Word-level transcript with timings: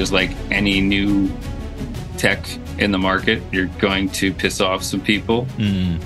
just 0.00 0.12
like 0.12 0.30
any 0.50 0.80
new 0.80 1.30
tech 2.16 2.42
in 2.78 2.90
the 2.90 2.96
market, 2.96 3.42
you're 3.52 3.66
going 3.66 4.08
to 4.08 4.32
piss 4.32 4.58
off 4.58 4.82
some 4.82 4.98
people. 4.98 5.44
Mm. 5.58 6.00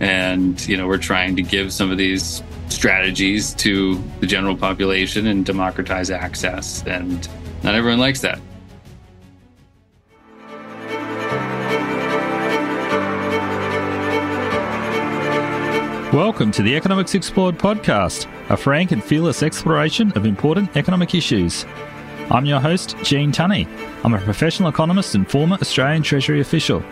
And, 0.00 0.68
you 0.68 0.76
know, 0.76 0.86
we're 0.86 0.98
trying 0.98 1.36
to 1.36 1.42
give 1.42 1.72
some 1.72 1.90
of 1.90 1.96
these 1.96 2.42
strategies 2.68 3.54
to 3.54 3.94
the 4.20 4.26
general 4.26 4.54
population 4.54 5.26
and 5.28 5.46
democratize 5.46 6.10
access. 6.10 6.86
And 6.86 7.26
not 7.62 7.74
everyone 7.74 8.00
likes 8.00 8.20
that. 8.20 8.38
Welcome 16.12 16.52
to 16.52 16.62
the 16.62 16.76
Economics 16.76 17.14
Explored 17.14 17.56
podcast, 17.56 18.26
a 18.50 18.58
frank 18.58 18.92
and 18.92 19.02
fearless 19.02 19.42
exploration 19.42 20.12
of 20.12 20.26
important 20.26 20.76
economic 20.76 21.14
issues. 21.14 21.64
I'm 22.32 22.46
your 22.46 22.60
host, 22.60 22.96
Gene 23.02 23.30
Tunny. 23.30 23.68
I'm 24.02 24.14
a 24.14 24.18
professional 24.18 24.70
economist 24.70 25.14
and 25.14 25.30
former 25.30 25.58
Australian 25.60 26.02
Treasury 26.02 26.40
official. 26.40 26.82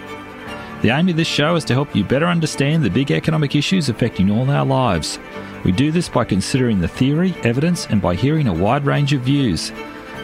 The 0.83 0.91
aim 0.91 1.09
of 1.09 1.17
this 1.17 1.29
show 1.29 1.57
is 1.57 1.65
to 1.65 1.73
help 1.73 1.97
you 1.97 2.05
better 2.05 2.27
understand 2.27 2.83
the 2.83 2.91
big 2.91 3.11
economic 3.11 3.57
issues 3.57 3.89
affecting 3.89 4.31
all 4.31 4.51
our 4.51 4.67
lives. 4.67 5.19
We 5.65 5.73
do 5.73 5.91
this 5.93 6.11
by 6.11 6.27
considering 6.27 6.79
the 6.79 6.89
theory, 6.89 7.35
evidence, 7.43 7.87
and 7.87 8.03
by 8.03 8.17
hearing 8.17 8.49
a 8.49 8.53
wide 8.53 8.85
range 8.85 9.15
of 9.15 9.23
views. 9.23 9.73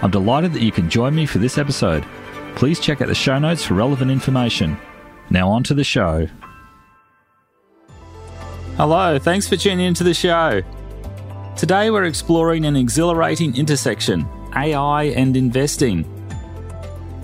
I'm 0.03 0.11
delighted 0.11 0.53
that 0.53 0.61
you 0.61 0.71
can 0.71 0.91
join 0.91 1.15
me 1.15 1.25
for 1.25 1.39
this 1.39 1.57
episode. 1.57 2.05
Please 2.55 2.79
check 2.79 3.01
out 3.01 3.09
the 3.09 3.15
show 3.15 3.39
notes 3.39 3.65
for 3.65 3.73
relevant 3.73 4.11
information. 4.11 4.77
Now, 5.31 5.49
on 5.49 5.63
to 5.65 5.73
the 5.73 5.83
show. 5.83 6.29
Hello, 8.77 9.19
thanks 9.19 9.49
for 9.49 9.57
tuning 9.57 9.87
into 9.87 10.05
the 10.05 10.13
show. 10.13 10.61
Today 11.57 11.91
we're 11.91 12.05
exploring 12.05 12.67
an 12.67 12.77
exhilarating 12.77 13.57
intersection 13.57 14.29
AI 14.57 15.05
and 15.05 15.37
investing. 15.37 16.05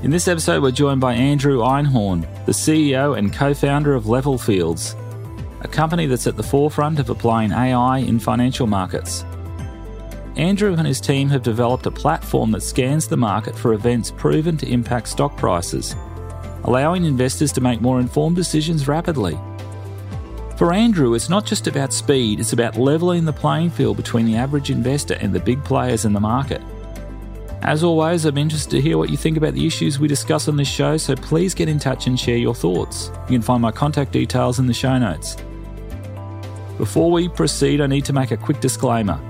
In 0.02 0.10
this 0.10 0.28
episode, 0.28 0.62
we're 0.62 0.70
joined 0.70 1.00
by 1.00 1.14
Andrew 1.14 1.60
Einhorn, 1.60 2.22
the 2.44 2.52
CEO 2.52 3.16
and 3.16 3.32
co 3.32 3.54
founder 3.54 3.94
of 3.94 4.06
Level 4.06 4.36
Fields, 4.36 4.94
a 5.62 5.68
company 5.68 6.06
that's 6.06 6.26
at 6.26 6.36
the 6.36 6.42
forefront 6.42 6.98
of 6.98 7.08
applying 7.08 7.52
AI 7.52 7.98
in 7.98 8.18
financial 8.18 8.66
markets. 8.66 9.24
Andrew 10.36 10.74
and 10.74 10.86
his 10.86 11.00
team 11.00 11.30
have 11.30 11.42
developed 11.42 11.86
a 11.86 11.90
platform 11.90 12.50
that 12.50 12.62
scans 12.62 13.08
the 13.08 13.16
market 13.16 13.56
for 13.56 13.72
events 13.72 14.10
proven 14.10 14.58
to 14.58 14.68
impact 14.68 15.08
stock 15.08 15.34
prices, 15.36 15.96
allowing 16.64 17.04
investors 17.04 17.52
to 17.52 17.60
make 17.62 17.80
more 17.80 18.00
informed 18.00 18.36
decisions 18.36 18.88
rapidly. 18.88 19.38
For 20.58 20.74
Andrew, 20.74 21.14
it's 21.14 21.30
not 21.30 21.46
just 21.46 21.66
about 21.66 21.94
speed, 21.94 22.40
it's 22.40 22.52
about 22.52 22.76
levelling 22.76 23.24
the 23.24 23.32
playing 23.32 23.70
field 23.70 23.96
between 23.96 24.26
the 24.26 24.36
average 24.36 24.70
investor 24.70 25.14
and 25.14 25.32
the 25.32 25.40
big 25.40 25.64
players 25.64 26.04
in 26.04 26.12
the 26.12 26.20
market. 26.20 26.60
As 27.62 27.84
always, 27.84 28.24
I'm 28.24 28.38
interested 28.38 28.70
to 28.70 28.80
hear 28.80 28.98
what 28.98 29.08
you 29.08 29.16
think 29.16 29.36
about 29.36 29.54
the 29.54 29.64
issues 29.64 30.00
we 30.00 30.08
discuss 30.08 30.48
on 30.48 30.56
this 30.56 30.66
show, 30.66 30.96
so 30.96 31.14
please 31.14 31.54
get 31.54 31.68
in 31.68 31.78
touch 31.78 32.08
and 32.08 32.18
share 32.18 32.36
your 32.36 32.56
thoughts. 32.56 33.12
You 33.28 33.36
can 33.36 33.42
find 33.42 33.62
my 33.62 33.70
contact 33.70 34.10
details 34.10 34.58
in 34.58 34.66
the 34.66 34.74
show 34.74 34.98
notes. 34.98 35.36
Before 36.76 37.12
we 37.12 37.28
proceed, 37.28 37.80
I 37.80 37.86
need 37.86 38.04
to 38.06 38.12
make 38.12 38.32
a 38.32 38.36
quick 38.36 38.58
disclaimer. 38.58 39.20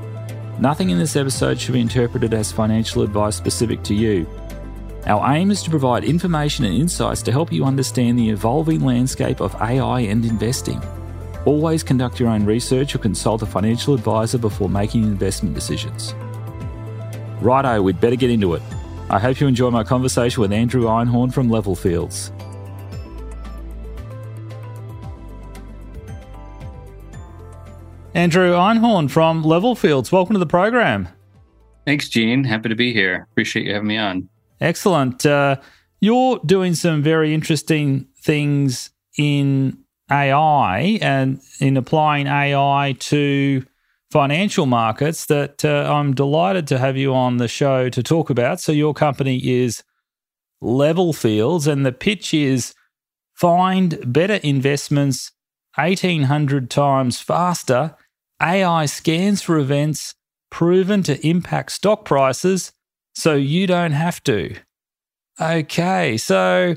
Nothing 0.59 0.89
in 0.89 0.99
this 0.99 1.15
episode 1.15 1.61
should 1.61 1.75
be 1.75 1.83
interpreted 1.83 2.33
as 2.33 2.51
financial 2.51 3.03
advice 3.03 3.37
specific 3.37 3.83
to 3.83 3.95
you. 3.95 4.27
Our 5.05 5.35
aim 5.35 5.51
is 5.51 5.63
to 5.65 5.71
provide 5.71 6.03
information 6.03 6.65
and 6.65 6.75
insights 6.75 7.21
to 7.25 7.33
help 7.33 7.53
you 7.53 7.65
understand 7.65 8.19
the 8.19 8.31
evolving 8.31 8.81
landscape 8.81 9.41
of 9.41 9.55
AI 9.57 10.01
and 10.01 10.25
investing. 10.25 10.83
Always 11.45 11.83
conduct 11.83 12.19
your 12.19 12.31
own 12.31 12.47
research 12.47 12.95
or 12.95 12.99
consult 12.99 13.43
a 13.43 13.47
financial 13.47 13.93
advisor 13.93 14.39
before 14.39 14.71
making 14.71 15.03
investment 15.03 15.55
decisions. 15.55 16.15
Righto, 17.43 17.83
we'd 17.83 18.01
better 18.01 18.17
get 18.17 18.31
into 18.31 18.55
it. 18.55 18.63
I 19.11 19.19
hope 19.19 19.41
you 19.41 19.47
enjoy 19.47 19.71
my 19.71 19.85
conversation 19.85 20.41
with 20.41 20.53
Andrew 20.53 20.85
Einhorn 20.85 21.33
from 21.33 21.51
Level 21.51 21.75
Fields. 21.75 22.33
Andrew 28.15 28.53
Einhorn 28.53 29.11
from 29.11 29.43
Level 29.43 29.75
Fields, 29.75 30.13
welcome 30.13 30.35
to 30.35 30.39
the 30.39 30.47
program. 30.47 31.09
Thanks, 31.85 32.09
Gene. 32.09 32.45
Happy 32.45 32.69
to 32.69 32.75
be 32.75 32.93
here. 32.93 33.27
Appreciate 33.33 33.67
you 33.67 33.73
having 33.73 33.89
me 33.89 33.99
on. 33.99 34.29
Excellent. 34.61 35.27
Uh, 35.27 35.57
you're 36.01 36.39
doing 36.47 36.75
some 36.75 37.03
very 37.03 37.35
interesting 37.35 38.07
things 38.21 38.91
in 39.19 39.79
AI 40.11 40.99
and 41.01 41.41
in 41.61 41.77
applying 41.77 42.27
AI 42.27 42.95
to 43.01 43.65
financial 44.13 44.67
markets 44.67 45.25
that 45.27 45.65
uh, 45.65 45.91
I'm 45.91 46.15
delighted 46.15 46.67
to 46.69 46.79
have 46.79 46.99
you 46.99 47.15
on 47.15 47.39
the 47.39 47.49
show 47.49 47.89
to 47.89 48.03
talk 48.03 48.29
about. 48.29 48.61
So, 48.61 48.71
your 48.71 48.93
company 48.93 49.39
is 49.39 49.83
Level 50.61 51.15
Fields, 51.15 51.67
and 51.67 51.85
the 51.85 51.93
pitch 51.93 52.35
is 52.35 52.75
find 53.35 53.99
better 54.13 54.35
investments 54.35 55.33
1800 55.77 56.71
times 56.71 57.21
faster. 57.21 57.97
AI 58.41 58.87
scans 58.87 59.41
for 59.41 59.59
events 59.59 60.15
proven 60.51 61.03
to 61.05 61.27
impact 61.27 61.73
stock 61.73 62.05
prices 62.05 62.73
so 63.15 63.35
you 63.35 63.67
don't 63.67 63.93
have 63.93 64.23
to. 64.25 64.55
Okay, 65.41 66.19
so 66.19 66.75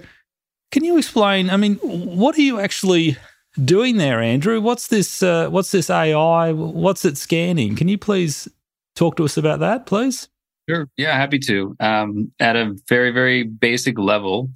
can 0.72 0.86
you 0.86 0.98
explain? 0.98 1.50
I 1.50 1.58
mean, 1.58 1.76
what 1.76 2.38
are 2.38 2.42
you 2.42 2.60
actually 2.60 3.18
doing 3.64 3.98
there, 3.98 4.22
Andrew? 4.22 4.60
What's 4.62 4.88
this? 4.88 5.24
Uh, 5.24 5.50
what's 5.50 5.72
this 5.72 5.90
AI? 5.90 6.52
What's 6.52 7.06
it 7.06 7.18
scanning? 7.18 7.76
Can 7.76 7.88
you 7.88 7.98
please 7.98 8.48
talk 8.96 9.16
to 9.18 9.26
us 9.26 9.38
about 9.38 9.60
that, 9.60 9.86
please? 9.86 10.30
Sure. 10.70 10.90
Yeah, 10.98 11.16
happy 11.16 11.40
to. 11.40 11.76
Um, 11.80 12.32
at 12.40 12.56
a 12.56 12.76
very, 12.88 13.12
very 13.12 13.44
basic 13.44 14.00
level, 14.00 14.50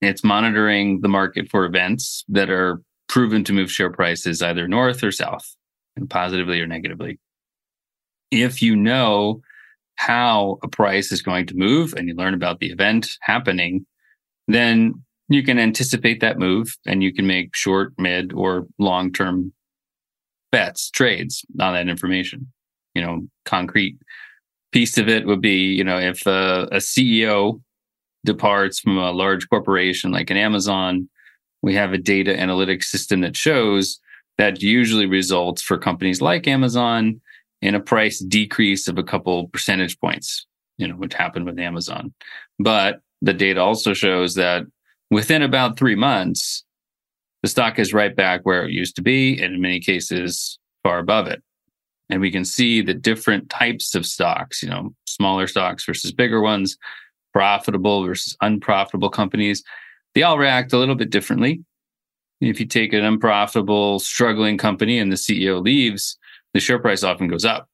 it's 0.00 0.22
monitoring 0.22 1.00
the 1.00 1.08
market 1.08 1.50
for 1.50 1.64
events 1.64 2.24
that 2.28 2.48
are 2.48 2.80
proven 3.08 3.42
to 3.44 3.52
move 3.52 3.70
share 3.70 3.90
prices 3.90 4.42
either 4.42 4.68
north 4.68 5.02
or 5.02 5.10
south, 5.10 5.56
and 5.96 6.08
positively 6.08 6.60
or 6.60 6.66
negatively. 6.66 7.18
If 8.30 8.62
you 8.62 8.76
know 8.76 9.40
how 9.96 10.58
a 10.62 10.68
price 10.68 11.10
is 11.10 11.22
going 11.22 11.46
to 11.46 11.56
move 11.56 11.92
and 11.94 12.06
you 12.06 12.14
learn 12.14 12.34
about 12.34 12.60
the 12.60 12.70
event 12.70 13.16
happening, 13.22 13.84
then 14.46 14.94
you 15.28 15.42
can 15.42 15.58
anticipate 15.58 16.20
that 16.20 16.38
move 16.38 16.76
and 16.86 17.02
you 17.02 17.12
can 17.12 17.26
make 17.26 17.54
short, 17.54 17.92
mid, 17.98 18.32
or 18.32 18.66
long 18.78 19.12
term 19.12 19.52
bets, 20.50 20.90
trades 20.90 21.44
on 21.60 21.74
that 21.74 21.88
information. 21.88 22.50
You 22.94 23.02
know, 23.02 23.28
concrete 23.44 23.98
piece 24.72 24.98
of 24.98 25.08
it 25.08 25.26
would 25.26 25.40
be, 25.40 25.74
you 25.74 25.84
know, 25.84 25.98
if 25.98 26.26
uh, 26.26 26.66
a, 26.70 26.76
a 26.76 26.78
CEO 26.78 27.60
departs 28.24 28.80
from 28.80 28.98
a 28.98 29.12
large 29.12 29.48
corporation 29.48 30.10
like 30.10 30.30
an 30.30 30.36
Amazon, 30.36 31.08
we 31.62 31.74
have 31.74 31.92
a 31.92 31.98
data 31.98 32.32
analytics 32.32 32.84
system 32.84 33.20
that 33.20 33.36
shows 33.36 34.00
that 34.38 34.62
usually 34.62 35.06
results 35.06 35.62
for 35.62 35.76
companies 35.76 36.22
like 36.22 36.46
Amazon 36.46 37.20
in 37.60 37.74
a 37.74 37.80
price 37.80 38.20
decrease 38.20 38.86
of 38.88 38.98
a 38.98 39.02
couple 39.02 39.48
percentage 39.48 39.98
points, 40.00 40.46
you 40.76 40.86
know, 40.86 40.94
which 40.94 41.14
happened 41.14 41.44
with 41.44 41.58
Amazon. 41.58 42.14
But 42.58 43.00
the 43.20 43.32
data 43.32 43.60
also 43.60 43.94
shows 43.94 44.34
that 44.36 44.62
within 45.10 45.42
about 45.42 45.78
three 45.78 45.94
months, 45.94 46.64
the 47.42 47.48
stock 47.48 47.78
is 47.78 47.94
right 47.94 48.14
back 48.14 48.40
where 48.42 48.64
it 48.64 48.72
used 48.72 48.96
to 48.96 49.02
be, 49.02 49.40
and 49.40 49.54
in 49.54 49.60
many 49.60 49.80
cases, 49.80 50.58
far 50.82 50.98
above 50.98 51.26
it. 51.26 51.42
And 52.10 52.20
we 52.20 52.30
can 52.30 52.44
see 52.44 52.80
the 52.80 52.94
different 52.94 53.50
types 53.50 53.94
of 53.94 54.06
stocks, 54.06 54.62
you 54.62 54.68
know, 54.68 54.94
smaller 55.06 55.46
stocks 55.46 55.84
versus 55.84 56.12
bigger 56.12 56.40
ones, 56.40 56.76
profitable 57.32 58.04
versus 58.04 58.36
unprofitable 58.40 59.10
companies. 59.10 59.62
They 60.14 60.22
all 60.22 60.38
react 60.38 60.72
a 60.72 60.78
little 60.78 60.94
bit 60.94 61.10
differently. 61.10 61.62
If 62.40 62.60
you 62.60 62.66
take 62.66 62.92
an 62.92 63.04
unprofitable, 63.04 63.98
struggling 63.98 64.58
company 64.58 64.98
and 64.98 65.12
the 65.12 65.16
CEO 65.16 65.62
leaves, 65.62 66.16
the 66.54 66.60
share 66.60 66.78
price 66.78 67.02
often 67.02 67.28
goes 67.28 67.44
up. 67.44 67.68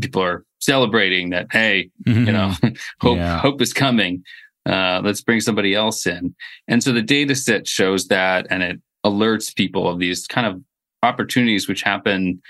People 0.00 0.22
are 0.22 0.44
celebrating 0.58 1.30
that, 1.30 1.46
hey, 1.52 1.90
mm-hmm. 2.06 2.26
you 2.26 2.32
know, 2.32 2.52
hope 3.00 3.18
yeah. 3.18 3.38
hope 3.38 3.60
is 3.62 3.72
coming. 3.72 4.24
Uh, 4.66 5.00
let's 5.04 5.20
bring 5.20 5.40
somebody 5.40 5.74
else 5.74 6.06
in. 6.06 6.34
And 6.66 6.82
so 6.82 6.92
the 6.92 7.02
data 7.02 7.34
set 7.34 7.68
shows 7.68 8.08
that 8.08 8.46
and 8.50 8.62
it 8.62 8.80
alerts 9.04 9.54
people 9.54 9.88
of 9.88 9.98
these 9.98 10.26
kind 10.26 10.46
of 10.46 10.60
opportunities 11.02 11.68
which 11.68 11.82
happen 11.82 12.42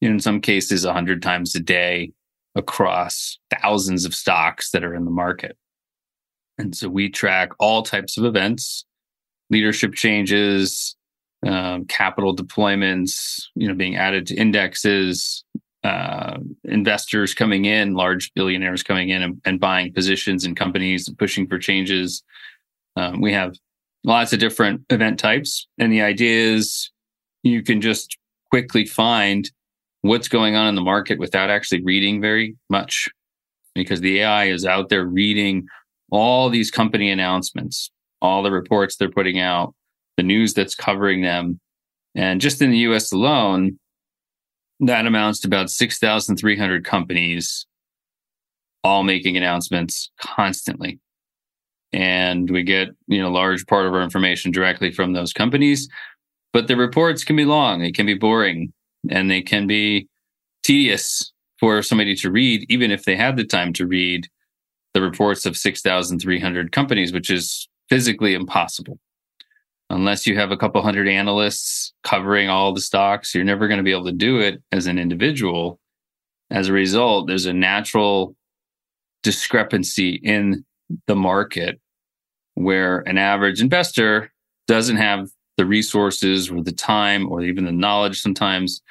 in 0.00 0.18
some 0.18 0.40
cases 0.40 0.84
100 0.84 1.22
times 1.22 1.54
a 1.54 1.60
day 1.60 2.12
across 2.56 3.38
thousands 3.60 4.04
of 4.04 4.14
stocks 4.14 4.70
that 4.70 4.84
are 4.84 4.94
in 4.94 5.04
the 5.04 5.10
market. 5.10 5.56
And 6.58 6.74
so 6.76 6.88
we 6.88 7.08
track 7.08 7.50
all 7.58 7.82
types 7.82 8.16
of 8.16 8.24
events, 8.24 8.84
leadership 9.50 9.94
changes, 9.94 10.96
um, 11.46 11.84
capital 11.86 12.34
deployments, 12.34 13.44
you 13.54 13.68
know, 13.68 13.74
being 13.74 13.96
added 13.96 14.26
to 14.28 14.34
indexes, 14.34 15.43
uh, 15.84 16.38
investors 16.64 17.34
coming 17.34 17.66
in, 17.66 17.94
large 17.94 18.32
billionaires 18.34 18.82
coming 18.82 19.10
in 19.10 19.22
and, 19.22 19.40
and, 19.44 19.60
buying 19.60 19.92
positions 19.92 20.46
in 20.46 20.54
companies 20.54 21.06
and 21.06 21.18
pushing 21.18 21.46
for 21.46 21.58
changes. 21.58 22.22
Um, 22.96 23.20
we 23.20 23.34
have 23.34 23.54
lots 24.02 24.32
of 24.32 24.38
different 24.38 24.80
event 24.88 25.18
types. 25.18 25.66
And 25.78 25.92
the 25.92 26.00
idea 26.00 26.54
is 26.54 26.90
you 27.42 27.62
can 27.62 27.82
just 27.82 28.16
quickly 28.50 28.86
find 28.86 29.50
what's 30.00 30.28
going 30.28 30.56
on 30.56 30.68
in 30.68 30.74
the 30.74 30.80
market 30.80 31.18
without 31.18 31.50
actually 31.50 31.82
reading 31.82 32.20
very 32.20 32.56
much 32.70 33.10
because 33.74 34.00
the 34.00 34.20
AI 34.20 34.46
is 34.46 34.64
out 34.64 34.88
there 34.88 35.04
reading 35.04 35.66
all 36.10 36.48
these 36.48 36.70
company 36.70 37.10
announcements, 37.10 37.90
all 38.22 38.42
the 38.42 38.50
reports 38.50 38.96
they're 38.96 39.10
putting 39.10 39.38
out, 39.38 39.74
the 40.16 40.22
news 40.22 40.54
that's 40.54 40.74
covering 40.74 41.22
them. 41.22 41.60
And 42.14 42.40
just 42.40 42.62
in 42.62 42.70
the 42.70 42.78
US 42.78 43.12
alone, 43.12 43.78
that 44.80 45.06
amounts 45.06 45.40
to 45.40 45.48
about 45.48 45.70
6,300 45.70 46.84
companies 46.84 47.66
all 48.82 49.02
making 49.02 49.36
announcements 49.36 50.10
constantly. 50.20 51.00
And 51.92 52.50
we 52.50 52.62
get, 52.62 52.88
you 53.06 53.20
know, 53.20 53.28
a 53.28 53.30
large 53.30 53.66
part 53.66 53.86
of 53.86 53.94
our 53.94 54.02
information 54.02 54.50
directly 54.50 54.90
from 54.92 55.12
those 55.12 55.32
companies. 55.32 55.88
But 56.52 56.68
the 56.68 56.76
reports 56.76 57.24
can 57.24 57.36
be 57.36 57.44
long, 57.44 57.80
they 57.80 57.92
can 57.92 58.06
be 58.06 58.14
boring, 58.14 58.72
and 59.10 59.30
they 59.30 59.42
can 59.42 59.66
be 59.66 60.08
tedious 60.62 61.32
for 61.58 61.82
somebody 61.82 62.14
to 62.16 62.30
read, 62.30 62.66
even 62.68 62.90
if 62.90 63.04
they 63.04 63.16
had 63.16 63.36
the 63.36 63.44
time 63.44 63.72
to 63.74 63.86
read 63.86 64.28
the 64.92 65.02
reports 65.02 65.46
of 65.46 65.56
6,300 65.56 66.72
companies, 66.72 67.12
which 67.12 67.30
is 67.30 67.68
physically 67.88 68.34
impossible. 68.34 68.98
Unless 69.90 70.26
you 70.26 70.36
have 70.36 70.50
a 70.50 70.56
couple 70.56 70.80
hundred 70.82 71.08
analysts 71.08 71.92
covering 72.02 72.48
all 72.48 72.72
the 72.72 72.80
stocks, 72.80 73.34
you're 73.34 73.44
never 73.44 73.68
going 73.68 73.78
to 73.78 73.84
be 73.84 73.92
able 73.92 74.06
to 74.06 74.12
do 74.12 74.40
it 74.40 74.62
as 74.72 74.86
an 74.86 74.98
individual. 74.98 75.78
As 76.50 76.68
a 76.68 76.72
result, 76.72 77.26
there's 77.26 77.46
a 77.46 77.52
natural 77.52 78.34
discrepancy 79.22 80.14
in 80.22 80.64
the 81.06 81.16
market 81.16 81.80
where 82.54 83.00
an 83.00 83.18
average 83.18 83.60
investor 83.60 84.32
doesn't 84.66 84.96
have 84.96 85.28
the 85.56 85.66
resources 85.66 86.50
or 86.50 86.62
the 86.62 86.72
time 86.72 87.30
or 87.30 87.42
even 87.42 87.64
the 87.64 87.72
knowledge 87.72 88.20
sometimes 88.20 88.82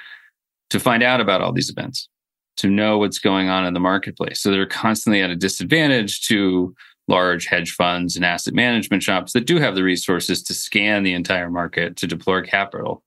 to 0.70 0.80
find 0.80 1.04
out 1.04 1.22
about 1.22 1.42
all 1.42 1.52
these 1.52 1.70
events 1.70 2.10
to 2.58 2.70
know 2.70 2.98
what's 2.98 3.20
going 3.20 3.50
on 3.50 3.66
in 3.66 3.74
the 3.74 3.80
marketplace. 3.80 4.40
So 4.42 4.52
they're 4.52 4.66
constantly 4.66 5.22
at 5.22 5.30
a 5.30 5.36
disadvantage 5.36 6.28
to 6.28 6.74
large 7.08 7.48
hedge 7.48 7.72
funds 7.72 8.16
and 8.16 8.24
asset 8.24 8.54
management 8.54 9.04
shops 9.04 9.34
that 9.34 9.46
do 9.46 9.60
have 9.60 9.76
the 9.76 9.84
resources 9.84 10.42
to 10.44 10.54
scan 10.54 11.04
the 11.04 11.14
entire 11.14 11.50
market 11.50 11.98
to 11.98 12.08
deploy 12.08 12.42
capital. 12.42 13.04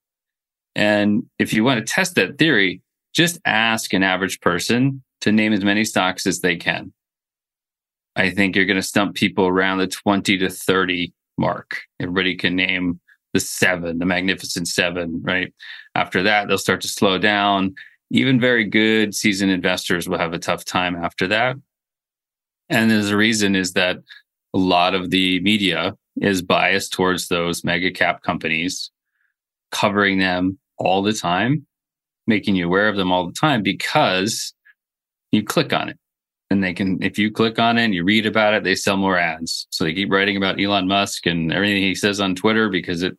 And 0.75 1.25
if 1.39 1.53
you 1.53 1.65
want 1.65 1.79
to 1.79 1.93
test 1.93 2.15
that 2.17 2.39
theory, 2.39 2.83
just 3.15 3.41
ask 3.47 3.95
an 3.95 4.03
average 4.03 4.41
person 4.41 5.03
to 5.23 5.33
name 5.33 5.53
as 5.53 5.65
many 5.65 5.85
stocks 5.85 6.27
as 6.27 6.41
they 6.41 6.57
can. 6.57 6.93
I 8.15 8.31
think 8.31 8.55
you're 8.55 8.67
going 8.67 8.77
to 8.77 8.83
stump 8.83 9.15
people 9.15 9.47
around 9.47 9.79
the 9.79 9.87
20 9.87 10.39
to 10.39 10.51
30 10.51 11.13
mark. 11.39 11.81
Everybody 12.01 12.35
can 12.35 12.57
name 12.57 13.01
the 13.33 13.41
seven, 13.41 13.99
the 13.99 14.07
magnificent 14.07 14.69
seven, 14.69 15.21
right? 15.23 15.53
After 15.95 16.23
that, 16.23 16.49
they'll 16.49 16.59
start 16.59 16.83
to 16.83 16.89
slow 16.89 17.19
down 17.19 17.75
even 18.11 18.41
very 18.41 18.65
good 18.65 19.15
seasoned 19.15 19.51
investors 19.51 20.09
will 20.09 20.19
have 20.19 20.33
a 20.33 20.39
tough 20.39 20.65
time 20.65 20.97
after 20.97 21.27
that. 21.29 21.57
And 22.69 22.91
there's 22.91 23.11
a 23.11 23.17
reason 23.17 23.55
is 23.55 23.73
that 23.75 23.99
a 24.55 24.59
lot 24.59 24.95
of 24.95 25.11
the 25.11 25.41
media 25.41 25.97
is 26.21 26.43
biased 26.43 26.93
towards 26.93 27.29
those 27.29 27.65
mega 27.65 27.91
cap 27.91 28.23
companies, 28.23 28.91
covering 29.71 30.19
them 30.19 30.59
all 30.79 31.03
the 31.03 31.13
time, 31.13 31.67
making 32.27 32.57
you 32.57 32.67
aware 32.67 32.89
of 32.89 32.97
them 32.97 33.13
all 33.13 33.27
the 33.27 33.33
time 33.33 33.63
because 33.63 34.55
you 35.31 35.45
click 35.45 35.73
on 35.73 35.89
it. 35.89 35.99
And 36.49 36.63
they 36.63 36.73
can, 36.73 37.03
if 37.03 37.19
you 37.19 37.31
click 37.31 37.59
on 37.59 37.77
it 37.77 37.85
and 37.85 37.95
you 37.95 38.05
read 38.05 38.25
about 38.25 38.55
it, 38.55 38.63
they 38.63 38.77
sell 38.77 38.97
more 38.97 39.19
ads. 39.19 39.67
So 39.71 39.85
they 39.85 39.93
keep 39.93 40.13
writing 40.13 40.37
about 40.37 40.61
Elon 40.61 40.87
Musk 40.87 41.27
and 41.27 41.53
everything 41.53 41.83
he 41.83 41.95
says 41.95 42.21
on 42.21 42.37
Twitter 42.37 42.69
because 42.69 43.03
it 43.03 43.19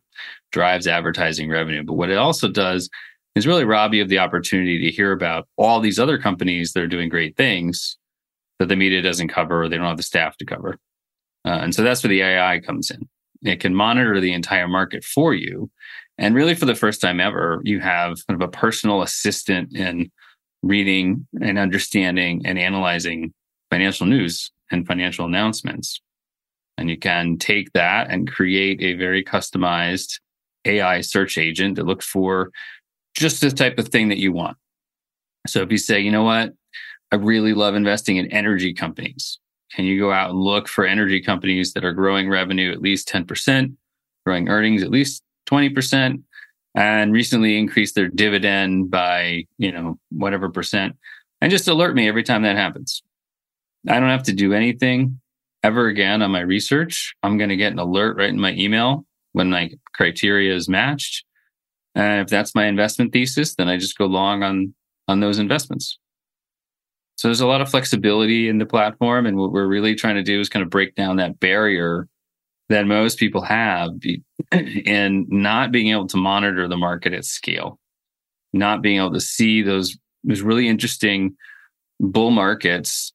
drives 0.50 0.86
advertising 0.86 1.50
revenue. 1.50 1.84
But 1.84 1.94
what 1.94 2.10
it 2.10 2.16
also 2.16 2.48
does 2.48 2.88
is 3.34 3.46
really 3.46 3.64
rob 3.64 3.92
you 3.92 4.02
of 4.02 4.08
the 4.08 4.18
opportunity 4.18 4.78
to 4.78 4.90
hear 4.90 5.12
about 5.12 5.46
all 5.56 5.80
these 5.80 5.98
other 5.98 6.18
companies 6.18 6.72
that 6.72 6.82
are 6.82 6.88
doing 6.88 7.10
great 7.10 7.36
things 7.36 7.98
that 8.58 8.68
the 8.68 8.76
media 8.76 9.02
doesn't 9.02 9.28
cover 9.28 9.62
or 9.62 9.68
they 9.68 9.76
don't 9.76 9.86
have 9.86 9.96
the 9.96 10.02
staff 10.02 10.36
to 10.38 10.44
cover. 10.44 10.78
Uh, 11.44 11.60
and 11.62 11.74
so 11.74 11.82
that's 11.82 12.02
where 12.02 12.08
the 12.08 12.22
AI 12.22 12.60
comes 12.60 12.90
in. 12.90 13.08
It 13.42 13.60
can 13.60 13.74
monitor 13.74 14.20
the 14.20 14.32
entire 14.32 14.68
market 14.68 15.04
for 15.04 15.34
you. 15.34 15.70
And 16.18 16.34
really, 16.34 16.54
for 16.54 16.66
the 16.66 16.74
first 16.74 17.00
time 17.00 17.20
ever, 17.20 17.60
you 17.64 17.78
have 17.80 18.16
kind 18.26 18.42
of 18.42 18.48
a 18.48 18.50
personal 18.50 19.02
assistant 19.02 19.76
in 19.76 20.10
reading 20.62 21.26
and 21.40 21.58
understanding 21.58 22.42
and 22.44 22.58
analyzing 22.58 23.32
financial 23.70 24.06
news 24.06 24.50
and 24.70 24.86
financial 24.86 25.24
announcements. 25.24 26.00
And 26.76 26.90
you 26.90 26.98
can 26.98 27.38
take 27.38 27.72
that 27.72 28.10
and 28.10 28.30
create 28.30 28.80
a 28.80 28.94
very 28.94 29.22
customized 29.22 30.18
AI 30.64 31.00
search 31.00 31.38
agent 31.38 31.76
that 31.76 31.86
looks 31.86 32.06
for 32.06 32.50
just 33.14 33.40
the 33.40 33.50
type 33.50 33.78
of 33.78 33.88
thing 33.88 34.08
that 34.08 34.18
you 34.18 34.32
want. 34.32 34.56
So 35.46 35.62
if 35.62 35.70
you 35.70 35.78
say, 35.78 36.00
you 36.00 36.12
know 36.12 36.24
what, 36.24 36.52
I 37.10 37.16
really 37.16 37.54
love 37.54 37.74
investing 37.74 38.16
in 38.16 38.30
energy 38.32 38.74
companies. 38.74 39.38
Can 39.72 39.84
you 39.84 39.98
go 39.98 40.12
out 40.12 40.30
and 40.30 40.38
look 40.38 40.68
for 40.68 40.86
energy 40.86 41.20
companies 41.20 41.72
that 41.72 41.84
are 41.84 41.92
growing 41.92 42.28
revenue 42.28 42.72
at 42.72 42.80
least 42.80 43.08
10%, 43.08 43.74
growing 44.24 44.48
earnings 44.48 44.82
at 44.82 44.90
least 44.90 45.22
20%, 45.50 46.22
and 46.74 47.12
recently 47.12 47.58
increased 47.58 47.94
their 47.94 48.08
dividend 48.08 48.90
by, 48.90 49.46
you 49.58 49.72
know, 49.72 49.98
whatever 50.10 50.48
percent, 50.48 50.96
and 51.40 51.50
just 51.50 51.68
alert 51.68 51.94
me 51.94 52.08
every 52.08 52.22
time 52.22 52.42
that 52.42 52.56
happens. 52.56 53.02
I 53.88 54.00
don't 54.00 54.10
have 54.10 54.24
to 54.24 54.32
do 54.32 54.52
anything 54.52 55.20
ever 55.62 55.86
again 55.86 56.22
on 56.22 56.30
my 56.30 56.40
research. 56.40 57.14
I'm 57.22 57.38
going 57.38 57.50
to 57.50 57.56
get 57.56 57.72
an 57.72 57.78
alert 57.78 58.16
right 58.16 58.28
in 58.28 58.40
my 58.40 58.52
email 58.52 59.04
when 59.32 59.50
my 59.50 59.70
criteria 59.94 60.54
is 60.54 60.68
matched. 60.68 61.24
And 61.94 62.20
if 62.20 62.28
that's 62.28 62.54
my 62.54 62.66
investment 62.66 63.12
thesis, 63.12 63.54
then 63.54 63.68
I 63.68 63.76
just 63.76 63.98
go 63.98 64.06
long 64.06 64.42
on 64.42 64.74
on 65.08 65.20
those 65.20 65.38
investments. 65.38 65.98
So 67.18 67.26
there's 67.26 67.40
a 67.40 67.48
lot 67.48 67.60
of 67.60 67.68
flexibility 67.68 68.48
in 68.48 68.58
the 68.58 68.66
platform. 68.66 69.26
And 69.26 69.36
what 69.36 69.50
we're 69.50 69.66
really 69.66 69.96
trying 69.96 70.14
to 70.14 70.22
do 70.22 70.40
is 70.40 70.48
kind 70.48 70.62
of 70.62 70.70
break 70.70 70.94
down 70.94 71.16
that 71.16 71.40
barrier 71.40 72.08
that 72.68 72.86
most 72.86 73.18
people 73.18 73.42
have 73.42 73.90
in 74.52 75.26
not 75.28 75.72
being 75.72 75.88
able 75.88 76.06
to 76.06 76.16
monitor 76.16 76.68
the 76.68 76.76
market 76.76 77.12
at 77.12 77.24
scale, 77.24 77.80
not 78.52 78.82
being 78.82 78.98
able 78.98 79.12
to 79.12 79.20
see 79.20 79.62
those, 79.62 79.98
those 80.22 80.42
really 80.42 80.68
interesting 80.68 81.34
bull 81.98 82.30
markets 82.30 83.12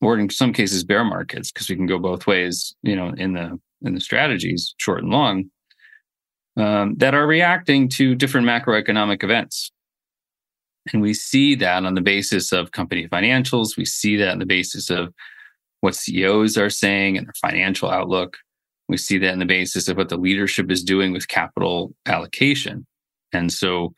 or 0.00 0.16
in 0.16 0.30
some 0.30 0.52
cases 0.52 0.84
bear 0.84 1.02
markets, 1.02 1.50
because 1.50 1.68
we 1.68 1.74
can 1.74 1.86
go 1.86 1.98
both 1.98 2.28
ways, 2.28 2.74
you 2.82 2.94
know, 2.94 3.08
in 3.16 3.32
the 3.32 3.58
in 3.82 3.94
the 3.94 4.00
strategies, 4.00 4.74
short 4.78 5.02
and 5.02 5.10
long 5.10 5.50
um, 6.56 6.94
that 6.96 7.14
are 7.14 7.26
reacting 7.26 7.88
to 7.88 8.14
different 8.14 8.46
macroeconomic 8.46 9.22
events. 9.22 9.72
And 10.92 11.00
we 11.00 11.14
see 11.14 11.54
that 11.56 11.84
on 11.84 11.94
the 11.94 12.00
basis 12.00 12.52
of 12.52 12.72
company 12.72 13.08
financials. 13.08 13.76
We 13.76 13.84
see 13.84 14.16
that 14.16 14.30
on 14.30 14.38
the 14.38 14.46
basis 14.46 14.90
of 14.90 15.14
what 15.80 15.94
CEOs 15.94 16.58
are 16.58 16.70
saying 16.70 17.16
and 17.16 17.26
their 17.26 17.34
financial 17.40 17.90
outlook. 17.90 18.36
We 18.88 18.96
see 18.96 19.18
that 19.18 19.32
in 19.32 19.38
the 19.38 19.46
basis 19.46 19.88
of 19.88 19.96
what 19.96 20.10
the 20.10 20.16
leadership 20.16 20.70
is 20.70 20.84
doing 20.84 21.12
with 21.12 21.28
capital 21.28 21.94
allocation. 22.06 22.86
And 23.32 23.52
so, 23.52 23.94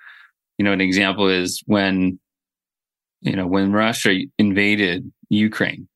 you 0.59 0.65
know, 0.65 0.73
an 0.73 0.81
example 0.81 1.29
is 1.29 1.63
when, 1.67 2.19
you 3.21 3.35
know, 3.35 3.47
when 3.47 3.73
Russia 3.73 4.21
invaded 4.39 5.11
Ukraine, 5.29 5.89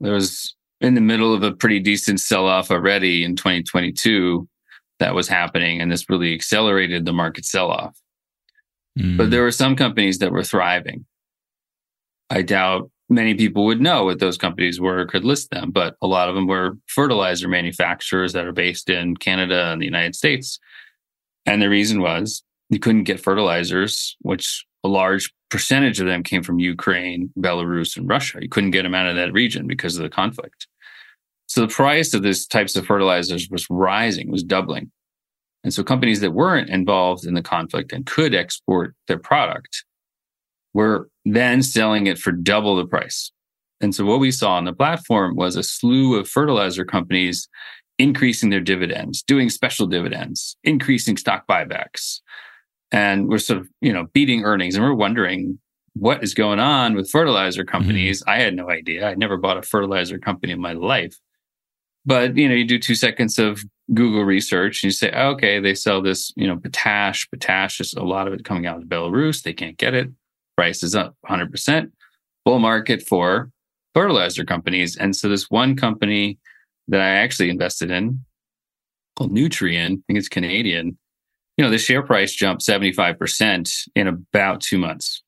there 0.00 0.12
was 0.12 0.54
in 0.80 0.94
the 0.94 1.00
middle 1.00 1.34
of 1.34 1.42
a 1.42 1.52
pretty 1.52 1.80
decent 1.80 2.20
sell 2.20 2.46
off 2.46 2.70
already 2.70 3.24
in 3.24 3.36
2022 3.36 4.48
that 5.00 5.14
was 5.14 5.28
happening. 5.28 5.80
And 5.80 5.90
this 5.90 6.08
really 6.08 6.34
accelerated 6.34 7.04
the 7.04 7.12
market 7.12 7.44
sell 7.44 7.70
off. 7.70 7.98
Mm. 8.98 9.16
But 9.16 9.30
there 9.30 9.42
were 9.42 9.50
some 9.50 9.76
companies 9.76 10.18
that 10.18 10.32
were 10.32 10.42
thriving. 10.42 11.06
I 12.30 12.42
doubt 12.42 12.90
many 13.08 13.34
people 13.34 13.64
would 13.64 13.80
know 13.80 14.04
what 14.04 14.18
those 14.18 14.36
companies 14.36 14.80
were 14.80 15.00
or 15.00 15.06
could 15.06 15.24
list 15.24 15.50
them, 15.50 15.70
but 15.70 15.96
a 16.02 16.06
lot 16.06 16.28
of 16.28 16.34
them 16.34 16.46
were 16.46 16.76
fertilizer 16.86 17.48
manufacturers 17.48 18.32
that 18.34 18.46
are 18.46 18.52
based 18.52 18.90
in 18.90 19.16
Canada 19.16 19.70
and 19.72 19.80
the 19.80 19.86
United 19.86 20.14
States. 20.14 20.58
And 21.46 21.62
the 21.62 21.70
reason 21.70 22.02
was 22.02 22.42
you 22.68 22.78
couldn't 22.78 23.04
get 23.04 23.20
fertilizers, 23.20 24.16
which 24.20 24.66
a 24.84 24.88
large 24.88 25.32
percentage 25.48 26.00
of 26.00 26.06
them 26.06 26.22
came 26.22 26.42
from 26.42 26.58
Ukraine, 26.58 27.30
Belarus, 27.38 27.96
and 27.96 28.08
Russia. 28.08 28.38
You 28.42 28.48
couldn't 28.48 28.72
get 28.72 28.82
them 28.82 28.94
out 28.94 29.08
of 29.08 29.16
that 29.16 29.32
region 29.32 29.66
because 29.66 29.96
of 29.96 30.02
the 30.02 30.10
conflict. 30.10 30.66
So 31.46 31.62
the 31.62 31.68
price 31.68 32.12
of 32.12 32.22
these 32.22 32.46
types 32.46 32.76
of 32.76 32.86
fertilizers 32.86 33.48
was 33.50 33.66
rising, 33.70 34.30
was 34.30 34.42
doubling. 34.42 34.90
And 35.64 35.74
so 35.74 35.82
companies 35.82 36.20
that 36.20 36.32
weren't 36.32 36.70
involved 36.70 37.26
in 37.26 37.34
the 37.34 37.42
conflict 37.42 37.92
and 37.92 38.06
could 38.06 38.34
export 38.34 38.94
their 39.06 39.18
product 39.18 39.84
were 40.74 41.08
then 41.24 41.62
selling 41.62 42.06
it 42.06 42.18
for 42.18 42.32
double 42.32 42.76
the 42.76 42.86
price. 42.86 43.32
And 43.80 43.94
so 43.94 44.04
what 44.04 44.20
we 44.20 44.30
saw 44.30 44.54
on 44.54 44.64
the 44.64 44.72
platform 44.72 45.36
was 45.36 45.56
a 45.56 45.62
slew 45.62 46.16
of 46.16 46.28
fertilizer 46.28 46.84
companies 46.84 47.48
increasing 47.98 48.50
their 48.50 48.60
dividends, 48.60 49.22
doing 49.22 49.50
special 49.50 49.86
dividends, 49.86 50.56
increasing 50.64 51.16
stock 51.16 51.46
buybacks. 51.48 52.20
And 52.92 53.28
we're 53.28 53.38
sort 53.38 53.60
of, 53.60 53.68
you 53.80 53.92
know, 53.92 54.06
beating 54.12 54.44
earnings. 54.44 54.74
And 54.74 54.84
we're 54.84 54.94
wondering 54.94 55.58
what 55.94 56.22
is 56.22 56.34
going 56.34 56.60
on 56.60 56.94
with 56.94 57.10
fertilizer 57.10 57.62
mm-hmm. 57.62 57.70
companies. 57.70 58.20
Mm-hmm. 58.22 58.30
I 58.30 58.38
had 58.38 58.54
no 58.54 58.70
idea. 58.70 59.08
I'd 59.08 59.18
never 59.18 59.36
bought 59.36 59.58
a 59.58 59.62
fertilizer 59.62 60.18
company 60.18 60.52
in 60.52 60.60
my 60.60 60.72
life. 60.72 61.16
But 62.08 62.38
you 62.38 62.48
know, 62.48 62.54
you 62.54 62.64
do 62.64 62.78
two 62.78 62.94
seconds 62.94 63.38
of 63.38 63.62
Google 63.92 64.24
research 64.24 64.82
and 64.82 64.88
you 64.88 64.94
say, 64.94 65.12
okay, 65.12 65.60
they 65.60 65.74
sell 65.74 66.00
this, 66.00 66.32
you 66.36 66.46
know, 66.46 66.56
potash. 66.56 67.28
Potash 67.30 67.82
is 67.82 67.92
a 67.92 68.02
lot 68.02 68.26
of 68.26 68.32
it 68.32 68.46
coming 68.46 68.66
out 68.66 68.78
of 68.78 68.84
Belarus. 68.84 69.42
They 69.42 69.52
can't 69.52 69.76
get 69.76 69.92
it. 69.92 70.08
Price 70.56 70.82
is 70.82 70.94
up 70.94 71.14
100%. 71.28 71.90
Bull 72.46 72.60
market 72.60 73.02
for 73.02 73.50
fertilizer 73.92 74.46
companies. 74.46 74.96
And 74.96 75.14
so 75.14 75.28
this 75.28 75.50
one 75.50 75.76
company 75.76 76.38
that 76.88 77.02
I 77.02 77.10
actually 77.10 77.50
invested 77.50 77.90
in 77.90 78.24
called 79.18 79.32
Nutrien, 79.32 79.98
I 79.98 80.02
think 80.06 80.18
it's 80.18 80.30
Canadian, 80.30 80.96
you 81.58 81.64
know, 81.64 81.70
the 81.70 81.76
share 81.76 82.02
price 82.02 82.32
jumped 82.34 82.64
75% 82.64 83.88
in 83.94 84.06
about 84.06 84.62
two 84.62 84.78
months. 84.78 85.22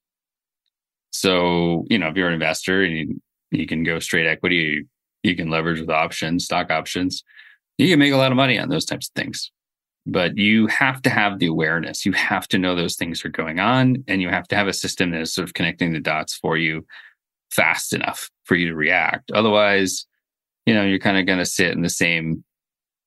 So, 1.10 1.84
you 1.90 1.98
know, 1.98 2.08
if 2.08 2.16
you're 2.16 2.28
an 2.28 2.34
investor 2.34 2.82
and 2.82 2.96
you, 2.96 3.20
you 3.50 3.66
can 3.66 3.82
go 3.82 3.98
straight 3.98 4.26
equity, 4.26 4.86
you, 5.22 5.36
can 5.36 5.50
leverage 5.50 5.80
with 5.80 5.90
options, 5.90 6.44
stock 6.44 6.70
options, 6.70 7.24
you 7.78 7.88
can 7.88 7.98
make 7.98 8.12
a 8.12 8.16
lot 8.16 8.32
of 8.32 8.36
money 8.36 8.58
on 8.58 8.68
those 8.68 8.84
types 8.84 9.08
of 9.08 9.14
things. 9.14 9.50
But 10.06 10.36
you 10.36 10.66
have 10.68 11.02
to 11.02 11.10
have 11.10 11.38
the 11.38 11.46
awareness. 11.46 12.06
You 12.06 12.12
have 12.12 12.48
to 12.48 12.58
know 12.58 12.74
those 12.74 12.96
things 12.96 13.24
are 13.24 13.30
going 13.30 13.60
on, 13.60 14.02
and 14.08 14.22
you 14.22 14.28
have 14.30 14.48
to 14.48 14.56
have 14.56 14.66
a 14.66 14.72
system 14.72 15.10
that 15.10 15.20
is 15.20 15.32
sort 15.32 15.46
of 15.46 15.54
connecting 15.54 15.92
the 15.92 16.00
dots 16.00 16.34
for 16.34 16.56
you 16.56 16.86
fast 17.50 17.92
enough 17.92 18.30
for 18.44 18.54
you 18.54 18.68
to 18.68 18.74
react. 18.74 19.30
Otherwise, 19.32 20.06
you 20.66 20.74
know, 20.74 20.84
you're 20.84 20.98
kind 20.98 21.18
of 21.18 21.26
going 21.26 21.38
to 21.38 21.46
sit 21.46 21.72
in 21.72 21.82
the 21.82 21.90
same 21.90 22.44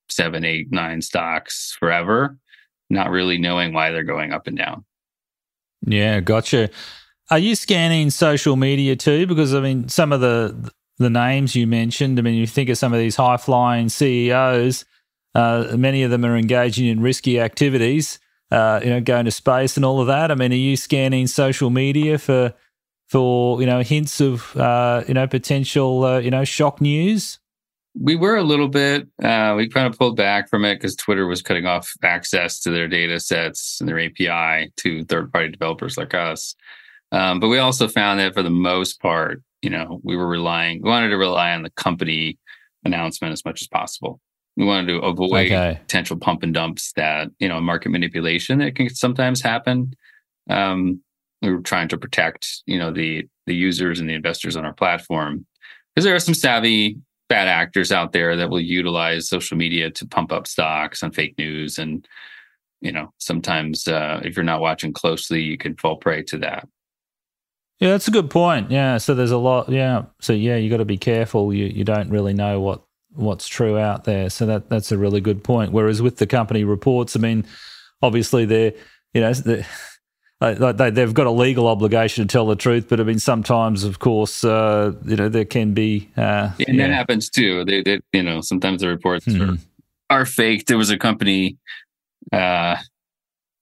seven, 0.09 0.45
eight, 0.45 0.71
nine 0.71 1.01
stocks 1.01 1.75
forever, 1.79 2.37
not 2.89 3.09
really 3.09 3.37
knowing 3.37 3.73
why 3.73 3.91
they're 3.91 4.03
going 4.03 4.31
up 4.31 4.47
and 4.47 4.57
down. 4.57 4.85
Yeah, 5.85 6.19
gotcha. 6.19 6.69
Are 7.29 7.39
you 7.39 7.55
scanning 7.55 8.09
social 8.09 8.55
media 8.55 8.95
too? 8.95 9.25
Because 9.27 9.53
I 9.53 9.61
mean, 9.61 9.89
some 9.89 10.11
of 10.11 10.21
the 10.21 10.71
the 10.97 11.09
names 11.09 11.55
you 11.55 11.67
mentioned. 11.67 12.19
I 12.19 12.21
mean, 12.21 12.35
you 12.35 12.47
think 12.47 12.69
of 12.69 12.77
some 12.77 12.93
of 12.93 12.99
these 12.99 13.15
high 13.15 13.37
flying 13.37 13.89
CEOs. 13.89 14.85
Uh, 15.35 15.75
many 15.77 16.03
of 16.03 16.11
them 16.11 16.25
are 16.25 16.37
engaging 16.37 16.87
in 16.87 17.01
risky 17.01 17.39
activities. 17.39 18.19
Uh, 18.51 18.79
you 18.83 18.89
know, 18.89 19.01
going 19.01 19.25
to 19.25 19.31
space 19.31 19.77
and 19.77 19.85
all 19.85 19.99
of 19.99 20.07
that. 20.07 20.29
I 20.29 20.35
mean, 20.35 20.51
are 20.51 20.55
you 20.55 20.77
scanning 20.77 21.25
social 21.25 21.71
media 21.71 22.19
for 22.19 22.53
for 23.07 23.59
you 23.59 23.65
know 23.65 23.81
hints 23.81 24.21
of 24.21 24.55
uh, 24.55 25.03
you 25.07 25.13
know 25.13 25.27
potential 25.27 26.03
uh, 26.03 26.19
you 26.19 26.29
know 26.29 26.43
shock 26.43 26.79
news? 26.79 27.39
We 27.99 28.15
were 28.15 28.35
a 28.35 28.43
little 28.43 28.67
bit. 28.67 29.07
Uh, 29.21 29.53
we 29.55 29.69
kind 29.69 29.87
of 29.87 29.97
pulled 29.97 30.17
back 30.17 30.49
from 30.49 30.65
it 30.65 30.75
because 30.75 30.95
Twitter 30.95 31.27
was 31.27 31.41
cutting 31.41 31.65
off 31.65 31.93
access 32.03 32.59
to 32.61 32.71
their 32.71 32.87
data 32.87 33.19
sets 33.19 33.79
and 33.79 33.87
their 33.87 33.99
API 33.99 34.71
to 34.77 35.03
third 35.05 35.31
party 35.31 35.49
developers 35.49 35.97
like 35.97 36.13
us. 36.13 36.55
Um, 37.11 37.39
but 37.39 37.49
we 37.49 37.59
also 37.59 37.87
found 37.87 38.19
that 38.19 38.33
for 38.33 38.41
the 38.41 38.49
most 38.49 38.99
part, 38.99 39.43
you 39.63 39.69
know, 39.69 40.01
we 40.03 40.17
were 40.17 40.27
relying, 40.27 40.81
we 40.83 40.89
wanted 40.89 41.09
to 41.09 41.17
rely 41.17 41.53
on 41.53 41.63
the 41.63 41.69
company 41.71 42.37
announcement 42.83 43.31
as 43.31 43.45
much 43.45 43.61
as 43.61 43.67
possible. 43.67 44.19
We 44.57 44.65
wanted 44.65 44.87
to 44.87 44.99
avoid 44.99 45.51
okay. 45.51 45.79
potential 45.81 46.17
pump 46.17 46.43
and 46.43 46.53
dumps 46.53 46.91
that, 46.95 47.29
you 47.39 47.47
know, 47.47 47.59
market 47.61 47.89
manipulation 47.89 48.59
that 48.59 48.75
can 48.75 48.93
sometimes 48.93 49.41
happen. 49.41 49.93
Um, 50.49 51.01
we 51.41 51.51
were 51.51 51.61
trying 51.61 51.87
to 51.87 51.97
protect, 51.97 52.61
you 52.65 52.77
know, 52.77 52.91
the 52.91 53.27
the 53.45 53.55
users 53.55 53.99
and 53.99 54.09
the 54.09 54.13
investors 54.13 54.55
on 54.55 54.65
our 54.65 54.73
platform 54.73 55.45
because 55.93 56.05
there 56.05 56.15
are 56.15 56.19
some 56.19 56.33
savvy 56.33 56.97
bad 57.29 57.47
actors 57.47 57.91
out 57.91 58.11
there 58.11 58.35
that 58.35 58.49
will 58.49 58.59
utilize 58.59 59.27
social 59.27 59.57
media 59.57 59.89
to 59.91 60.07
pump 60.07 60.31
up 60.31 60.47
stocks 60.47 61.01
and 61.01 61.15
fake 61.15 61.37
news 61.37 61.77
and 61.77 62.07
you 62.81 62.91
know 62.91 63.11
sometimes 63.17 63.87
uh, 63.87 64.19
if 64.23 64.35
you're 64.35 64.43
not 64.43 64.61
watching 64.61 64.93
closely 64.93 65.41
you 65.41 65.57
can 65.57 65.75
fall 65.77 65.97
prey 65.97 66.21
to 66.21 66.37
that 66.37 66.67
yeah 67.79 67.89
that's 67.89 68.07
a 68.07 68.11
good 68.11 68.29
point 68.29 68.71
yeah 68.71 68.97
so 68.97 69.13
there's 69.13 69.31
a 69.31 69.37
lot 69.37 69.69
yeah 69.69 70.03
so 70.19 70.33
yeah 70.33 70.55
you 70.55 70.69
got 70.69 70.77
to 70.77 70.85
be 70.85 70.97
careful 70.97 71.53
you 71.53 71.65
you 71.65 71.83
don't 71.83 72.09
really 72.09 72.33
know 72.33 72.59
what 72.59 72.83
what's 73.13 73.47
true 73.47 73.77
out 73.77 74.05
there 74.05 74.29
so 74.29 74.45
that 74.45 74.69
that's 74.69 74.91
a 74.91 74.97
really 74.97 75.21
good 75.21 75.43
point 75.43 75.71
whereas 75.71 76.01
with 76.01 76.17
the 76.17 76.27
company 76.27 76.63
reports 76.63 77.15
i 77.15 77.19
mean 77.19 77.45
obviously 78.01 78.45
they're 78.45 78.73
you 79.13 79.21
know 79.21 79.33
they're, 80.51 80.73
they, 80.73 80.89
they've 80.89 81.13
got 81.13 81.27
a 81.27 81.31
legal 81.31 81.67
obligation 81.67 82.27
to 82.27 82.31
tell 82.31 82.45
the 82.45 82.55
truth, 82.55 82.87
but 82.89 82.99
I 82.99 83.03
mean, 83.03 83.19
sometimes, 83.19 83.83
of 83.83 83.99
course, 83.99 84.43
uh, 84.43 84.91
you 85.05 85.15
know, 85.15 85.29
there 85.29 85.45
can 85.45 85.73
be. 85.73 86.09
Uh, 86.17 86.51
yeah, 86.57 86.65
and 86.67 86.77
yeah. 86.77 86.87
that 86.87 86.93
happens 86.93 87.29
too. 87.29 87.63
They, 87.63 87.81
they, 87.81 87.99
you 88.11 88.23
know, 88.23 88.41
sometimes 88.41 88.81
the 88.81 88.89
reports 88.89 89.25
mm-hmm. 89.25 89.55
are, 90.09 90.21
are 90.21 90.25
fake. 90.25 90.65
There 90.65 90.77
was 90.77 90.89
a 90.89 90.97
company, 90.97 91.57
uh, 92.31 92.75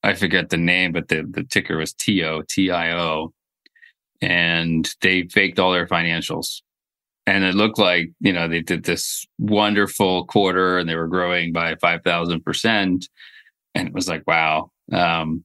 I 0.04 0.14
forget 0.16 0.50
the 0.50 0.58
name, 0.58 0.92
but 0.92 1.08
the, 1.08 1.24
the 1.30 1.44
ticker 1.44 1.78
was 1.78 1.94
TIO, 1.94 2.42
TIO, 2.50 3.32
and 4.22 4.90
they 5.02 5.24
faked 5.24 5.60
all 5.60 5.72
their 5.72 5.88
financials. 5.88 6.62
And 7.28 7.44
it 7.44 7.56
looked 7.56 7.78
like, 7.78 8.12
you 8.20 8.34
know, 8.34 8.48
they 8.48 8.62
did 8.62 8.84
this 8.84 9.26
wonderful 9.38 10.26
quarter 10.26 10.78
and 10.78 10.90
they 10.90 10.96
were 10.96 11.08
growing 11.08 11.54
by 11.54 11.76
5,000%. 11.76 13.08
And 13.76 13.88
it 13.88 13.94
was 13.94 14.08
like, 14.08 14.24
wow. 14.28 14.72
Um, 14.92 15.44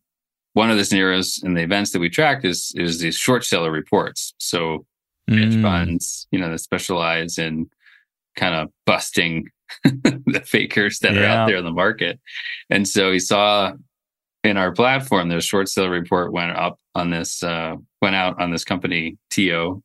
one 0.55 0.71
of 0.71 0.79
the 0.79 0.85
scenarios 0.85 1.41
in 1.45 1.55
the 1.55 1.63
events 1.63 1.91
that 1.93 1.99
we 1.99 2.09
tracked 2.09 2.45
is 2.45 2.73
is 2.77 2.99
these 2.99 3.15
short 3.15 3.45
seller 3.45 3.71
reports. 3.71 4.33
So 4.39 4.87
mm. 5.29 5.39
hedge 5.39 5.61
funds, 5.61 6.27
you 6.31 6.39
know, 6.39 6.51
that 6.51 6.59
specialize 6.61 7.39
in 7.39 7.69
kind 8.37 8.55
of 8.55 8.71
busting 8.87 9.49
the 9.85 10.43
fakers 10.45 11.01
that 11.01 11.15
yeah. 11.15 11.21
are 11.21 11.27
out 11.27 11.47
there 11.47 11.59
in 11.59 11.65
the 11.65 11.73
market. 11.73 12.19
And 12.71 12.89
so 12.89 13.11
we 13.11 13.19
saw 13.19 13.75
in 14.45 14.57
our 14.57 14.73
platform, 14.73 15.29
the 15.29 15.41
short 15.41 15.69
seller 15.69 15.91
report 15.91 16.33
went 16.33 16.57
up 16.57 16.79
on 16.97 17.11
this, 17.11 17.43
uh, 17.43 17.77
went 18.01 18.17
out 18.17 18.41
on 18.41 18.51
this 18.51 18.65
company, 18.65 19.17
TO 19.31 19.83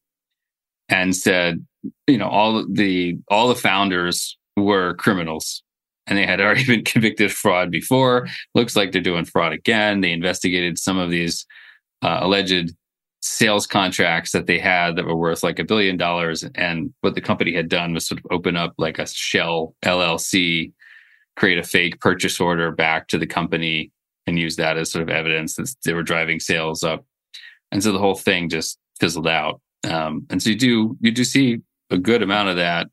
and 0.91 1.15
said, 1.15 1.65
you 2.05 2.17
know, 2.17 2.27
all 2.27 2.63
the 2.69 3.17
all 3.29 3.47
the 3.47 3.55
founders 3.55 4.37
were 4.57 4.93
criminals 4.95 5.63
and 6.05 6.17
they 6.17 6.25
had 6.25 6.41
already 6.41 6.65
been 6.67 6.83
convicted 6.83 7.27
of 7.27 7.33
fraud 7.33 7.71
before. 7.71 8.27
Looks 8.53 8.75
like 8.75 8.91
they're 8.91 9.01
doing 9.01 9.25
fraud 9.25 9.53
again. 9.53 10.01
They 10.01 10.11
investigated 10.11 10.77
some 10.77 10.99
of 10.99 11.09
these 11.09 11.47
uh, 12.03 12.19
alleged 12.21 12.75
sales 13.23 13.65
contracts 13.65 14.31
that 14.31 14.47
they 14.47 14.59
had 14.59 14.95
that 14.95 15.05
were 15.05 15.15
worth 15.15 15.43
like 15.43 15.59
a 15.59 15.63
billion 15.63 15.95
dollars. 15.95 16.43
And 16.55 16.93
what 17.01 17.15
the 17.15 17.21
company 17.21 17.53
had 17.53 17.69
done 17.69 17.93
was 17.93 18.07
sort 18.07 18.19
of 18.19 18.25
open 18.31 18.57
up 18.57 18.73
like 18.77 18.99
a 18.99 19.07
shell 19.07 19.75
LLC, 19.85 20.73
create 21.35 21.59
a 21.59 21.63
fake 21.63 21.99
purchase 21.99 22.39
order 22.39 22.71
back 22.71 23.07
to 23.09 23.17
the 23.17 23.27
company 23.27 23.91
and 24.27 24.39
use 24.39 24.55
that 24.57 24.77
as 24.77 24.91
sort 24.91 25.03
of 25.03 25.09
evidence 25.09 25.55
that 25.55 25.73
they 25.83 25.93
were 25.93 26.03
driving 26.03 26.39
sales 26.39 26.83
up. 26.83 27.05
And 27.71 27.81
so 27.81 27.91
the 27.91 27.99
whole 27.99 28.15
thing 28.15 28.49
just 28.49 28.77
fizzled 28.99 29.27
out. 29.27 29.61
Um, 29.83 30.25
and 30.29 30.41
so 30.41 30.51
you 30.51 30.55
do 30.55 30.97
you 31.01 31.11
do 31.11 31.23
see 31.23 31.61
a 31.89 31.97
good 31.97 32.21
amount 32.21 32.49
of 32.49 32.57
that 32.57 32.87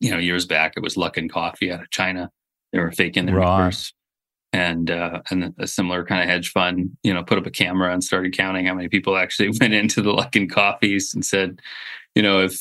you 0.00 0.10
know, 0.10 0.18
years 0.18 0.46
back, 0.46 0.74
it 0.76 0.82
was 0.82 0.94
Luckin 0.94 1.30
Coffee 1.30 1.72
out 1.72 1.80
of 1.80 1.90
China. 1.90 2.30
They 2.72 2.78
were 2.78 2.92
faking 2.92 3.26
their 3.26 3.36
right. 3.36 3.58
numbers. 3.58 3.92
And 4.52 4.90
uh, 4.90 5.20
and 5.30 5.54
a 5.58 5.66
similar 5.66 6.04
kind 6.06 6.22
of 6.22 6.28
hedge 6.28 6.52
fund, 6.52 6.96
you 7.02 7.12
know, 7.12 7.22
put 7.22 7.36
up 7.36 7.46
a 7.46 7.50
camera 7.50 7.92
and 7.92 8.02
started 8.02 8.34
counting 8.34 8.64
how 8.64 8.74
many 8.74 8.88
people 8.88 9.16
actually 9.16 9.50
went 9.60 9.74
into 9.74 10.00
the 10.00 10.12
Luck 10.12 10.32
Luckin 10.32 10.50
Coffees 10.50 11.14
and 11.14 11.24
said, 11.24 11.60
you 12.14 12.22
know, 12.22 12.40
if 12.40 12.58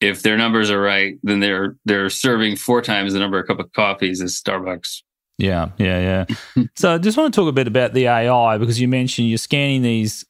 if 0.00 0.22
their 0.22 0.36
numbers 0.36 0.70
are 0.70 0.80
right, 0.80 1.18
then 1.22 1.40
they're 1.40 1.76
they're 1.86 2.10
serving 2.10 2.56
four 2.56 2.82
times 2.82 3.14
the 3.14 3.18
number 3.18 3.38
of 3.38 3.46
cup 3.46 3.60
of 3.60 3.72
coffees 3.72 4.20
as 4.20 4.38
Starbucks. 4.38 5.02
Yeah, 5.38 5.70
yeah, 5.78 6.26
yeah. 6.56 6.64
so 6.76 6.94
I 6.94 6.98
just 6.98 7.16
want 7.16 7.32
to 7.32 7.40
talk 7.40 7.48
a 7.48 7.52
bit 7.52 7.68
about 7.68 7.92
the 7.92 8.06
AI 8.06 8.58
because 8.58 8.80
you 8.80 8.88
mentioned 8.88 9.28
you're 9.28 9.38
scanning 9.38 9.82
these 9.82 10.24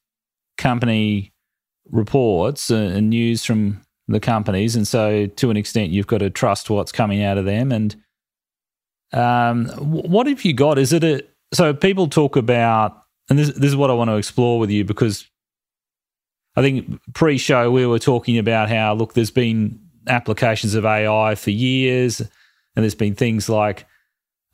company 0.58 1.32
reports 1.90 2.70
and 2.70 3.10
news 3.10 3.44
from 3.44 3.82
the 4.08 4.20
companies, 4.20 4.76
and 4.76 4.86
so 4.86 5.26
to 5.26 5.50
an 5.50 5.56
extent, 5.56 5.90
you've 5.90 6.06
got 6.06 6.18
to 6.18 6.30
trust 6.30 6.70
what's 6.70 6.92
coming 6.92 7.22
out 7.22 7.38
of 7.38 7.44
them. 7.44 7.72
And 7.72 7.96
um, 9.12 9.66
what 9.78 10.26
have 10.26 10.44
you 10.44 10.52
got? 10.52 10.78
Is 10.78 10.92
it 10.92 11.04
a 11.04 11.22
so 11.52 11.72
people 11.72 12.08
talk 12.08 12.36
about, 12.36 13.00
and 13.30 13.38
this 13.38 13.48
this 13.50 13.70
is 13.70 13.76
what 13.76 13.90
I 13.90 13.94
want 13.94 14.10
to 14.10 14.16
explore 14.16 14.58
with 14.58 14.70
you 14.70 14.84
because 14.84 15.28
I 16.56 16.62
think 16.62 17.00
pre-show 17.14 17.70
we 17.70 17.86
were 17.86 17.98
talking 17.98 18.38
about 18.38 18.68
how 18.68 18.94
look, 18.94 19.14
there's 19.14 19.30
been 19.30 19.78
applications 20.08 20.74
of 20.74 20.84
AI 20.84 21.34
for 21.36 21.50
years, 21.50 22.20
and 22.20 22.82
there's 22.82 22.94
been 22.94 23.14
things 23.14 23.48
like 23.48 23.86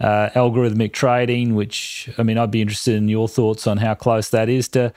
uh, 0.02 0.30
algorithmic 0.34 0.92
trading, 0.92 1.54
which 1.54 2.10
I 2.18 2.24
mean, 2.24 2.36
I'd 2.36 2.50
be 2.50 2.60
interested 2.60 2.96
in 2.96 3.08
your 3.08 3.28
thoughts 3.28 3.66
on 3.66 3.78
how 3.78 3.94
close 3.94 4.30
that 4.30 4.48
is 4.48 4.68
to 4.70 4.92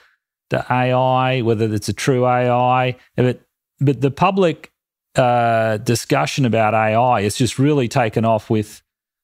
to 0.50 0.66
AI, 0.70 1.40
whether 1.42 1.72
it's 1.72 1.88
a 1.88 1.92
true 1.92 2.26
AI. 2.26 2.96
But 3.14 3.40
but 3.80 4.00
the 4.00 4.10
public 4.10 4.72
uh, 5.14 5.78
discussion 5.78 6.44
about 6.44 6.74
AI 6.74 7.22
has 7.22 7.36
just 7.36 7.58
really 7.58 7.88
taken 7.88 8.24
off 8.24 8.50
with 8.50 8.82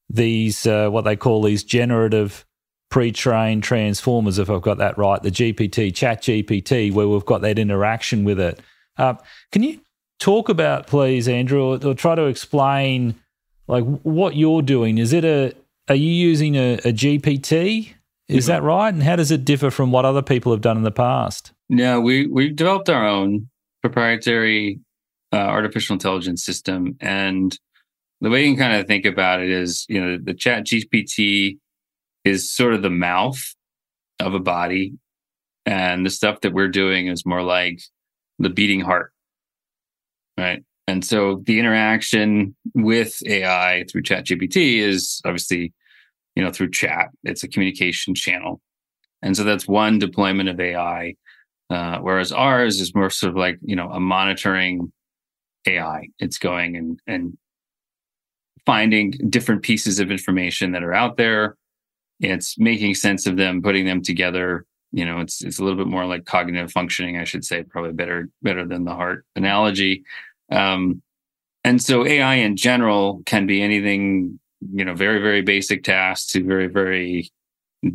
these 0.09 0.67
uh, 0.67 0.89
what 0.89 1.03
they 1.03 1.17
call 1.17 1.43
these 1.43 1.65
generative 1.65 2.47
pre-trained 2.91 3.63
transformers, 3.63 4.39
if 4.39 4.51
I've 4.51 4.63
got 4.63 4.79
that 4.79 4.99
right, 4.99 5.23
the 5.23 5.31
GPT, 5.31 5.95
Chat 5.95 6.23
GPT, 6.23 6.93
where 6.93 7.09
we've 7.09 7.25
got 7.25 7.41
that 7.41 7.59
interaction 7.59 8.23
with 8.23 8.39
it. 8.39 8.61
Uh, 8.99 9.15
can 9.51 9.63
you 9.63 9.81
talk 10.19 10.51
about, 10.51 10.87
please, 10.87 11.27
Andrew, 11.27 11.65
or, 11.65 11.87
or, 11.87 11.95
try 11.95 12.15
to 12.15 12.27
explain 12.27 13.15
like 13.67 13.85
what 14.03 14.37
you're 14.37 14.61
doing? 14.61 14.99
Is 14.99 15.15
it 15.15 15.25
a 15.25 15.55
are 15.93 15.97
you 15.97 16.11
using 16.11 16.57
a, 16.57 16.75
a 16.77 16.93
GPT? 16.93 17.93
Is 18.29 18.47
that 18.47 18.63
right? 18.63 18.89
And 18.89 19.03
how 19.03 19.17
does 19.17 19.31
it 19.31 19.45
differ 19.45 19.71
from 19.71 19.93
what 19.93 20.07
other 20.07 20.23
people 20.23 20.53
have 20.53 20.63
done 20.63 20.79
in 20.79 20.85
the 20.85 20.91
past? 20.91 21.53
No, 21.69 22.01
we 22.01 22.27
we've 22.27 22.57
developed 22.57 22.89
our 22.89 23.07
own 23.07 23.51
proprietary 23.83 24.81
uh, 25.35 25.37
artificial 25.37 25.93
intelligence 25.93 26.43
system. 26.43 26.97
And 27.01 27.59
the 28.23 28.31
way 28.31 28.47
you 28.47 28.55
can 28.55 28.59
kind 28.59 28.81
of 28.81 28.87
think 28.87 29.05
about 29.05 29.43
it 29.43 29.51
is, 29.51 29.85
you 29.89 30.03
know, 30.03 30.17
the 30.23 30.33
chat 30.33 30.65
GPT 30.65 31.59
is 32.25 32.51
sort 32.51 32.73
of 32.73 32.81
the 32.81 32.91
mouth 32.91 33.43
of 34.19 34.33
a 34.33 34.41
body. 34.41 34.95
And 35.67 36.07
the 36.07 36.11
stuff 36.11 36.41
that 36.41 36.55
we're 36.55 36.69
doing 36.69 37.09
is 37.09 37.27
more 37.27 37.43
like 37.43 37.83
the 38.39 38.49
beating 38.49 38.81
heart. 38.81 39.13
right? 40.39 40.65
And 40.89 41.05
so 41.05 41.43
the 41.45 41.59
interaction 41.59 42.57
with 42.75 43.23
AI 43.27 43.85
through 43.91 44.03
ChatGPT 44.03 44.79
is 44.79 45.21
obviously, 45.25 45.73
you 46.35 46.43
know, 46.43 46.51
through 46.51 46.71
chat. 46.71 47.09
It's 47.25 47.43
a 47.43 47.49
communication 47.49 48.15
channel. 48.15 48.61
And 49.23 49.37
so 49.37 49.45
that's 49.45 49.69
one 49.69 49.99
deployment 49.99 50.49
of 50.49 50.59
AI. 50.59 51.15
Uh, 51.71 51.99
whereas 51.99 52.33
ours 52.33 52.81
is 52.81 52.95
more 52.95 53.11
sort 53.11 53.31
of 53.31 53.37
like, 53.37 53.59
you 53.63 53.77
know, 53.77 53.89
a 53.91 54.01
monitoring 54.01 54.93
AI. 55.67 56.09
It's 56.19 56.39
going 56.39 56.77
and, 56.77 57.01
and 57.07 57.39
finding 58.67 59.13
different 59.29 59.63
pieces 59.63 59.99
of 59.99 60.11
information 60.11 60.73
that 60.73 60.83
are 60.83 60.95
out 60.95 61.17
there. 61.17 61.57
It's 62.21 62.59
making 62.59 62.95
sense 62.95 63.27
of 63.27 63.37
them, 63.37 63.63
putting 63.63 63.87
them 63.87 64.03
together. 64.03 64.65
You 64.93 65.07
know, 65.07 65.21
it's 65.21 65.43
it's 65.43 65.59
a 65.59 65.65
little 65.65 65.79
bit 65.79 65.91
more 65.91 66.05
like 66.05 66.27
cognitive 66.27 66.71
functioning, 66.71 67.17
I 67.17 67.25
should 67.25 67.45
say, 67.45 67.63
probably 67.63 67.93
better 67.93 68.29
better 68.43 68.67
than 68.67 68.85
the 68.85 68.95
heart 68.95 69.25
analogy. 69.35 70.05
Um, 70.51 71.03
and 71.65 71.81
so 71.81 72.05
AI 72.05 72.35
in 72.37 72.57
general 72.57 73.23
can 73.25 73.47
be 73.47 73.63
anything, 73.63 74.39
you 74.75 74.85
know, 74.85 74.95
very, 74.95 75.21
very 75.21 75.43
basic 75.43 75.85
tasks 75.85 76.27
to 76.33 76.45
very, 76.45 76.67
very 76.67 77.31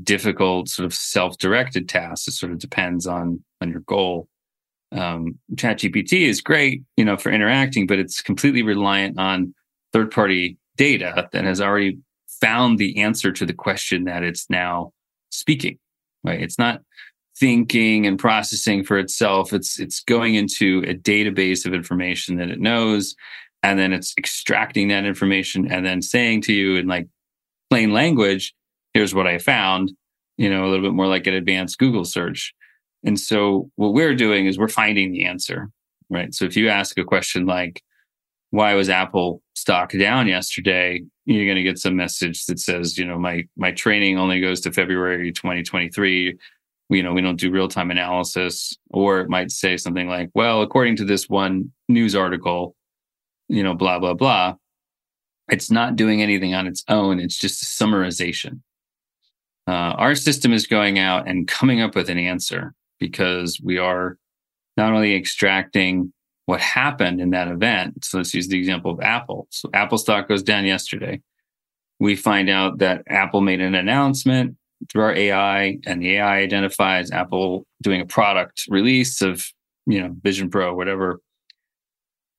difficult 0.04 0.68
sort 0.70 0.86
of 0.86 0.94
self-directed 0.94 1.88
tasks. 1.88 2.28
It 2.28 2.32
sort 2.32 2.52
of 2.52 2.60
depends 2.60 3.08
on 3.08 3.44
on 3.62 3.70
your 3.70 3.82
goal. 3.82 4.28
Um, 4.92 5.38
ChatGPT 5.56 6.28
is 6.28 6.42
great, 6.42 6.84
you 6.96 7.06
know, 7.06 7.18
for 7.18 7.32
interacting, 7.32 7.88
but 7.88 8.00
it's 8.00 8.22
completely 8.22 8.64
reliant 8.64 9.20
on 9.20 9.54
third-party 9.94 10.58
data 10.78 11.28
that 11.32 11.44
has 11.44 11.60
already 11.60 11.98
found 12.42 12.78
the 12.78 13.02
answer 13.02 13.32
to 13.32 13.46
the 13.46 13.54
question 13.54 14.06
that 14.06 14.24
it's 14.24 14.50
now 14.50 14.94
speaking. 15.30 15.78
Right? 16.24 16.42
It's 16.42 16.60
not 16.60 16.82
thinking 17.40 18.08
and 18.08 18.18
processing 18.18 18.84
for 18.84 18.98
itself. 18.98 19.54
It's 19.54 19.80
it's 19.80 20.02
going 20.02 20.36
into 20.36 20.84
a 20.88 20.94
database 20.94 21.66
of 21.66 21.74
information 21.74 22.38
that 22.38 22.50
it 22.50 22.60
knows, 22.60 23.16
and 23.64 23.80
then 23.80 23.94
it's 23.94 24.14
extracting 24.18 24.90
that 24.90 25.06
information 25.06 25.72
and 25.72 25.86
then 25.86 26.02
saying 26.02 26.42
to 26.44 26.54
you 26.54 26.76
in 26.76 26.88
like 26.88 27.08
plain 27.70 27.92
language, 27.92 28.54
"Here's 28.94 29.14
what 29.14 29.28
I 29.28 29.38
found." 29.38 29.92
You 30.38 30.50
know, 30.50 30.66
a 30.66 30.70
little 30.70 30.86
bit 30.86 30.94
more 30.94 31.08
like 31.08 31.28
an 31.28 31.34
advanced 31.34 31.80
Google 31.80 32.06
search. 32.06 32.54
And 33.04 33.20
so 33.20 33.72
what 33.76 33.94
we're 33.94 34.16
doing 34.16 34.46
is 34.46 34.58
we're 34.58 34.68
finding 34.68 35.12
the 35.12 35.26
answer, 35.26 35.70
right? 36.10 36.34
So 36.34 36.46
if 36.46 36.56
you 36.56 36.70
ask 36.70 36.98
a 36.98 37.04
question 37.04 37.46
like, 37.46 37.82
"Why 38.52 38.74
was 38.76 38.90
Apple 38.90 39.42
stock 39.56 39.92
down 39.92 40.28
yesterday?" 40.28 41.04
You're 41.26 41.46
going 41.46 41.58
to 41.58 41.64
get 41.64 41.78
some 41.78 41.98
message 41.98 42.46
that 42.46 42.60
says, 42.60 42.98
you 42.98 43.06
know, 43.06 43.20
my 43.20 43.46
my 43.58 43.72
training 43.72 44.18
only 44.18 44.40
goes 44.40 44.62
to 44.62 44.72
February 44.72 45.32
2023 45.32 46.38
you 46.90 47.04
know 47.04 47.14
we 47.14 47.22
don't 47.22 47.40
do 47.40 47.52
real 47.52 47.68
time 47.68 47.92
analysis 47.92 48.78
or 48.92 49.20
it 49.20 49.30
might 49.30 49.52
say 49.52 49.78
something 49.78 50.08
like 50.08 50.30
well 50.34 50.62
according 50.62 50.96
to 50.96 51.06
this 51.06 51.28
one 51.28 51.72
news 51.90 52.16
article 52.16 52.76
you 53.48 53.64
know 53.64 53.74
blah 53.74 54.00
blah 54.00 54.14
blah 54.14 54.56
it's 55.50 55.72
not 55.72 55.96
doing 55.96 56.22
anything 56.22 56.54
on 56.54 56.68
its 56.68 56.84
own. 56.90 57.20
It's 57.20 57.38
just 57.38 57.64
a 57.64 57.66
summarization. 57.66 58.62
Uh, 59.68 59.96
our 59.96 60.16
system 60.16 60.54
is 60.54 60.68
going 60.68 61.00
out 61.00 61.28
and 61.28 61.48
coming 61.48 61.82
up 61.82 61.96
with 61.96 62.10
an 62.10 62.18
answer 62.18 62.74
because 63.00 63.60
we 63.62 63.78
are 63.78 64.18
not 64.76 64.94
only 64.94 65.16
extracting 65.16 66.14
what 66.46 66.62
happened 66.62 67.20
in 67.20 67.32
that 67.32 67.50
event 67.50 68.06
so 68.06 68.18
let's 68.18 68.34
use 68.34 68.48
the 68.48 68.58
example 68.58 68.92
of 68.92 69.02
apple. 69.02 69.48
So 69.50 69.70
apple 69.74 69.98
stock 69.98 70.30
goes 70.30 70.44
down 70.44 70.66
yesterday. 70.66 71.22
We 72.00 72.16
find 72.16 72.50
out 72.50 72.78
that 72.78 73.04
apple 73.08 73.42
made 73.42 73.60
an 73.60 73.76
announcement 73.76 74.56
through 74.90 75.04
our 75.04 75.14
AI, 75.14 75.80
and 75.86 76.02
the 76.02 76.16
AI 76.18 76.38
identifies 76.38 77.10
Apple 77.12 77.66
doing 77.82 78.00
a 78.00 78.06
product 78.06 78.66
release 78.70 79.22
of 79.24 79.44
you 79.88 80.00
know 80.00 80.16
Vision 80.22 80.50
Pro, 80.52 80.76
whatever. 80.76 81.20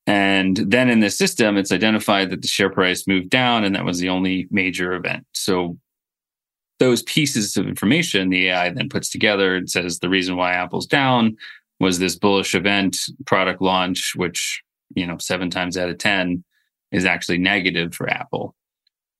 And 0.09 0.57
then 0.57 0.89
in 0.89 1.01
the 1.01 1.11
system, 1.11 1.55
it's 1.55 1.71
identified 1.71 2.31
that 2.31 2.41
the 2.41 2.47
share 2.47 2.71
price 2.71 3.05
moved 3.05 3.29
down, 3.29 3.63
and 3.63 3.75
that 3.75 3.85
was 3.85 3.99
the 3.99 4.09
only 4.09 4.47
major 4.49 4.93
event. 4.93 5.23
So 5.35 5.77
those 6.79 7.03
pieces 7.03 7.55
of 7.57 7.67
information, 7.67 8.29
the 8.29 8.47
AI 8.47 8.71
then 8.71 8.89
puts 8.89 9.11
together 9.11 9.55
and 9.55 9.69
says 9.69 9.99
the 9.99 10.09
reason 10.09 10.35
why 10.35 10.53
Apple's 10.53 10.87
down 10.87 11.37
was 11.79 11.99
this 11.99 12.15
bullish 12.15 12.55
event 12.55 12.97
product 13.27 13.61
launch, 13.61 14.13
which 14.15 14.63
you 14.95 15.05
know 15.05 15.19
seven 15.19 15.51
times 15.51 15.77
out 15.77 15.89
of 15.89 15.99
ten 15.99 16.43
is 16.91 17.05
actually 17.05 17.37
negative 17.37 17.93
for 17.93 18.09
Apple. 18.09 18.55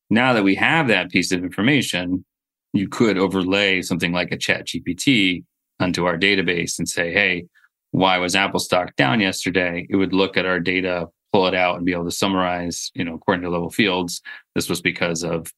Now 0.10 0.34
that 0.34 0.44
we 0.44 0.56
have 0.56 0.88
that 0.88 1.12
piece 1.12 1.32
of 1.32 1.44
information, 1.44 2.26
you 2.74 2.88
could 2.88 3.20
overlay 3.20 3.84
something 3.84 4.12
like 4.12 4.32
a 4.32 4.38
chat 4.38 4.66
GPT 4.66 5.44
onto 5.80 6.06
our 6.06 6.18
database 6.18 6.80
and 6.80 6.90
say, 6.90 7.14
hey, 7.14 7.46
why 7.92 8.18
was 8.18 8.36
Apple 8.36 8.60
stock 8.60 8.96
down 8.96 9.20
yesterday? 9.20 9.88
It 9.90 9.96
would 9.96 10.14
look 10.14 10.38
at 10.38 10.46
our 10.46 10.60
data, 10.60 11.08
pull 11.34 11.48
it 11.48 11.56
out 11.56 11.78
and 11.78 11.86
be 11.86 11.94
able 11.94 12.06
to 12.06 12.12
summarize, 12.12 12.92
you 12.94 13.04
know, 13.04 13.16
according 13.16 13.44
to 13.44 13.50
level 13.50 13.70
fields, 13.70 14.22
this 14.56 14.70
was 14.70 14.82
because 14.82 15.24
of, 15.24 15.52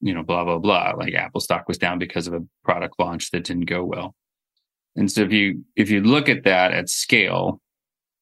you 0.00 0.14
know, 0.14 0.22
blah, 0.22 0.44
blah, 0.44 0.58
blah. 0.58 0.92
Like 0.96 1.14
Apple 1.14 1.40
stock 1.40 1.68
was 1.68 1.78
down 1.78 1.98
because 1.98 2.26
of 2.26 2.34
a 2.34 2.44
product 2.64 2.94
launch 2.98 3.30
that 3.30 3.44
didn't 3.44 3.66
go 3.66 3.84
well. 3.84 4.14
And 4.96 5.10
so 5.10 5.22
if 5.22 5.32
you 5.32 5.64
if 5.76 5.90
you 5.90 6.00
look 6.02 6.28
at 6.28 6.44
that 6.44 6.72
at 6.72 6.88
scale 6.88 7.60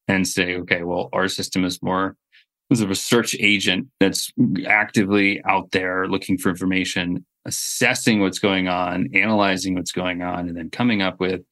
and 0.08 0.26
say, 0.26 0.56
okay, 0.56 0.82
well, 0.82 1.08
our 1.12 1.28
system 1.28 1.64
is 1.64 1.82
more 1.82 2.16
as 2.70 2.80
a 2.80 2.88
research 2.88 3.36
agent 3.38 3.86
that's 4.00 4.32
actively 4.66 5.40
out 5.44 5.70
there 5.70 6.08
looking 6.08 6.36
for 6.36 6.50
information 6.50 7.24
assessing 7.46 8.20
what's 8.20 8.40
going 8.40 8.68
on, 8.68 9.08
analyzing 9.14 9.74
what's 9.74 9.92
going 9.92 10.20
on, 10.20 10.48
and 10.48 10.56
then 10.56 10.68
coming 10.68 11.00
up 11.00 11.20
with 11.20 11.42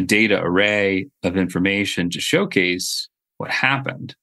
a 0.00 0.02
data 0.02 0.40
array 0.40 1.06
of 1.22 1.36
information 1.36 2.08
to 2.08 2.20
showcase 2.20 3.08
what 3.36 3.50
happened. 3.50 4.16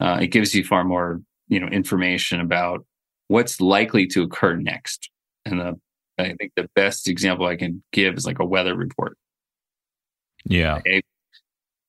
Uh, 0.00 0.18
it 0.20 0.28
gives 0.28 0.54
you 0.54 0.62
far 0.62 0.84
more, 0.84 1.22
you 1.48 1.58
know, 1.58 1.66
information 1.66 2.40
about 2.40 2.84
what's 3.28 3.58
likely 3.58 4.06
to 4.06 4.22
occur 4.22 4.54
next. 4.56 5.10
And 5.46 5.60
the, 5.60 5.80
I 6.18 6.34
think 6.38 6.52
the 6.56 6.68
best 6.74 7.08
example 7.08 7.46
I 7.46 7.56
can 7.56 7.82
give 7.92 8.16
is 8.16 8.26
like 8.26 8.38
a 8.38 8.44
weather 8.44 8.76
report. 8.76 9.16
Yeah. 10.44 10.76
Okay. 10.76 11.00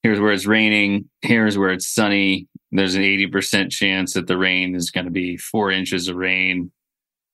Here's 0.02 0.20
where 0.20 0.32
it's 0.32 0.46
raining. 0.46 1.10
Here's 1.22 1.58
where 1.58 1.72
it's 1.72 1.94
sunny. 1.94 2.48
There's 2.72 2.96
an 2.96 3.02
80% 3.02 3.70
chance 3.70 4.14
that 4.14 4.28
the 4.28 4.38
rain 4.38 4.76
is 4.76 4.92
going 4.92 5.06
to 5.06 5.12
be 5.12 5.36
four 5.36 5.72
inches 5.72 6.08
of 6.08 6.16
rain 6.16 6.72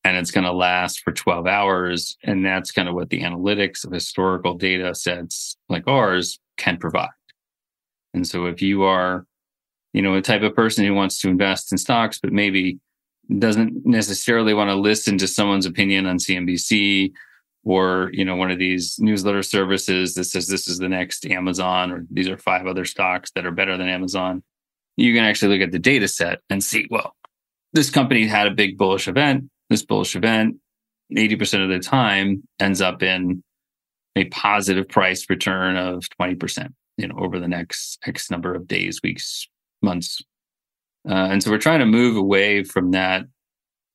and 0.05 0.17
it's 0.17 0.29
going 0.29 0.43
to 0.43 0.53
last 0.53 1.01
for 1.01 1.11
12 1.11 1.47
hours. 1.47 2.15
And 2.23 2.45
that's 2.45 2.71
kind 2.71 2.87
of 2.87 2.93
what 2.93 3.09
the 3.09 3.21
analytics 3.21 3.83
of 3.83 3.91
historical 3.91 4.53
data 4.53 4.93
sets 4.93 5.57
like 5.67 5.87
ours 5.87 6.39
can 6.57 6.77
provide. 6.77 7.09
And 8.13 8.25
so 8.25 8.45
if 8.45 8.61
you 8.61 8.83
are, 8.83 9.25
you 9.93 10.03
know, 10.03 10.13
a 10.13 10.21
type 10.21 10.43
of 10.43 10.53
person 10.53 10.85
who 10.85 10.93
wants 10.93 11.19
to 11.21 11.27
invest 11.27 11.71
in 11.71 11.79
stocks, 11.79 12.19
but 12.19 12.31
maybe 12.31 12.77
doesn't 13.39 13.83
necessarily 13.83 14.53
want 14.53 14.69
to 14.69 14.75
listen 14.75 15.17
to 15.17 15.27
someone's 15.27 15.65
opinion 15.65 16.05
on 16.05 16.19
CNBC 16.19 17.11
or, 17.63 18.11
you 18.13 18.23
know, 18.23 18.35
one 18.35 18.51
of 18.51 18.59
these 18.59 18.99
newsletter 18.99 19.41
services 19.41 20.13
that 20.13 20.25
says 20.25 20.47
this 20.47 20.67
is 20.67 20.77
the 20.77 20.87
next 20.87 21.25
Amazon 21.25 21.91
or 21.91 22.05
these 22.11 22.29
are 22.29 22.37
five 22.37 22.67
other 22.67 22.85
stocks 22.85 23.31
that 23.31 23.45
are 23.47 23.51
better 23.51 23.75
than 23.75 23.89
Amazon, 23.89 24.43
you 24.97 25.15
can 25.15 25.23
actually 25.23 25.57
look 25.57 25.65
at 25.65 25.71
the 25.71 25.79
data 25.79 26.07
set 26.07 26.41
and 26.51 26.63
see, 26.63 26.85
well, 26.91 27.15
this 27.73 27.89
company 27.89 28.27
had 28.27 28.45
a 28.45 28.51
big 28.51 28.77
bullish 28.77 29.07
event 29.07 29.49
this 29.69 29.83
bullish 29.83 30.15
event 30.15 30.57
80% 31.15 31.63
of 31.63 31.69
the 31.69 31.79
time 31.79 32.43
ends 32.59 32.81
up 32.81 33.03
in 33.03 33.43
a 34.15 34.25
positive 34.25 34.87
price 34.89 35.29
return 35.29 35.77
of 35.77 36.03
20% 36.19 36.73
you 36.97 37.07
know 37.07 37.15
over 37.17 37.39
the 37.39 37.47
next 37.47 37.99
x 38.05 38.31
number 38.31 38.53
of 38.53 38.67
days 38.67 39.01
weeks 39.03 39.47
months. 39.81 40.21
Uh, 41.07 41.27
and 41.29 41.43
so 41.43 41.51
we're 41.51 41.57
trying 41.57 41.79
to 41.79 41.85
move 41.85 42.15
away 42.15 42.63
from 42.63 42.91
that 42.91 43.25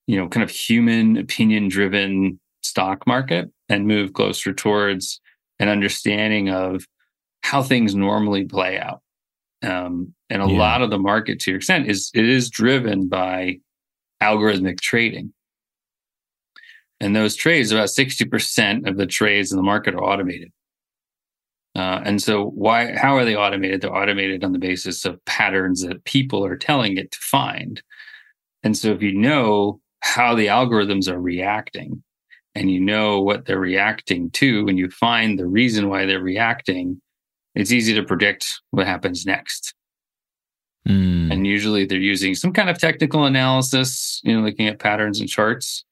you 0.07 0.17
know 0.17 0.29
kind 0.29 0.45
of 0.45 0.51
human 0.51 1.17
opinion 1.17 1.69
driven 1.69 2.39
stock 2.63 3.07
market 3.07 3.51
and 3.69 3.87
move 3.87 4.13
closer 4.13 4.53
towards 4.53 5.21
an 5.59 5.69
understanding 5.69 6.51
of 6.51 6.85
how 7.43 7.63
things 7.63 7.95
normally 7.95 8.45
play 8.45 8.79
out. 8.79 9.01
Um, 9.63 10.15
and 10.31 10.43
a 10.43 10.47
yeah. 10.47 10.59
lot 10.59 10.83
of 10.83 10.91
the 10.91 10.99
market 10.99 11.39
to 11.41 11.51
your 11.51 11.59
extent 11.59 11.89
is 11.89 12.11
it 12.15 12.27
is 12.27 12.49
driven 12.49 13.09
by 13.09 13.59
algorithmic 14.23 14.81
trading 14.81 15.33
and 17.01 17.17
those 17.17 17.35
trades, 17.35 17.73
about 17.73 17.89
60% 17.89 18.89
of 18.89 18.97
the 18.97 19.07
trades 19.07 19.53
in 19.53 19.57
the 19.57 19.63
market 19.63 19.95
are 19.95 20.05
automated. 20.05 20.53
Uh, 21.77 22.01
and 22.05 22.21
so 22.21 22.47
why 22.47 22.97
how 22.97 23.17
are 23.17 23.25
they 23.25 23.37
automated? 23.37 23.81
They're 23.81 23.95
automated 23.95 24.43
on 24.43 24.53
the 24.53 24.59
basis 24.59 25.05
of 25.05 25.25
patterns 25.25 25.83
that 25.83 26.05
people 26.05 26.45
are 26.45 26.57
telling 26.57 26.97
it 26.97 27.13
to 27.13 27.19
find. 27.19 27.81
And 28.63 28.77
so 28.77 28.91
if 28.91 29.03
you 29.03 29.15
know 29.15 29.81
how 30.01 30.35
the 30.35 30.47
algorithms 30.47 31.09
are 31.09 31.21
reacting 31.21 32.03
and 32.55 32.71
you 32.71 32.81
know 32.81 33.21
what 33.21 33.47
they're 33.47 33.61
reacting 33.61 34.31
to 34.33 34.67
and 34.69 34.79
you 34.79 34.91
find 34.91 35.39
the 35.39 35.47
reason 35.47 35.89
why 35.89 36.07
they're 36.07 36.21
reacting, 36.21 37.01
it's 37.55 37.73
easy 37.73 37.95
to 37.95 38.03
predict 38.03 38.61
what 38.73 38.87
happens 38.87 39.25
next. 39.25 39.75
Mm. 40.89 41.33
And 41.33 41.47
usually 41.47 41.85
they're 41.85 41.99
using 41.99 42.35
some 42.35 42.53
kind 42.53 42.69
of 42.69 42.79
technical 42.79 43.25
analysis, 43.25 44.21
you 44.25 44.35
know, 44.35 44.45
looking 44.45 44.67
at 44.67 44.79
patterns 44.79 45.21
and 45.21 45.29
charts. 45.29 45.85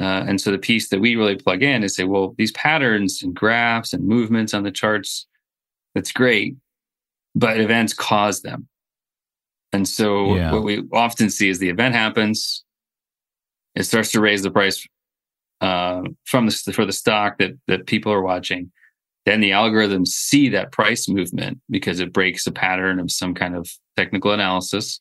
Uh, 0.00 0.24
and 0.26 0.40
so 0.40 0.50
the 0.50 0.58
piece 0.58 0.88
that 0.88 1.00
we 1.00 1.14
really 1.14 1.36
plug 1.36 1.62
in 1.62 1.84
is 1.84 1.94
say, 1.94 2.04
well, 2.04 2.34
these 2.38 2.52
patterns 2.52 3.22
and 3.22 3.34
graphs 3.34 3.92
and 3.92 4.02
movements 4.06 4.54
on 4.54 4.62
the 4.62 4.70
charts, 4.70 5.26
that's 5.94 6.10
great, 6.10 6.56
but 7.34 7.60
events 7.60 7.92
cause 7.92 8.40
them. 8.40 8.66
And 9.72 9.86
so 9.86 10.34
yeah. 10.34 10.52
what 10.52 10.64
we 10.64 10.82
often 10.92 11.28
see 11.28 11.50
is 11.50 11.58
the 11.58 11.68
event 11.68 11.94
happens, 11.94 12.64
it 13.74 13.84
starts 13.84 14.10
to 14.12 14.20
raise 14.20 14.42
the 14.42 14.50
price 14.50 14.86
uh, 15.60 16.02
from 16.24 16.46
the 16.46 16.72
for 16.72 16.86
the 16.86 16.92
stock 16.92 17.38
that 17.38 17.52
that 17.68 17.86
people 17.86 18.10
are 18.10 18.22
watching. 18.22 18.72
Then 19.26 19.40
the 19.40 19.50
algorithms 19.50 20.08
see 20.08 20.48
that 20.48 20.72
price 20.72 21.08
movement 21.08 21.60
because 21.68 22.00
it 22.00 22.12
breaks 22.12 22.46
a 22.46 22.52
pattern 22.52 22.98
of 22.98 23.10
some 23.10 23.34
kind 23.34 23.54
of 23.54 23.70
technical 23.96 24.32
analysis, 24.32 25.00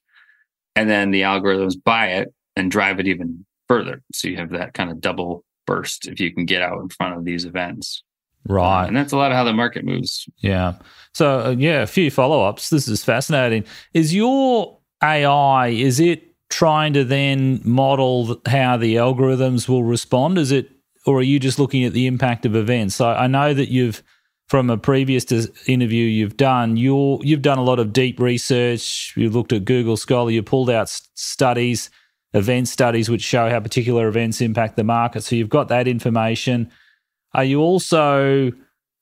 and 0.76 0.90
then 0.90 1.12
the 1.12 1.22
algorithms 1.22 1.82
buy 1.82 2.08
it 2.08 2.34
and 2.56 2.70
drive 2.70 3.00
it 3.00 3.08
even 3.08 3.46
further. 3.70 4.02
So 4.12 4.28
you 4.28 4.36
have 4.38 4.50
that 4.50 4.74
kind 4.74 4.90
of 4.90 5.00
double 5.00 5.46
burst 5.66 6.08
if 6.08 6.20
you 6.20 6.34
can 6.34 6.46
get 6.46 6.62
out 6.62 6.82
in 6.82 6.90
front 6.90 7.16
of 7.16 7.24
these 7.24 7.46
events. 7.46 8.04
Right. 8.48 8.88
and 8.88 8.96
that's 8.96 9.12
a 9.12 9.18
lot 9.18 9.32
of 9.32 9.38
how 9.38 9.44
the 9.44 9.54
market 9.54 9.86
moves. 9.86 10.28
Yeah. 10.38 10.76
So, 11.14 11.40
uh, 11.40 11.56
yeah, 11.58 11.82
a 11.82 11.88
few 11.88 12.10
follow 12.10 12.44
ups. 12.44 12.70
This 12.70 12.88
is 12.88 13.04
fascinating. 13.04 13.66
Is 13.94 14.16
your 14.16 14.80
AI, 15.04 15.68
is 15.68 16.00
it 16.00 16.34
trying 16.50 16.94
to 16.94 17.04
then 17.04 17.62
model 17.64 18.42
how 18.48 18.78
the 18.78 18.96
algorithms 18.96 19.70
will 19.70 19.84
respond? 19.84 20.38
Is 20.38 20.52
it, 20.52 20.72
or 21.06 21.20
are 21.20 21.24
you 21.24 21.40
just 21.40 21.60
looking 21.60 21.84
at 21.84 21.94
the 21.94 22.08
impact 22.08 22.46
of 22.46 22.56
events? 22.56 22.96
So 22.96 23.10
I 23.10 23.28
know 23.28 23.54
that 23.54 23.70
you've, 23.70 24.02
from 24.48 24.72
a 24.72 24.78
previous 24.78 25.26
interview 25.68 26.06
you've 26.06 26.38
done, 26.38 26.76
you're, 26.76 27.20
you've 27.22 27.44
done 27.44 27.60
a 27.60 27.64
lot 27.64 27.78
of 27.78 27.94
deep 27.94 28.20
research. 28.20 29.14
You've 29.16 29.36
looked 29.36 29.54
at 29.54 29.66
Google 29.66 29.96
Scholar. 29.96 30.32
You 30.32 30.42
pulled 30.42 30.72
out 30.72 30.90
studies, 30.90 31.92
event 32.34 32.68
studies, 32.68 33.10
which 33.10 33.22
show 33.22 33.50
how 33.50 33.60
particular 33.60 34.08
events 34.08 34.42
impact 34.42 34.76
the 34.76 34.84
market. 34.84 35.24
So 35.24 35.36
you've 35.36 35.50
got 35.50 35.68
that 35.70 35.88
information. 35.88 36.72
Are 37.34 37.44
you 37.44 37.60
also, 37.62 38.52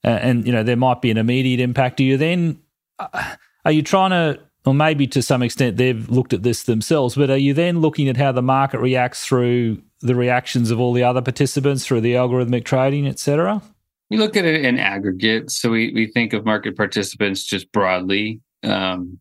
and 0.03 0.45
you 0.45 0.53
know, 0.53 0.63
there 0.63 0.77
might 0.77 1.01
be 1.01 1.11
an 1.11 1.17
immediate 1.17 1.59
impact. 1.59 1.97
Do 1.97 2.03
you 2.03 2.17
then, 2.17 2.59
uh, 2.99 3.35
are 3.65 3.71
you 3.71 3.83
trying 3.83 4.11
to, 4.11 4.39
or 4.65 4.73
maybe 4.73 5.07
to 5.07 5.21
some 5.21 5.41
extent 5.41 5.77
they've 5.77 6.09
looked 6.09 6.33
at 6.33 6.43
this 6.43 6.63
themselves, 6.63 7.15
but 7.15 7.29
are 7.29 7.37
you 7.37 7.53
then 7.53 7.79
looking 7.79 8.09
at 8.09 8.17
how 8.17 8.31
the 8.31 8.41
market 8.41 8.79
reacts 8.79 9.25
through 9.25 9.81
the 10.01 10.15
reactions 10.15 10.71
of 10.71 10.79
all 10.79 10.93
the 10.93 11.03
other 11.03 11.21
participants 11.21 11.85
through 11.85 12.01
the 12.01 12.13
algorithmic 12.13 12.65
trading, 12.65 13.07
etc.? 13.07 13.61
We 14.09 14.17
look 14.17 14.37
at 14.37 14.45
it 14.45 14.63
in 14.63 14.79
aggregate. 14.79 15.51
So 15.51 15.69
we, 15.69 15.91
we 15.93 16.07
think 16.07 16.33
of 16.33 16.45
market 16.45 16.77
participants 16.77 17.43
just 17.43 17.71
broadly, 17.71 18.41
um, 18.63 19.19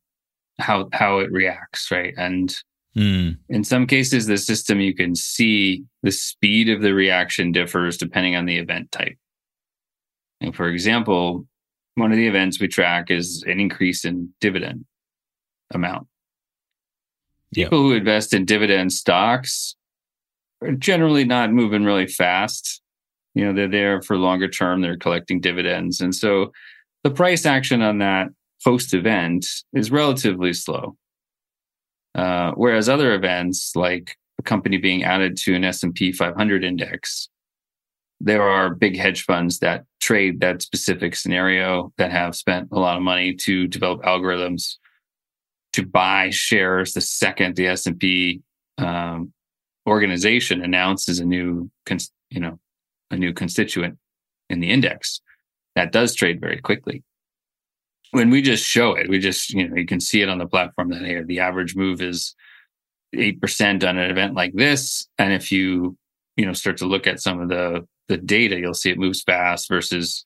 how 0.59 0.89
how 0.93 1.19
it 1.19 1.31
reacts, 1.31 1.91
right? 1.91 2.15
And 2.17 2.57
Mm. 2.97 3.37
In 3.49 3.65
some 3.65 3.87
cases, 3.87 4.27
the 4.27 4.39
system 4.39 4.81
you 4.81 4.95
can 4.95 5.15
see 5.15 5.85
the 6.03 6.11
speed 6.11 6.71
of 6.71 6.81
the 6.81 6.95
reaction 6.95 7.53
differs 7.53 7.99
depending 7.99 8.37
on 8.37 8.47
the 8.47 8.57
event 8.57 8.91
type. 8.91 9.19
And 10.41 10.55
for 10.55 10.69
example, 10.69 11.47
one 11.95 12.11
of 12.11 12.17
the 12.17 12.27
events 12.27 12.61
we 12.61 12.69
track 12.69 13.11
is 13.11 13.45
an 13.47 13.61
increase 13.61 14.05
in 14.05 14.31
dividend 14.41 14.85
amount. 15.73 16.07
People 17.55 17.79
who 17.79 17.93
invest 17.93 18.35
in 18.35 18.45
dividend 18.45 18.93
stocks 18.93 19.77
are 20.63 20.73
generally 20.73 21.25
not 21.25 21.53
moving 21.53 21.85
really 21.85 22.07
fast. 22.07 22.83
You 23.35 23.45
know, 23.45 23.53
they're 23.53 23.69
there 23.69 24.03
for 24.03 24.17
longer 24.17 24.49
term, 24.49 24.81
they're 24.81 24.97
collecting 24.97 25.41
dividends. 25.41 26.01
And 26.01 26.15
so 26.15 26.53
the 27.05 27.11
price 27.11 27.47
action 27.47 27.83
on 27.83 27.99
that 27.99 28.29
post 28.65 28.95
event 28.95 29.47
is 29.75 29.91
relatively 29.91 30.53
slow. 30.53 30.97
Uh, 32.17 32.53
whereas 32.53 32.89
other 32.89 33.15
events, 33.15 33.77
like 33.77 34.17
a 34.39 34.43
company 34.43 34.79
being 34.79 35.05
added 35.05 35.37
to 35.37 35.55
an 35.55 35.65
S&P 35.65 36.13
500 36.13 36.65
index, 36.65 37.29
there 38.21 38.43
are 38.43 38.75
big 38.75 38.97
hedge 38.97 39.25
funds 39.25 39.59
that 39.59 39.85
trade 40.01 40.41
that 40.41 40.63
specific 40.63 41.15
scenario 41.15 41.93
that 41.99 42.11
have 42.11 42.35
spent 42.35 42.69
a 42.73 42.79
lot 42.79 42.97
of 42.97 43.03
money 43.03 43.35
to 43.35 43.69
develop 43.69 44.03
algorithms 44.03 44.77
to 45.75 45.85
buy 45.85 46.31
shares 46.31 46.95
the 46.95 47.03
second 47.03 47.55
the 47.55 47.67
S&P 47.67 48.41
um, 48.79 49.31
organization 49.87 50.63
announces 50.63 51.19
a 51.21 51.25
new, 51.25 51.71
you 52.31 52.41
know, 52.41 52.59
a 53.11 53.17
new 53.17 53.35
constituent 53.35 53.99
in 54.49 54.61
the 54.61 54.71
index. 54.71 55.21
That 55.75 55.93
does 55.93 56.15
trade 56.15 56.41
very 56.41 56.63
quickly 56.63 57.03
when 58.11 58.31
we 58.31 58.43
just 58.43 58.65
show 58.65 58.95
it, 58.95 59.09
we 59.09 59.19
just, 59.19 59.51
you 59.51 59.69
know, 59.69 59.77
you 59.77 59.87
can 59.87 60.01
see 60.01 60.23
it 60.23 60.29
on 60.29 60.39
the 60.39 60.47
platform 60.47 60.91
that 60.91 61.03
hey, 61.03 61.23
the 61.23 61.41
average 61.41 61.77
move 61.77 62.01
is 62.01 62.35
8% 63.15 63.89
on 63.89 63.99
an 63.99 64.11
event 64.11 64.35
like 64.35 64.53
this. 64.55 65.09
And 65.19 65.33
if 65.33 65.51
you, 65.51 65.97
you 66.37 66.47
know, 66.47 66.53
start 66.53 66.77
to 66.79 66.87
look 66.87 67.07
at 67.07 67.21
some 67.21 67.41
of 67.41 67.49
the, 67.49 67.87
the 68.09 68.17
data, 68.17 68.59
you'll 68.59 68.75
see 68.75 68.91
it 68.91 68.99
moves 68.99 69.23
fast 69.23 69.69
versus 69.69 70.25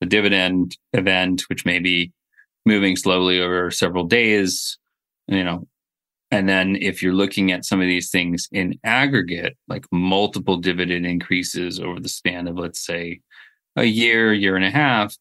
the 0.00 0.06
dividend 0.06 0.76
event, 0.92 1.42
which 1.48 1.64
may 1.64 1.78
be 1.78 2.12
moving 2.66 2.96
slowly 2.96 3.40
over 3.40 3.70
several 3.70 4.04
days, 4.04 4.78
you 5.28 5.44
know. 5.44 5.66
And 6.32 6.48
then 6.48 6.76
if 6.76 7.02
you're 7.02 7.12
looking 7.12 7.50
at 7.50 7.64
some 7.64 7.80
of 7.80 7.88
these 7.88 8.10
things 8.10 8.48
in 8.52 8.78
aggregate, 8.84 9.56
like 9.66 9.84
multiple 9.90 10.58
dividend 10.58 11.04
increases 11.04 11.80
over 11.80 11.98
the 11.98 12.08
span 12.08 12.46
of, 12.46 12.56
let's 12.56 12.84
say, 12.84 13.20
a 13.76 13.84
year, 13.84 14.32
year 14.32 14.54
and 14.54 14.64
a 14.64 14.70
half, 14.70 15.16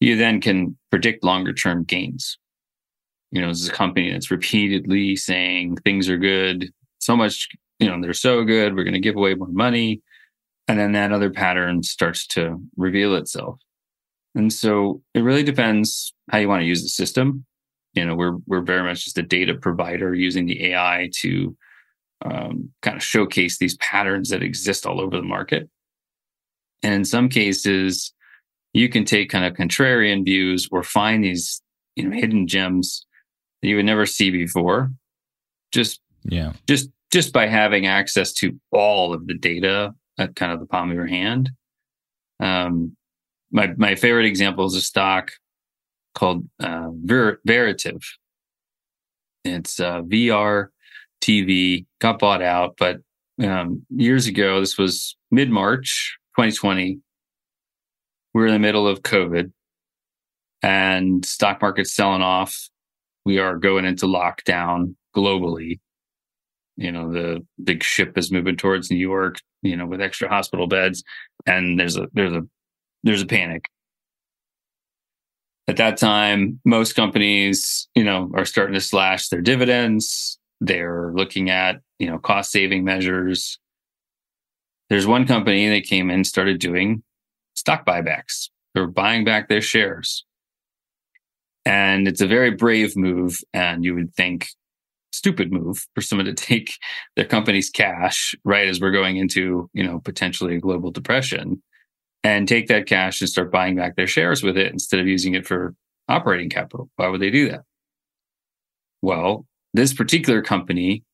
you 0.00 0.16
then 0.16 0.40
can 0.40 0.76
predict 0.90 1.22
longer 1.22 1.52
term 1.52 1.84
gains. 1.84 2.38
You 3.30 3.40
know, 3.40 3.48
this 3.48 3.60
is 3.60 3.68
a 3.68 3.72
company 3.72 4.10
that's 4.10 4.30
repeatedly 4.30 5.14
saying 5.14 5.76
things 5.76 6.08
are 6.08 6.16
good, 6.16 6.72
so 6.98 7.16
much, 7.16 7.48
you 7.78 7.88
know, 7.88 8.00
they're 8.00 8.12
so 8.12 8.44
good, 8.44 8.74
we're 8.74 8.84
going 8.84 8.94
to 8.94 9.00
give 9.00 9.16
away 9.16 9.34
more 9.34 9.48
money. 9.48 10.02
And 10.66 10.78
then 10.78 10.92
that 10.92 11.12
other 11.12 11.30
pattern 11.30 11.82
starts 11.82 12.26
to 12.28 12.60
reveal 12.76 13.14
itself. 13.14 13.60
And 14.34 14.52
so 14.52 15.02
it 15.14 15.20
really 15.20 15.42
depends 15.42 16.14
how 16.30 16.38
you 16.38 16.48
want 16.48 16.60
to 16.60 16.66
use 16.66 16.82
the 16.82 16.88
system. 16.88 17.44
You 17.94 18.04
know, 18.04 18.14
we're 18.14 18.36
we're 18.46 18.60
very 18.60 18.84
much 18.84 19.04
just 19.04 19.18
a 19.18 19.22
data 19.22 19.54
provider 19.54 20.14
using 20.14 20.46
the 20.46 20.66
AI 20.66 21.10
to 21.16 21.56
um, 22.24 22.70
kind 22.82 22.96
of 22.96 23.02
showcase 23.02 23.58
these 23.58 23.76
patterns 23.78 24.28
that 24.28 24.42
exist 24.42 24.86
all 24.86 25.00
over 25.00 25.16
the 25.16 25.22
market. 25.22 25.68
And 26.82 26.94
in 26.94 27.04
some 27.04 27.28
cases, 27.28 28.12
you 28.72 28.88
can 28.88 29.04
take 29.04 29.30
kind 29.30 29.44
of 29.44 29.54
contrarian 29.54 30.24
views 30.24 30.68
or 30.70 30.82
find 30.82 31.24
these 31.24 31.62
you 31.96 32.08
know 32.08 32.16
hidden 32.16 32.46
gems 32.46 33.06
that 33.62 33.68
you 33.68 33.76
would 33.76 33.84
never 33.84 34.06
see 34.06 34.30
before. 34.30 34.90
Just 35.72 36.00
yeah. 36.24 36.52
just 36.66 36.90
just 37.12 37.32
by 37.32 37.46
having 37.46 37.86
access 37.86 38.32
to 38.34 38.58
all 38.70 39.12
of 39.12 39.26
the 39.26 39.34
data 39.34 39.94
at 40.18 40.36
kind 40.36 40.52
of 40.52 40.60
the 40.60 40.66
palm 40.66 40.90
of 40.90 40.96
your 40.96 41.06
hand. 41.06 41.50
Um 42.38 42.96
my 43.50 43.68
my 43.76 43.94
favorite 43.94 44.26
example 44.26 44.66
is 44.66 44.74
a 44.74 44.80
stock 44.80 45.32
called 46.14 46.48
uh, 46.58 46.88
Ver- 47.04 47.40
Veritiv. 47.46 48.02
It's 49.44 49.80
uh, 49.80 50.02
VR 50.02 50.68
TV 51.22 51.86
got 52.00 52.18
bought 52.18 52.42
out 52.42 52.76
but 52.78 52.98
um, 53.42 53.84
years 53.90 54.26
ago 54.26 54.60
this 54.60 54.78
was 54.78 55.16
mid 55.30 55.50
March 55.50 56.18
2020 56.36 57.00
we're 58.34 58.46
in 58.46 58.52
the 58.52 58.58
middle 58.58 58.86
of 58.86 59.02
COVID 59.02 59.52
and 60.62 61.24
stock 61.24 61.60
market's 61.62 61.92
selling 61.92 62.22
off. 62.22 62.68
We 63.24 63.38
are 63.38 63.56
going 63.56 63.84
into 63.84 64.06
lockdown 64.06 64.94
globally. 65.16 65.80
You 66.76 66.92
know, 66.92 67.12
the 67.12 67.44
big 67.62 67.82
ship 67.82 68.16
is 68.16 68.32
moving 68.32 68.56
towards 68.56 68.90
New 68.90 68.96
York, 68.96 69.36
you 69.62 69.76
know, 69.76 69.86
with 69.86 70.00
extra 70.00 70.28
hospital 70.28 70.66
beds. 70.66 71.02
And 71.46 71.78
there's 71.78 71.96
a, 71.96 72.08
there's 72.12 72.32
a, 72.32 72.42
there's 73.02 73.22
a 73.22 73.26
panic. 73.26 73.66
At 75.68 75.76
that 75.76 75.98
time, 75.98 76.60
most 76.64 76.94
companies, 76.94 77.88
you 77.94 78.02
know, 78.02 78.30
are 78.34 78.44
starting 78.44 78.74
to 78.74 78.80
slash 78.80 79.28
their 79.28 79.40
dividends. 79.40 80.38
They're 80.60 81.12
looking 81.14 81.50
at, 81.50 81.76
you 81.98 82.08
know, 82.08 82.18
cost 82.18 82.50
saving 82.50 82.84
measures. 82.84 83.58
There's 84.88 85.06
one 85.06 85.26
company 85.26 85.68
that 85.68 85.84
came 85.84 86.10
in, 86.10 86.16
and 86.16 86.26
started 86.26 86.58
doing 86.58 87.02
stock 87.60 87.86
buybacks. 87.86 88.48
They're 88.74 88.86
buying 88.86 89.24
back 89.24 89.48
their 89.48 89.60
shares. 89.60 90.24
And 91.66 92.08
it's 92.08 92.22
a 92.22 92.26
very 92.26 92.50
brave 92.50 92.96
move. 92.96 93.38
And 93.52 93.84
you 93.84 93.94
would 93.94 94.14
think 94.14 94.48
stupid 95.12 95.52
move 95.52 95.86
for 95.94 96.00
someone 96.00 96.26
to 96.26 96.34
take 96.50 96.72
their 97.14 97.26
company's 97.26 97.70
cash 97.70 98.34
right 98.44 98.66
as 98.66 98.80
we're 98.80 98.90
going 98.90 99.18
into, 99.18 99.68
you 99.74 99.84
know, 99.84 100.00
potentially 100.00 100.56
a 100.56 100.60
global 100.60 100.90
depression 100.90 101.62
and 102.24 102.48
take 102.48 102.66
that 102.68 102.86
cash 102.86 103.20
and 103.20 103.30
start 103.30 103.52
buying 103.52 103.76
back 103.76 103.96
their 103.96 104.06
shares 104.06 104.42
with 104.42 104.56
it 104.56 104.72
instead 104.72 105.00
of 105.00 105.06
using 105.06 105.34
it 105.34 105.46
for 105.46 105.74
operating 106.08 106.48
capital. 106.48 106.90
Why 106.96 107.08
would 107.08 107.20
they 107.20 107.30
do 107.30 107.50
that? 107.50 107.62
Well, 109.02 109.46
this 109.74 109.94
particular 109.94 110.42
company 110.42 111.04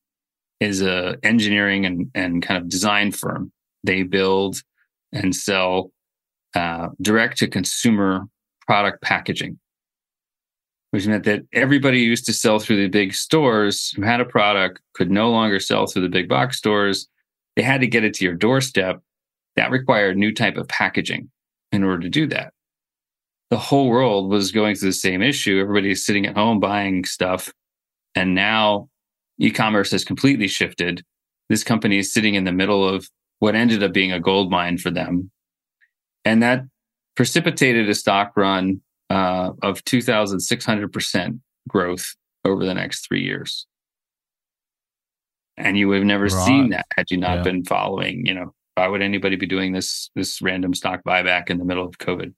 is 0.59 0.81
a 0.81 1.17
engineering 1.23 1.85
and, 1.85 2.09
and 2.15 2.41
kind 2.41 2.61
of 2.61 2.69
design 2.69 3.11
firm. 3.11 3.51
They 3.83 4.03
build 4.03 4.61
and 5.13 5.35
sell 5.35 5.91
uh, 6.57 6.89
direct 7.01 7.37
to 7.37 7.47
consumer 7.47 8.27
product 8.65 9.01
packaging, 9.03 9.59
which 10.91 11.05
meant 11.05 11.23
that 11.25 11.43
everybody 11.53 11.99
used 11.99 12.25
to 12.25 12.33
sell 12.33 12.57
through 12.57 12.77
the 12.77 12.89
big 12.89 13.13
stores 13.13 13.91
who 13.95 14.01
had 14.01 14.19
a 14.19 14.25
product 14.25 14.81
could 14.95 15.11
no 15.11 15.29
longer 15.29 15.59
sell 15.59 15.85
through 15.85 16.01
the 16.01 16.09
big 16.09 16.27
box 16.27 16.57
stores. 16.57 17.07
They 17.55 17.61
had 17.61 17.81
to 17.81 17.87
get 17.87 18.03
it 18.03 18.15
to 18.15 18.25
your 18.25 18.33
doorstep. 18.33 19.01
That 19.55 19.71
required 19.71 20.15
a 20.15 20.19
new 20.19 20.33
type 20.33 20.57
of 20.57 20.67
packaging 20.67 21.29
in 21.71 21.83
order 21.83 22.01
to 22.01 22.09
do 22.09 22.25
that. 22.27 22.53
The 23.51 23.57
whole 23.57 23.87
world 23.87 24.31
was 24.31 24.51
going 24.51 24.75
through 24.75 24.89
the 24.89 24.93
same 24.93 25.21
issue. 25.21 25.59
Everybody's 25.59 26.05
sitting 26.05 26.25
at 26.25 26.35
home 26.35 26.59
buying 26.59 27.05
stuff 27.05 27.53
And 28.15 28.33
now 28.33 28.89
e-commerce 29.37 29.91
has 29.91 30.03
completely 30.03 30.47
shifted. 30.47 31.03
This 31.49 31.63
company 31.63 31.99
is 31.99 32.11
sitting 32.11 32.33
in 32.33 32.45
the 32.45 32.51
middle 32.51 32.87
of 32.87 33.07
what 33.39 33.53
ended 33.53 33.83
up 33.83 33.93
being 33.93 34.11
a 34.11 34.19
gold 34.19 34.49
mine 34.49 34.79
for 34.79 34.89
them. 34.89 35.29
And 36.27 36.43
that 36.43 36.65
precipitated 37.15 37.89
a 37.89 37.95
stock 37.95 38.33
run 38.35 38.81
uh, 39.09 39.51
of 39.61 39.83
2,600% 39.85 41.39
growth 41.69 42.15
over 42.43 42.65
the 42.65 42.73
next 42.73 43.07
three 43.07 43.23
years. 43.23 43.65
And 45.55 45.77
you 45.77 45.87
would 45.87 45.97
have 45.97 46.05
never 46.05 46.25
right. 46.25 46.45
seen 46.45 46.69
that 46.69 46.85
had 46.95 47.09
you 47.09 47.17
not 47.17 47.37
yeah. 47.37 47.43
been 47.43 47.63
following, 47.63 48.25
you 48.25 48.33
know, 48.33 48.53
why 48.75 48.87
would 48.87 49.01
anybody 49.01 49.37
be 49.37 49.47
doing 49.47 49.71
this 49.71 50.11
this 50.15 50.39
random 50.39 50.75
stock 50.75 51.01
buyback 51.03 51.49
in 51.49 51.57
the 51.57 51.65
middle 51.65 51.85
of 51.87 51.97
COVID? 51.97 52.33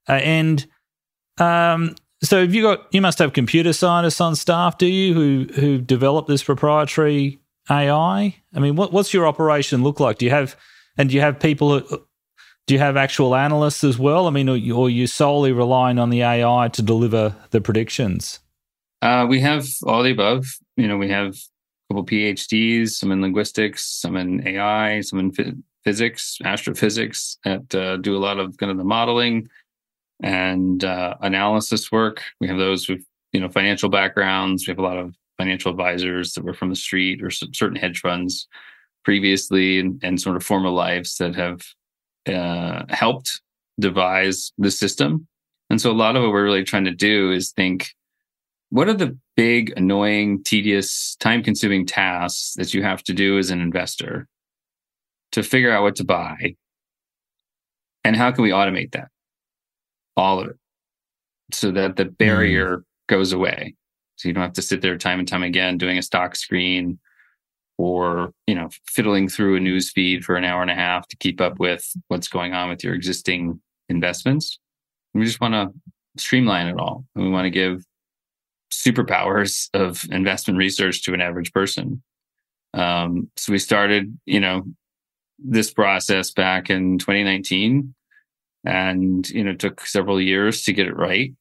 uh, 0.08 0.12
and 0.12 0.68
um, 1.40 1.96
so, 2.22 2.42
have 2.42 2.54
you 2.54 2.62
got? 2.62 2.88
You 2.94 3.02
must 3.02 3.20
have 3.20 3.34
computer 3.34 3.74
scientists 3.74 4.20
on 4.20 4.36
staff, 4.36 4.78
do 4.78 4.86
you, 4.86 5.14
who 5.14 5.48
who 5.54 5.78
develop 5.80 6.28
this 6.28 6.44
proprietary 6.44 7.40
AI? 7.70 8.36
I 8.54 8.60
mean, 8.60 8.76
what, 8.76 8.92
what's 8.92 9.14
your 9.14 9.28
operation 9.28 9.84
look 9.84 10.00
like? 10.00 10.18
Do 10.18 10.26
you 10.26 10.32
have 10.32 10.56
and 10.98 11.10
do 11.10 11.16
you 11.16 11.22
have 11.22 11.40
people? 11.40 11.80
Who, 11.80 12.04
do 12.70 12.76
you 12.76 12.80
have 12.80 12.98
actual 12.98 13.36
analysts 13.36 13.84
as 13.84 13.98
well? 13.98 14.28
I 14.28 14.30
mean, 14.30 14.48
or 14.48 14.56
you, 14.56 14.76
or 14.76 14.92
you 14.92 15.08
solely 15.08 15.52
relying 15.52 15.98
on 15.98 16.12
the 16.12 16.22
AI 16.22 16.70
to 16.74 16.84
deliver 16.84 17.36
the 17.50 17.62
predictions? 17.62 18.42
Uh, 19.02 19.26
we 19.28 19.40
have 19.40 19.68
all 19.88 20.04
the 20.04 20.12
above. 20.12 20.46
You 20.78 20.88
know, 20.88 20.96
we 20.96 21.10
have 21.10 21.34
a 21.34 21.94
couple 21.94 22.06
PhDs, 22.06 22.90
some 22.90 23.12
in 23.12 23.22
linguistics, 23.22 23.84
some 23.84 24.16
in 24.16 24.48
AI, 24.48 25.02
some 25.02 25.18
in 25.18 25.34
f- 25.36 25.54
physics, 25.84 26.38
astrophysics 26.44 27.38
that 27.44 27.74
uh, 27.74 27.98
do 27.98 28.16
a 28.16 28.20
lot 28.20 28.38
of 28.38 28.58
kind 28.58 28.72
of 28.72 28.78
the 28.78 28.84
modeling 28.84 29.50
and 30.22 30.84
uh, 30.84 31.16
analysis 31.22 31.92
work. 31.92 32.24
We 32.40 32.48
have 32.48 32.58
those 32.58 32.88
with 32.88 33.04
you 33.32 33.40
know 33.40 33.50
financial 33.50 33.90
backgrounds. 33.90 34.68
We 34.68 34.72
have 34.72 34.80
a 34.80 34.84
lot 34.84 34.98
of 34.98 35.16
financial 35.38 35.72
advisors 35.72 36.34
that 36.34 36.44
were 36.44 36.54
from 36.54 36.70
the 36.70 36.76
street 36.76 37.24
or 37.24 37.30
certain 37.32 37.78
hedge 37.78 38.02
funds 38.02 38.48
previously 39.06 39.80
and, 39.80 40.00
and 40.04 40.20
sort 40.20 40.36
of 40.36 40.44
former 40.44 40.70
lives 40.70 41.16
that 41.18 41.34
have 41.36 41.62
uh, 42.28 42.84
helped 42.90 43.42
devise 43.80 44.52
the 44.58 44.70
system. 44.70 45.26
And 45.70 45.80
so 45.80 45.92
a 45.92 45.94
lot 45.94 46.16
of 46.16 46.24
what 46.24 46.32
we're 46.32 46.44
really 46.44 46.64
trying 46.64 46.86
to 46.86 46.92
do 46.92 47.32
is 47.32 47.52
think 47.52 47.92
what 48.70 48.90
are 48.90 48.94
the 48.94 49.18
big, 49.36 49.74
annoying, 49.78 50.44
tedious, 50.44 51.16
time 51.16 51.42
consuming 51.42 51.86
tasks 51.86 52.54
that 52.58 52.74
you 52.74 52.84
have 52.84 53.04
to 53.04 53.14
do 53.14 53.38
as 53.38 53.50
an 53.50 53.62
investor 53.62 54.28
to 55.32 55.42
figure 55.42 55.72
out 55.72 55.84
what 55.84 55.96
to 55.96 56.04
buy? 56.04 56.56
And 58.04 58.16
how 58.16 58.32
can 58.32 58.44
we 58.44 58.50
automate 58.50 58.92
that? 58.92 59.08
All 60.20 60.42
of 60.42 60.50
it. 60.50 60.56
So 61.52 61.72
that 61.72 61.96
the 61.96 62.06
barrier 62.06 62.78
mm. 62.78 62.84
goes 63.08 63.34
away. 63.34 63.76
So 64.18 64.28
you 64.28 64.34
don't 64.34 64.44
have 64.44 64.54
to 64.54 64.62
sit 64.62 64.82
there 64.82 64.98
time 64.98 65.20
and 65.20 65.28
time 65.28 65.44
again 65.44 65.78
doing 65.78 65.98
a 65.98 66.04
stock 66.04 66.36
screen 66.36 67.00
or 67.80 68.34
you 68.46 68.54
know 68.54 68.70
fiddling 68.86 69.30
through 69.30 69.56
a 69.56 69.60
news 69.60 69.90
feed 69.90 70.24
for 70.24 70.36
an 70.36 70.44
hour 70.44 70.62
and 70.62 70.70
a 70.70 70.76
half 70.76 71.08
to 71.08 71.16
keep 71.16 71.40
up 71.40 71.60
with 71.60 71.90
what's 72.10 72.28
going 72.28 72.54
on 72.54 72.70
with 72.70 72.84
your 72.84 72.94
existing 72.94 73.60
investments 73.88 74.60
we 75.14 75.24
just 75.24 75.40
want 75.40 75.54
to 75.54 75.72
streamline 76.22 76.68
it 76.68 76.78
all 76.78 77.06
and 77.16 77.24
we 77.24 77.32
want 77.32 77.46
to 77.46 77.50
give 77.50 77.84
superpowers 78.72 79.70
of 79.74 80.06
investment 80.12 80.58
research 80.58 81.04
to 81.04 81.14
an 81.14 81.22
average 81.22 81.54
person 81.54 82.04
um, 82.74 83.32
so 83.38 83.54
we 83.54 83.58
started 83.58 84.16
you 84.26 84.42
know 84.42 84.64
this 85.40 85.72
process 85.72 86.32
back 86.32 86.70
in 86.70 86.98
2019 86.98 87.96
and 88.70 89.30
you 89.30 89.44
know 89.44 89.54
took 89.54 89.86
several 89.86 90.22
years 90.22 90.64
to 90.64 90.74
get 90.74 90.88
it 90.88 90.96
right 90.96 91.34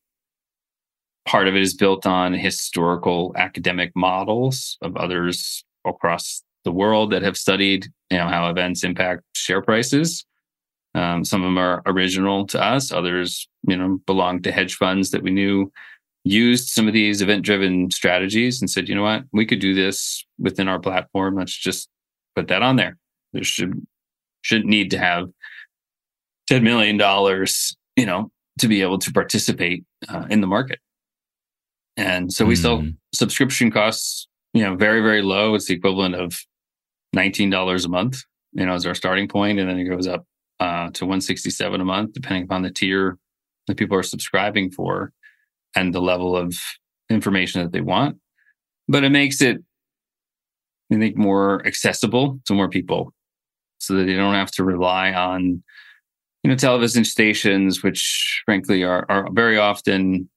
part 1.27 1.47
of 1.47 1.55
it 1.55 1.63
is 1.63 1.75
built 1.75 2.07
on 2.07 2.33
historical 2.33 3.35
academic 3.37 3.93
models 3.95 4.79
of 4.81 4.97
others 4.97 5.65
across 5.85 6.43
the 6.65 6.73
world 6.73 7.13
that 7.13 7.23
have 7.23 7.37
studied 7.37 7.87
you 8.11 8.19
know 8.19 8.29
how 8.29 8.49
events 8.49 8.85
impact 8.85 9.23
share 9.35 9.63
prices. 9.63 10.25
Um, 10.95 11.25
some 11.25 11.43
of 11.43 11.47
them 11.47 11.59
are 11.59 11.83
original 11.87 12.47
to 12.49 12.63
us. 12.63 12.91
Others, 12.91 13.49
you 13.67 13.77
know, 13.77 14.01
belong 14.07 14.43
to 14.43 14.53
hedge 14.53 14.75
funds 14.75 15.11
that 15.11 15.23
we 15.23 15.31
knew 15.31 15.71
used 16.25 16.69
some 16.69 16.89
of 16.89 16.95
these 16.95 17.23
event-driven 17.23 17.91
strategies 17.91 18.61
and 18.61 18.69
said, 18.69 18.89
you 18.89 18.95
know 18.95 19.03
what, 19.03 19.25
we 19.33 19.47
could 19.47 19.61
do 19.61 19.75
this 19.75 20.25
within 20.39 20.69
our 20.69 20.79
platform. 20.79 21.37
Let's 21.37 21.57
just 21.57 21.89
put 22.35 22.49
that 22.49 22.63
on 22.63 22.77
there. 22.77 22.97
There 23.33 23.45
should 23.45 23.87
shouldn't 24.43 24.71
need 24.71 24.91
to 24.93 24.99
have 24.99 25.29
ten 26.49 26.65
million 26.65 26.97
dollars, 26.97 27.77
you 27.97 28.07
know, 28.07 28.31
to 28.59 28.69
be 28.69 28.83
able 28.83 28.99
to 28.99 29.13
participate 29.13 29.85
uh, 30.09 30.27
in 30.29 30.41
the 30.41 30.47
market. 30.47 30.81
And 31.97 32.33
so 32.33 32.45
we 32.45 32.55
mm. 32.55 32.59
sell 32.59 32.85
subscription 33.13 33.71
costs 33.71 34.29
you 34.53 34.63
know, 34.63 34.75
very, 34.75 35.01
very 35.01 35.23
low. 35.23 35.55
It's 35.55 35.67
the 35.67 35.75
equivalent 35.75 36.15
of 36.15 36.39
$19 37.15 37.85
a 37.85 37.89
month, 37.89 38.23
you 38.53 38.67
know, 38.67 38.75
as 38.75 38.87
our 38.87 38.95
starting. 38.95 39.29
And 39.33 39.59
then 39.59 39.79
it 39.79 39.85
goes 39.85 40.07
up 40.07 40.25
uh, 40.61 40.91
to 40.91 41.05
167 41.05 41.81
a 41.81 41.85
month, 41.85 42.13
depending 42.13 42.45
upon 42.45 42.63
the 42.63 42.71
tier 42.71 43.19
that 43.67 43.77
people 43.77 43.97
are 43.97 44.03
subscribing 44.03 44.71
for 44.71 45.13
and 45.77 45.95
the 45.95 46.01
level 46.01 46.37
of 46.37 46.57
information 47.11 47.63
that 47.63 47.73
they 47.73 47.81
want. 47.81 48.17
But 48.89 49.05
it 49.05 49.11
makes 49.11 49.43
it, 49.43 49.59
I 50.91 50.97
think, 50.97 51.17
more 51.17 51.65
accessible 51.67 52.41
to 52.47 52.55
more 52.55 52.69
people 52.69 53.13
so 53.79 53.95
that 53.95 54.05
they 54.05 54.15
don't 54.15 54.35
have 54.35 54.51
to 54.53 54.65
rely 54.65 55.13
on, 55.13 55.63
you 56.43 56.51
know, 56.51 56.57
television 56.57 57.05
stations, 57.05 57.83
which 57.83 58.43
frankly 58.45 58.85
are, 58.85 59.05
are 59.09 59.29
very 59.33 59.59
often 59.59 60.29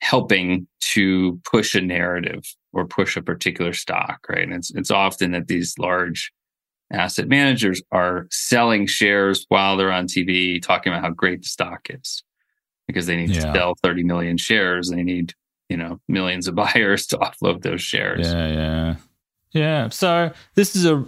helping 0.00 0.66
to 0.80 1.40
push 1.44 1.74
a 1.74 1.80
narrative 1.80 2.44
or 2.72 2.86
push 2.86 3.16
a 3.16 3.22
particular 3.22 3.72
stock, 3.72 4.26
right? 4.28 4.42
And 4.42 4.52
it's 4.52 4.70
it's 4.74 4.90
often 4.90 5.32
that 5.32 5.48
these 5.48 5.78
large 5.78 6.32
asset 6.92 7.28
managers 7.28 7.82
are 7.90 8.26
selling 8.30 8.86
shares 8.86 9.44
while 9.48 9.76
they're 9.76 9.92
on 9.92 10.06
TV 10.06 10.62
talking 10.62 10.92
about 10.92 11.02
how 11.02 11.10
great 11.10 11.42
the 11.42 11.48
stock 11.48 11.88
is 11.90 12.22
because 12.86 13.06
they 13.06 13.16
need 13.16 13.30
yeah. 13.30 13.46
to 13.46 13.52
sell 13.54 13.74
30 13.82 14.04
million 14.04 14.36
shares. 14.36 14.90
They 14.90 15.02
need, 15.02 15.34
you 15.68 15.76
know, 15.76 16.00
millions 16.08 16.46
of 16.46 16.54
buyers 16.56 17.06
to 17.08 17.18
offload 17.18 17.62
those 17.62 17.82
shares. 17.82 18.26
Yeah, 18.26 18.48
yeah. 18.48 18.96
Yeah. 19.52 19.88
So 19.88 20.32
this 20.54 20.76
is 20.76 20.84
a 20.84 21.04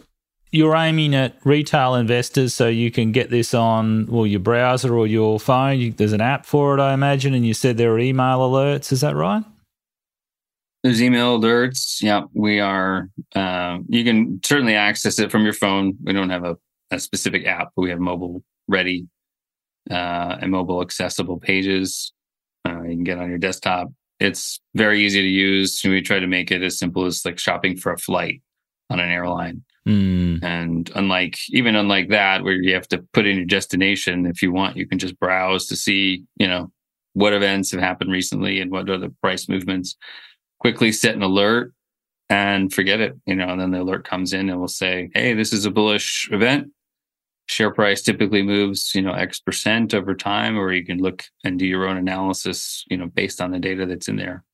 you're 0.51 0.75
aiming 0.75 1.15
at 1.15 1.37
retail 1.45 1.95
investors, 1.95 2.55
so 2.55 2.69
you 2.69 2.91
can 2.91 3.13
get 3.13 3.31
this 3.31 3.55
on 3.55 4.07
well 4.07 4.27
your 4.27 4.41
browser 4.41 4.97
or 4.97 5.07
your 5.07 5.39
phone. 5.39 5.79
You, 5.79 5.93
there's 5.93 6.13
an 6.13 6.21
app 6.21 6.47
for 6.47 6.77
it, 6.77 6.81
I 6.81 6.95
imagine, 6.95 7.35
and 7.35 7.47
you 7.47 7.55
said 7.55 7.77
there 7.77 7.93
are 7.93 7.99
email 7.99 8.41
alerts. 8.41 8.93
Is 8.93 9.01
that 9.03 9.15
right? 9.15 9.45
There's 10.83 11.03
email 11.03 11.41
alerts. 11.41 12.01
Yeah, 12.03 12.23
we 12.35 12.61
are. 12.61 13.11
Uh, 13.35 13.79
you 13.89 14.05
can 14.05 14.41
certainly 14.45 14.75
access 14.75 15.19
it 15.19 15.31
from 15.31 15.45
your 15.45 15.53
phone. 15.53 15.97
We 16.03 16.13
don't 16.13 16.31
have 16.31 16.45
a, 16.45 16.57
a 16.91 16.99
specific 17.01 17.47
app, 17.47 17.73
but 17.75 17.83
we 17.83 17.91
have 17.91 17.99
mobile 17.99 18.43
ready 18.69 19.07
uh, 19.91 20.39
and 20.41 20.51
mobile 20.51 20.81
accessible 20.81 21.39
pages. 21.39 22.13
Uh, 22.67 22.83
you 22.83 22.91
can 22.91 23.05
get 23.05 23.19
on 23.19 23.29
your 23.29 23.39
desktop. 23.39 23.89
It's 24.21 24.61
very 24.75 25.05
easy 25.05 25.21
to 25.21 25.29
use. 25.29 25.81
We 25.85 26.01
try 26.01 26.21
to 26.21 26.27
make 26.27 26.51
it 26.51 26.63
as 26.63 26.79
simple 26.79 27.07
as 27.07 27.25
like 27.25 27.39
shopping 27.39 27.77
for 27.77 27.93
a 27.93 27.99
flight 27.99 28.43
on 28.91 29.01
an 29.01 29.11
airline. 29.11 29.65
Mm. 29.89 30.45
And 30.45 30.91
unlike 30.95 31.39
even 31.49 31.75
unlike 31.75 32.11
that, 32.11 32.45
where 32.45 32.55
you 32.55 32.75
have 32.75 32.89
to 32.89 32.99
put 33.15 33.27
in 33.27 33.37
your 33.37 33.47
destination, 33.47 34.27
if 34.27 34.43
you 34.43 34.53
want, 34.53 34.77
you 34.77 34.87
can 34.87 34.99
just 34.99 35.19
browse 35.19 35.67
to 35.67 35.77
see, 35.77 36.25
you 36.37 36.47
know, 36.47 36.71
what 37.15 37.33
events 37.33 37.73
have 37.73 37.81
happened 37.81 38.13
recently 38.13 38.61
and 38.61 38.71
what 38.71 38.91
are 38.91 38.99
the 38.99 39.15
price 39.23 39.49
movements. 39.49 39.97
Quickly 40.61 40.93
set 40.93 41.15
an 41.15 41.23
alert 41.23 41.73
and 42.29 42.73
forget 42.73 43.01
it, 43.01 43.17
you 43.27 43.35
know, 43.35 43.49
and 43.49 43.61
then 43.61 43.71
the 43.71 43.81
alert 43.81 44.07
comes 44.07 44.35
in 44.35 44.51
and 44.51 44.61
will 44.61 44.69
say, 44.69 45.09
Hey, 45.15 45.33
this 45.33 45.55
is 45.55 45.65
a 45.65 45.71
bullish 45.71 46.29
event. 46.31 46.69
Share 47.47 47.73
price 47.73 48.03
typically 48.03 48.43
moves, 48.43 48.95
you 48.95 49.01
know, 49.01 49.15
X 49.15 49.41
percent 49.41 49.95
over 49.95 50.15
time, 50.15 50.59
or 50.59 50.71
you 50.71 50.85
can 50.85 50.99
look 50.99 51.25
and 51.45 51.59
do 51.59 51.65
your 51.65 51.89
own 51.89 51.97
analysis, 51.97 52.85
you 52.91 52.99
know, 52.99 53.07
based 53.07 53.41
on 53.41 53.53
the 53.53 53.59
data 53.59 53.87
that's 53.87 54.09
in 54.09 54.17
there. 54.17 54.45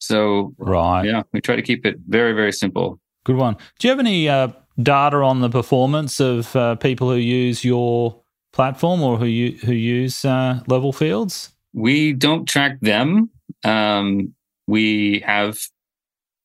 So, 0.00 0.54
right. 0.58 1.06
Yeah, 1.06 1.22
we 1.32 1.40
try 1.40 1.56
to 1.56 1.62
keep 1.62 1.86
it 1.86 1.96
very, 2.06 2.34
very 2.34 2.52
simple. 2.52 3.00
Good 3.24 3.36
one. 3.36 3.56
Do 3.78 3.88
you 3.88 3.90
have 3.90 4.00
any 4.00 4.28
uh, 4.28 4.48
data 4.82 5.18
on 5.18 5.40
the 5.40 5.50
performance 5.50 6.20
of 6.20 6.54
uh, 6.56 6.76
people 6.76 7.10
who 7.10 7.16
use 7.16 7.64
your 7.64 8.20
platform 8.52 9.02
or 9.02 9.18
who 9.18 9.26
you, 9.26 9.58
who 9.58 9.72
use 9.72 10.24
uh, 10.24 10.60
level 10.66 10.92
fields? 10.92 11.52
We 11.72 12.12
don't 12.12 12.48
track 12.48 12.80
them. 12.80 13.30
Um, 13.64 14.34
we 14.66 15.20
have 15.20 15.58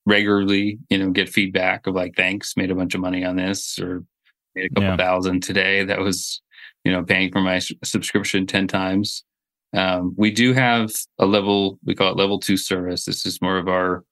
regularly, 0.06 0.78
you 0.90 0.98
know, 0.98 1.10
get 1.12 1.30
feedback 1.30 1.88
of 1.88 1.96
like, 1.96 2.16
thanks, 2.16 2.56
made 2.58 2.72
a 2.72 2.76
bunch 2.76 2.94
of 2.94 3.02
money 3.02 3.24
on 3.24 3.36
this, 3.36 3.80
or 3.80 4.04
made 4.54 4.66
a 4.66 4.70
couple 4.70 4.84
yeah. 4.90 4.98
thousand 4.98 5.42
today. 5.42 5.84
That 5.84 6.00
was, 6.00 6.42
you 6.84 6.92
know, 6.92 7.04
paying 7.04 7.32
for 7.32 7.42
my 7.42 7.60
subscription 7.84 8.46
ten 8.46 8.68
times. 8.68 9.24
Um, 9.74 10.14
we 10.16 10.32
do 10.32 10.54
have 10.54 10.92
a 11.20 11.26
level 11.26 11.80
we 11.86 11.96
call 11.96 12.12
it 12.12 12.18
level 12.18 12.40
two 12.40 12.58
service. 12.58 13.06
This 13.06 13.26
is 13.26 13.42
more 13.42 13.58
of 13.58 13.68
our 13.68 14.04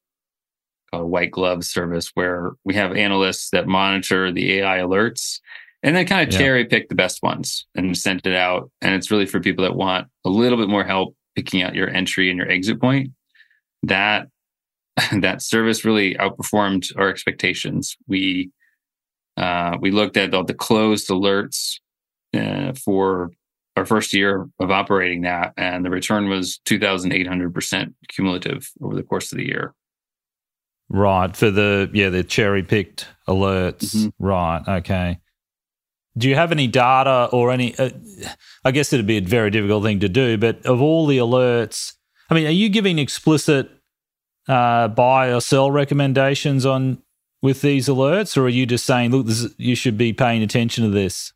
a 0.94 1.06
white 1.06 1.32
glove 1.32 1.64
service 1.64 2.12
where 2.14 2.52
we 2.64 2.74
have 2.76 2.96
analysts 2.96 3.50
that 3.50 3.68
monitor 3.68 4.32
the 4.32 4.60
AI 4.60 4.80
alerts 4.80 5.40
and 5.82 5.96
then 5.96 6.06
kind 6.06 6.26
of 6.28 6.34
yeah. 6.34 6.40
cherry 6.40 6.66
pick 6.66 6.88
the 6.88 6.96
best 6.96 7.22
ones 7.22 7.66
and 7.76 7.98
send 7.98 8.26
it 8.26 8.36
out. 8.36 8.72
And 8.82 8.96
it's 8.96 9.12
really 9.12 9.26
for 9.26 9.40
people 9.40 9.64
that 9.64 9.76
want 9.76 10.08
a 10.24 10.30
little 10.30 10.58
bit 10.58 10.70
more 10.70 10.84
help 10.84 11.16
picking 11.36 11.62
out 11.62 11.76
your 11.76 11.90
entry 11.90 12.30
and 12.30 12.38
your 12.38 12.50
exit 12.50 12.80
point. 12.80 13.12
That 13.84 14.28
that 15.12 15.42
service 15.42 15.84
really 15.84 16.16
outperformed 16.16 16.92
our 16.98 17.10
expectations. 17.10 17.98
We 18.08 18.52
uh, 19.36 19.78
we 19.82 19.92
looked 19.92 20.16
at 20.16 20.34
all 20.34 20.44
the 20.44 20.54
closed 20.54 21.10
alerts 21.10 21.80
uh, 22.36 22.74
for 22.74 23.32
our 23.76 23.86
first 23.86 24.14
year 24.14 24.48
of 24.60 24.70
operating 24.70 25.22
that, 25.22 25.54
and 25.58 25.84
the 25.84 25.90
return 25.90 26.30
was 26.30 26.60
two 26.66 26.80
thousand 26.80 27.12
eight 27.12 27.28
hundred 27.28 27.54
percent 27.54 27.96
cumulative 28.08 28.70
over 28.82 28.96
the 28.96 29.04
course 29.04 29.32
of 29.32 29.40
the 29.40 29.48
year. 29.48 29.74
Right 30.94 31.36
for 31.36 31.50
the 31.50 31.90
yeah 31.92 32.10
the 32.10 32.24
cherry 32.24 32.62
picked 32.62 33.08
alerts. 33.28 33.96
Mm-hmm. 33.96 34.10
Right. 34.24 34.62
Okay. 34.68 35.20
Do 36.16 36.30
you 36.30 36.36
have 36.36 36.52
any 36.52 36.68
data 36.68 37.30
or 37.32 37.52
any? 37.52 37.76
Uh, 37.76 37.90
I 38.64 38.70
guess 38.70 38.94
it'd 38.94 39.08
be 39.08 39.18
a 39.18 39.22
very 39.22 39.50
difficult 39.50 39.84
thing 39.84 40.02
to 40.02 40.08
do, 40.08 40.38
but 40.38 40.64
of 40.68 40.84
all 40.84 41.08
the 41.08 41.18
alerts, 41.18 41.94
I 42.30 42.36
mean, 42.36 42.46
are 42.46 42.52
you 42.52 42.70
giving 42.70 43.00
explicit 43.00 43.72
uh, 44.48 44.88
buy 44.90 45.34
or 45.34 45.42
sell 45.42 45.72
recommendations 45.72 46.64
on 46.64 47.02
with 47.42 47.64
these 47.64 47.88
alerts, 47.88 48.38
or 48.38 48.44
are 48.44 48.50
you 48.50 48.68
just 48.68 48.86
saying, 48.86 49.10
look, 49.10 49.26
this, 49.26 49.48
you 49.58 49.76
should 49.76 49.98
be 49.98 50.14
paying 50.14 50.44
attention 50.44 50.84
to 50.84 50.92
this? 50.92 51.34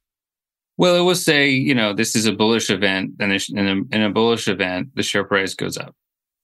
Well, 0.77 0.95
it 0.95 1.01
will 1.01 1.15
say, 1.15 1.49
you 1.49 1.73
know, 1.73 1.93
this 1.93 2.15
is 2.15 2.27
a 2.27 2.31
bullish 2.31 2.69
event, 2.69 3.13
and 3.19 3.31
in 3.31 3.67
a, 3.67 3.95
in 3.95 4.03
a 4.03 4.11
bullish 4.11 4.47
event, 4.47 4.89
the 4.93 5.01
share 5.01 5.23
price 5.23 5.55
goes 5.55 5.77
up 5.77 5.95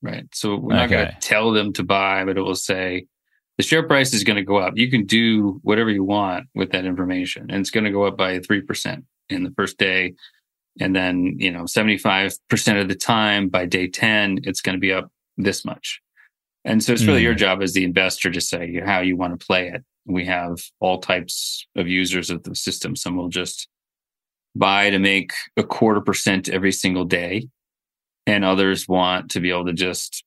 right? 0.03 0.25
So 0.33 0.57
we're 0.57 0.75
not 0.75 0.85
okay. 0.85 0.95
going 0.95 1.07
to 1.07 1.17
tell 1.19 1.51
them 1.51 1.73
to 1.73 1.83
buy, 1.83 2.23
but 2.25 2.37
it 2.37 2.41
will 2.41 2.55
say 2.55 3.05
the 3.57 3.63
share 3.63 3.83
price 3.83 4.13
is 4.13 4.23
going 4.23 4.35
to 4.35 4.43
go 4.43 4.57
up. 4.57 4.73
You 4.75 4.89
can 4.89 5.05
do 5.05 5.59
whatever 5.63 5.89
you 5.89 6.03
want 6.03 6.47
with 6.53 6.71
that 6.71 6.85
information, 6.85 7.49
and 7.49 7.61
it's 7.61 7.71
going 7.71 7.85
to 7.85 7.91
go 7.91 8.03
up 8.03 8.17
by 8.17 8.39
three 8.39 8.61
percent 8.61 9.05
in 9.29 9.43
the 9.43 9.51
first 9.51 9.77
day, 9.77 10.13
and 10.79 10.95
then 10.95 11.35
you 11.39 11.51
know 11.51 11.65
seventy 11.65 11.97
five 11.97 12.33
percent 12.49 12.77
of 12.77 12.87
the 12.87 12.95
time 12.95 13.49
by 13.49 13.65
day 13.65 13.87
ten, 13.87 14.39
it's 14.43 14.61
going 14.61 14.75
to 14.75 14.79
be 14.79 14.91
up 14.91 15.09
this 15.37 15.65
much. 15.65 16.01
And 16.65 16.83
so 16.83 16.93
it's 16.93 17.03
really 17.03 17.19
mm. 17.19 17.23
your 17.23 17.33
job 17.33 17.61
as 17.61 17.73
the 17.73 17.83
investor 17.83 18.31
to 18.31 18.39
say 18.39 18.81
how 18.85 19.01
you 19.01 19.17
want 19.17 19.37
to 19.37 19.45
play 19.45 19.67
it. 19.67 19.83
We 20.05 20.25
have 20.25 20.59
all 20.79 20.99
types 20.99 21.65
of 21.75 21.87
users 21.87 22.29
of 22.29 22.43
the 22.43 22.55
system. 22.55 22.95
Some 22.95 23.17
will 23.17 23.29
just 23.29 23.67
buy 24.55 24.89
to 24.89 24.99
make 24.99 25.33
a 25.57 25.63
quarter 25.63 26.01
percent 26.01 26.47
every 26.49 26.71
single 26.71 27.05
day 27.05 27.47
and 28.25 28.45
others 28.45 28.88
want 28.88 29.31
to 29.31 29.39
be 29.39 29.49
able 29.49 29.65
to 29.65 29.73
just 29.73 30.23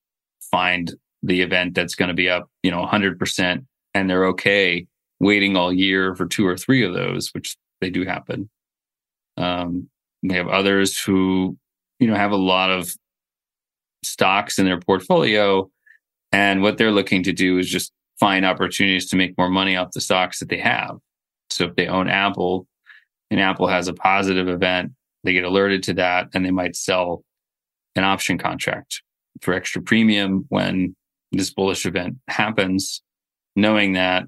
find 0.51 0.95
the 1.23 1.41
event 1.41 1.75
that's 1.75 1.95
going 1.95 2.09
to 2.09 2.15
be 2.15 2.29
up, 2.29 2.49
you 2.63 2.71
know, 2.71 2.85
100% 2.85 3.65
and 3.95 4.11
they're 4.11 4.27
okay 4.27 4.87
waiting 5.19 5.57
all 5.57 5.73
year 5.73 6.15
for 6.15 6.27
two 6.27 6.47
or 6.47 6.57
three 6.57 6.85
of 6.85 6.93
those, 6.93 7.31
which 7.33 7.57
they 7.81 7.91
do 7.91 8.05
happen. 8.05 8.51
Um, 9.37 9.89
we 10.23 10.35
have 10.35 10.49
others 10.49 10.99
who, 10.99 11.57
you 11.99 12.07
know, 12.07 12.15
have 12.15 12.33
a 12.33 12.37
lot 12.37 12.71
of 12.71 12.95
stocks 14.05 14.59
in 14.59 14.67
their 14.67 14.81
portfolio. 14.81 15.71
And 16.33 16.63
what 16.63 16.79
they're 16.79 16.93
looking 16.93 17.23
to 17.25 17.33
do 17.33 17.59
is 17.59 17.69
just 17.69 17.93
find 18.19 18.45
opportunities 18.45 19.09
to 19.11 19.17
make 19.17 19.37
more 19.37 19.49
money 19.49 19.77
off 19.77 19.93
the 19.93 20.01
stocks 20.01 20.39
that 20.41 20.49
they 20.49 20.59
have. 20.59 20.97
So 21.51 21.65
if 21.65 21.77
they 21.77 21.87
own 21.87 22.09
Apple 22.09 22.67
and 23.31 23.41
Apple 23.41 23.69
has 23.69 23.89
a 23.89 23.95
positive 23.95 24.49
event, 24.49 24.93
they 25.25 25.33
get 25.33 25.45
alerted 25.45 25.83
to 25.85 25.95
that 25.95 26.29
and 26.35 26.45
they 26.45 26.51
might 26.51 26.77
sell 26.77 27.23
an 27.97 28.05
option 28.05 28.39
contract 28.39 29.03
for 29.41 29.55
extra 29.55 29.83
premium 29.83 30.45
when 30.49 30.95
this 31.33 31.53
bullish 31.53 31.87
event 31.87 32.17
happens, 32.29 33.03
knowing 33.55 33.95
that 33.95 34.25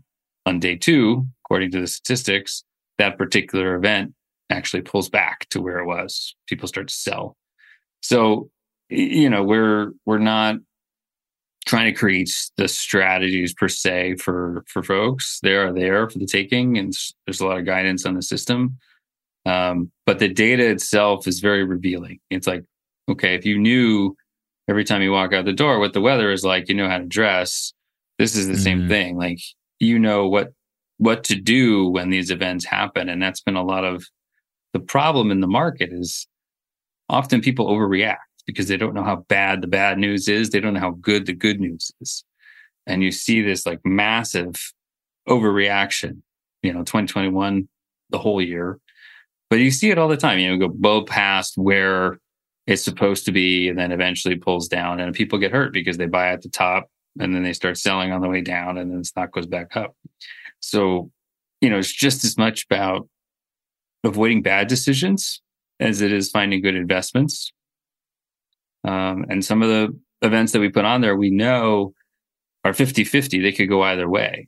on 0.46 0.59
day 0.59 0.76
two, 0.76 1.26
according 1.44 1.70
to 1.72 1.81
the 1.81 1.87
statistics, 1.87 2.64
that 2.98 3.18
particular 3.18 3.74
event 3.74 4.14
actually 4.50 4.83
pulls 4.83 5.09
back 5.09 5.48
to 5.50 5.61
where 5.61 5.78
it 5.78 5.87
was. 5.87 6.35
People 6.48 6.68
start 6.68 6.88
to 6.88 6.94
sell. 6.94 7.37
So, 8.02 8.50
you 8.88 9.28
know, 9.28 9.42
we're 9.42 9.92
we're 10.07 10.18
not 10.18 10.57
trying 11.66 11.92
to 11.92 11.98
create 11.98 12.31
the 12.57 12.66
strategies 12.66 13.52
per 13.52 13.68
se 13.68 14.16
for 14.16 14.64
for 14.68 14.83
folks. 14.83 15.38
They 15.42 15.54
are 15.54 15.72
there 15.72 16.09
for 16.09 16.18
the 16.18 16.26
taking, 16.26 16.78
and 16.78 16.94
there's 17.26 17.40
a 17.40 17.46
lot 17.46 17.59
of 17.59 17.66
guidance 17.66 18.07
on 18.07 18.14
the 18.14 18.22
system. 18.22 18.78
Um, 19.44 19.90
but 20.07 20.18
the 20.18 20.28
data 20.28 20.68
itself 20.68 21.26
is 21.26 21.40
very 21.40 21.64
revealing. 21.64 22.20
It's 22.31 22.46
like 22.46 22.64
okay, 23.09 23.35
if 23.35 23.44
you 23.44 23.59
knew 23.59 24.16
every 24.68 24.85
time 24.85 25.03
you 25.03 25.12
walk 25.12 25.33
out 25.33 25.44
the 25.44 25.53
door 25.53 25.79
what 25.79 25.92
the 25.92 26.01
weather 26.01 26.31
is 26.31 26.44
like, 26.44 26.68
you 26.68 26.75
know 26.75 26.88
how 26.88 26.99
to 26.99 27.07
dress. 27.07 27.73
This 28.18 28.37
is 28.37 28.47
the 28.47 28.55
mm-hmm. 28.55 28.62
same 28.62 28.88
thing. 28.88 29.16
Like 29.16 29.40
you 29.79 29.99
know 29.99 30.29
what 30.29 30.53
what 30.99 31.25
to 31.25 31.37
do 31.37 31.88
when 31.88 32.11
these 32.11 32.31
events 32.31 32.64
happen. 32.64 33.09
And 33.09 33.23
that's 33.23 33.40
been 33.40 33.57
a 33.57 33.64
lot 33.64 33.85
of 33.85 34.05
the 34.73 34.81
problem 34.81 35.31
in 35.31 35.40
the 35.40 35.47
market 35.47 35.90
is 35.92 36.27
often 37.09 37.40
people 37.40 37.68
overreact 37.68 38.16
because 38.47 38.68
they 38.68 38.77
don't 38.77 38.94
know 38.94 39.05
how 39.05 39.16
bad 39.29 39.62
the 39.62 39.66
bad 39.66 39.99
news 39.99 40.29
is. 40.29 40.51
They 40.51 40.61
don't 40.61 40.75
know 40.75 40.81
how 40.81 40.97
good 41.01 41.27
the 41.27 41.33
good 41.33 41.61
news 41.61 41.92
is. 42.01 42.25
And 42.87 43.03
you 43.03 43.12
see 43.12 43.43
this 43.43 43.64
like 43.64 43.80
massive 43.85 44.72
overreaction, 45.28 46.22
you 46.62 46.72
know, 46.72 46.80
2021, 46.80 47.68
the 48.11 48.18
whole 48.18 48.43
year. 48.43 48.78
But 49.51 49.61
you 49.61 49.70
see 49.70 49.91
it 49.91 49.99
all 49.99 50.09
the 50.09 50.16
time. 50.16 50.39
You 50.39 50.51
know, 50.51 50.68
go 50.68 50.74
blow 50.74 51.05
past 51.05 51.57
where 51.57 52.18
it's 52.69 52.85
supposed 52.85 53.25
to 53.25 53.33
be 53.33 53.69
and 53.69 53.79
then 53.79 53.93
eventually 53.93 54.37
pulls 54.37 54.69
down 54.69 55.01
and 55.01 55.14
people 55.14 55.39
get 55.39 55.53
hurt 55.53 55.73
because 55.73 55.97
they 55.97 56.07
buy 56.07 56.29
at 56.29 56.43
the 56.43 56.51
top 56.51 56.91
and 57.19 57.35
then 57.35 57.43
they 57.43 57.55
start 57.55 57.79
selling 57.79 58.12
on 58.12 58.21
the 58.21 58.29
way 58.29 58.43
down 58.43 58.77
and 58.77 58.91
then 58.91 58.99
the 58.99 59.05
stock 59.05 59.33
goes 59.33 59.47
back 59.47 59.75
up. 59.75 59.97
So 60.61 61.11
you 61.62 61.71
know 61.71 61.79
it's 61.79 61.93
just 61.93 62.25
as 62.25 62.37
much 62.37 62.66
about 62.71 63.09
avoiding 64.05 64.43
bad 64.43 64.69
decisions 64.69 65.41
as 65.81 66.03
it 66.03 66.12
is 66.12 66.31
finding 66.31 66.61
good 66.61 66.77
investments. 66.77 67.53
Um, 68.85 69.25
and 69.31 69.43
some 69.43 69.62
of 69.62 69.71
the 69.71 69.99
events 70.21 70.53
that 70.53 70.61
we 70.61 70.69
put 70.69 70.85
on 70.85 71.01
there 71.01 71.16
we 71.16 71.31
know 71.31 71.95
are 72.64 72.73
50-50 72.73 73.43
they 73.43 73.53
could 73.53 73.71
go 73.71 73.83
either 73.83 74.09
way. 74.11 74.47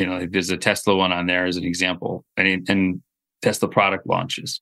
You 0.00 0.06
know 0.06 0.18
like 0.18 0.32
there's 0.32 0.50
a 0.50 0.56
tesla 0.56 0.96
one 0.96 1.12
on 1.12 1.26
there 1.26 1.46
as 1.46 1.56
an 1.56 1.64
example 1.64 2.24
and, 2.36 2.68
and 2.68 3.00
tesla 3.42 3.68
product 3.68 4.08
launches 4.08 4.60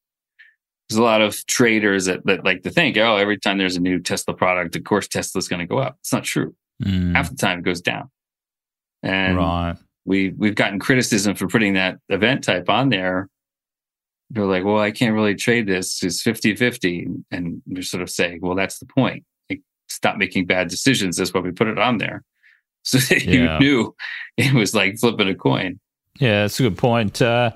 there's 0.89 0.99
a 0.99 1.03
lot 1.03 1.21
of 1.21 1.45
traders 1.47 2.05
that, 2.05 2.25
that 2.27 2.45
like 2.45 2.63
to 2.63 2.71
think, 2.71 2.97
oh, 2.97 3.17
every 3.17 3.39
time 3.39 3.59
there's 3.59 3.77
a 3.77 3.81
new 3.81 3.99
Tesla 3.99 4.35
product, 4.35 4.77
of 4.77 4.85
course 4.85 5.09
Tesla's 5.09 5.49
going 5.49 5.61
to 5.61 5.67
go 5.67 5.79
up. 5.79 5.97
It's 6.01 6.13
not 6.13 6.25
true. 6.25 6.55
Mm. 6.83 7.15
Half 7.15 7.31
the 7.31 7.37
time 7.37 7.59
it 7.59 7.65
goes 7.65 7.81
down. 7.81 8.11
And 9.03 9.37
right. 9.37 9.77
we 10.05 10.31
we've 10.31 10.55
gotten 10.55 10.79
criticism 10.79 11.35
for 11.35 11.49
putting 11.49 11.75
that 11.75 11.99
event 12.09 12.45
type 12.45 12.69
on 12.69 12.91
there. 12.91 13.29
They're 14.31 14.45
like, 14.45 14.65
well, 14.65 14.79
I 14.79 14.91
can't 14.91 15.15
really 15.15 15.35
trade 15.35 15.67
this. 15.67 16.03
It's 16.03 16.23
50 16.23 16.57
50. 16.57 17.09
And 17.31 17.63
we 17.67 17.83
sort 17.83 18.03
of 18.03 18.11
say, 18.11 18.39
well, 18.41 18.57
that's 18.57 18.79
the 18.79 18.87
point. 18.87 19.25
Like, 19.49 19.63
stop 19.89 20.17
making 20.17 20.47
bad 20.47 20.69
decisions. 20.69 21.17
That's 21.17 21.33
why 21.33 21.41
we 21.41 21.53
put 21.53 21.69
it 21.69 21.79
on 21.79 21.99
there. 21.99 22.23
So 22.87 22.99
that 22.99 23.25
yeah. 23.25 23.59
you 23.59 23.59
knew 23.59 23.97
it 24.37 24.55
was 24.55 24.73
like 24.73 24.97
flipping 24.99 25.29
a 25.29 25.35
coin. 25.35 25.81
Yeah, 26.21 26.43
that's 26.43 26.61
a 26.61 26.63
good 26.63 26.79
point. 26.79 27.21
Uh, 27.21 27.51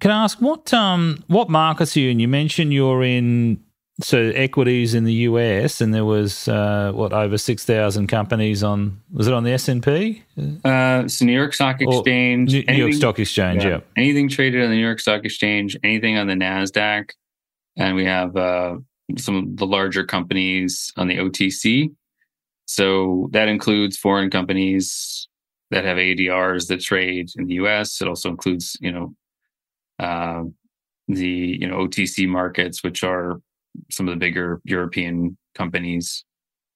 can 0.00 0.10
I 0.10 0.24
ask 0.24 0.40
what 0.40 0.72
um 0.74 1.24
what 1.26 1.48
markets 1.48 1.96
are 1.96 2.00
you 2.00 2.10
in? 2.10 2.20
You 2.20 2.28
mentioned 2.28 2.72
you're 2.72 3.02
in 3.02 3.62
so 4.02 4.18
equities 4.18 4.94
in 4.94 5.04
the 5.04 5.12
US, 5.12 5.80
and 5.80 5.94
there 5.94 6.04
was 6.04 6.48
uh, 6.48 6.92
what 6.94 7.12
over 7.12 7.38
six 7.38 7.64
thousand 7.64 8.08
companies 8.08 8.62
on. 8.62 9.00
Was 9.12 9.26
it 9.26 9.32
on 9.32 9.44
the 9.44 9.52
S 9.52 9.68
and 9.68 9.82
P? 9.82 10.22
Uh, 10.64 11.08
so 11.08 11.24
New 11.24 11.32
York 11.32 11.54
Stock 11.54 11.80
Exchange, 11.80 12.52
New, 12.52 12.64
New 12.64 12.74
York 12.74 12.92
Stock 12.92 13.18
Exchange, 13.18 13.64
yeah. 13.64 13.70
yeah. 13.70 13.80
Anything 13.96 14.28
traded 14.28 14.62
on 14.62 14.70
the 14.70 14.76
New 14.76 14.84
York 14.84 15.00
Stock 15.00 15.24
Exchange, 15.24 15.76
anything 15.82 16.18
on 16.18 16.26
the 16.26 16.34
Nasdaq, 16.34 17.10
and 17.76 17.96
we 17.96 18.04
have 18.04 18.36
uh, 18.36 18.76
some 19.16 19.36
of 19.36 19.56
the 19.56 19.66
larger 19.66 20.04
companies 20.04 20.92
on 20.96 21.08
the 21.08 21.16
OTC. 21.16 21.94
So 22.66 23.28
that 23.32 23.48
includes 23.48 23.96
foreign 23.96 24.30
companies 24.30 25.28
that 25.70 25.84
have 25.84 25.96
ADRs 25.96 26.68
that 26.68 26.80
trade 26.80 27.30
in 27.36 27.46
the 27.46 27.54
US. 27.54 28.00
It 28.02 28.08
also 28.08 28.28
includes, 28.28 28.76
you 28.80 28.92
know, 28.92 29.14
uh, 29.98 30.44
the 31.08 31.58
you 31.60 31.66
know 31.68 31.78
OTC 31.78 32.28
markets, 32.28 32.82
which 32.82 33.02
are 33.04 33.40
some 33.90 34.08
of 34.08 34.14
the 34.14 34.18
bigger 34.18 34.60
European 34.64 35.36
companies, 35.54 36.24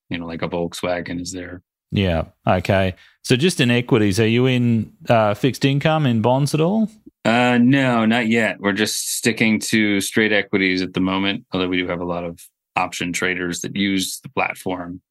you 0.08 0.18
know, 0.18 0.26
like 0.26 0.42
a 0.42 0.48
Volkswagen 0.48 1.20
is 1.20 1.32
there. 1.32 1.62
Yeah. 1.92 2.26
Okay. 2.46 2.94
So 3.22 3.36
just 3.36 3.60
in 3.60 3.70
equities, 3.70 4.20
are 4.20 4.26
you 4.26 4.46
in 4.46 4.92
uh, 5.08 5.34
fixed 5.34 5.64
income 5.64 6.06
in 6.06 6.22
bonds 6.22 6.54
at 6.54 6.60
all? 6.60 6.88
Uh, 7.24 7.58
no, 7.60 8.06
not 8.06 8.28
yet. 8.28 8.60
We're 8.60 8.72
just 8.72 9.08
sticking 9.08 9.58
to 9.60 10.00
straight 10.00 10.32
equities 10.32 10.82
at 10.82 10.94
the 10.94 11.00
moment, 11.00 11.44
although 11.52 11.68
we 11.68 11.76
do 11.76 11.88
have 11.88 12.00
a 12.00 12.04
lot 12.04 12.24
of 12.24 12.40
option 12.76 13.12
traders 13.12 13.60
that 13.60 13.76
use 13.76 14.20
the 14.20 14.30
platform 14.30 15.02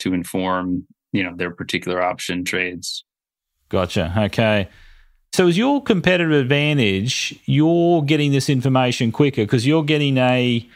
to 0.00 0.14
inform, 0.14 0.86
you 1.12 1.22
know, 1.22 1.36
their 1.36 1.50
particular 1.50 2.02
option 2.02 2.44
trades. 2.44 3.04
Gotcha. 3.68 4.12
Okay. 4.16 4.68
So, 5.32 5.46
is 5.46 5.56
your 5.56 5.82
competitive 5.82 6.32
advantage 6.32 7.38
you're 7.46 8.02
getting 8.02 8.32
this 8.32 8.50
information 8.50 9.12
quicker 9.12 9.42
because 9.42 9.66
you're 9.66 9.84
getting 9.84 10.18
a 10.18 10.68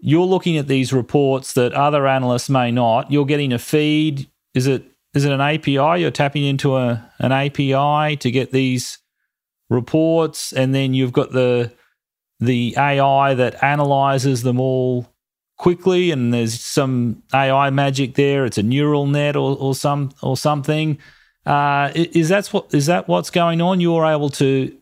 you're 0.00 0.26
looking 0.26 0.56
at 0.56 0.68
these 0.68 0.92
reports 0.92 1.54
that 1.54 1.72
other 1.72 2.06
analysts 2.06 2.48
may 2.48 2.70
not. 2.70 3.10
You're 3.10 3.26
getting 3.26 3.52
a 3.52 3.58
feed. 3.58 4.28
Is 4.54 4.66
it 4.66 4.84
is 5.14 5.24
it 5.24 5.32
an 5.32 5.40
API? 5.40 6.00
You're 6.00 6.10
tapping 6.10 6.44
into 6.44 6.76
a 6.76 7.08
an 7.18 7.32
API 7.32 8.16
to 8.16 8.30
get 8.30 8.52
these 8.52 8.98
reports, 9.70 10.52
and 10.52 10.74
then 10.74 10.94
you've 10.94 11.12
got 11.12 11.32
the 11.32 11.72
the 12.40 12.74
AI 12.76 13.34
that 13.34 13.62
analyzes 13.62 14.42
them 14.42 14.58
all 14.58 15.06
quickly, 15.56 16.10
and 16.10 16.34
there's 16.34 16.60
some 16.60 17.22
AI 17.32 17.70
magic 17.70 18.14
there. 18.14 18.44
It's 18.44 18.58
a 18.58 18.62
neural 18.62 19.06
net 19.06 19.36
or, 19.36 19.56
or 19.56 19.74
some 19.74 20.12
or 20.22 20.36
something. 20.36 20.98
Uh, 21.48 21.90
is 21.94 22.28
that 22.28 22.46
what 22.48 22.72
is 22.74 22.86
that 22.86 23.08
what's 23.08 23.30
going 23.30 23.62
on? 23.62 23.80
You're 23.80 24.04
able 24.04 24.28
to 24.30 24.76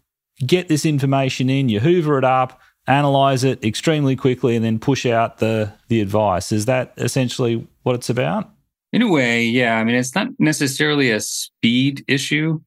get 0.45 0.67
this 0.67 0.85
information 0.85 1.49
in, 1.49 1.69
you 1.69 1.79
hoover 1.79 2.19
it 2.19 2.25
up, 2.25 2.61
analyze 2.89 3.45
it 3.45 3.63
extremely 3.65 4.17
quickly, 4.17 4.57
and 4.57 4.65
then 4.65 4.81
push 4.81 5.07
out 5.07 5.39
the 5.39 5.73
the 5.87 6.01
advice. 6.01 6.51
Is 6.51 6.67
that 6.67 6.93
essentially 6.97 7.65
what 7.85 7.95
it's 7.95 8.11
about? 8.11 8.51
In 8.93 9.01
a 9.03 9.09
way, 9.09 9.45
yeah. 9.45 9.77
I 9.77 9.85
mean, 9.85 9.95
it's 9.95 10.17
not 10.17 10.29
necessarily 10.41 11.13
a 11.13 11.21
speed 11.21 12.05
issue. 12.09 12.61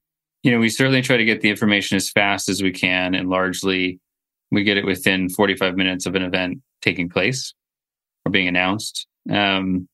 You 0.43 0.52
know, 0.52 0.60
we 0.60 0.70
certainly 0.70 1.02
try 1.02 1.18
to 1.18 1.26
get 1.26 1.41
the 1.41 1.50
information 1.50 1.97
as 1.97 2.10
fast 2.10 2.47
as 2.47 2.64
we 2.64 2.72
can, 2.72 3.14
and 3.14 3.30
largely 3.30 4.00
we 4.50 4.64
get 4.64 4.78
it 4.78 4.86
within 4.86 5.28
45 5.28 5.76
minutes 5.76 6.06
of 6.06 6.16
an 6.16 6.24
event 6.24 6.62
taking 6.82 7.10
place 7.10 7.54
or 8.26 8.32
being 8.32 8.47
announced. 8.47 9.08
Um, 9.30 9.89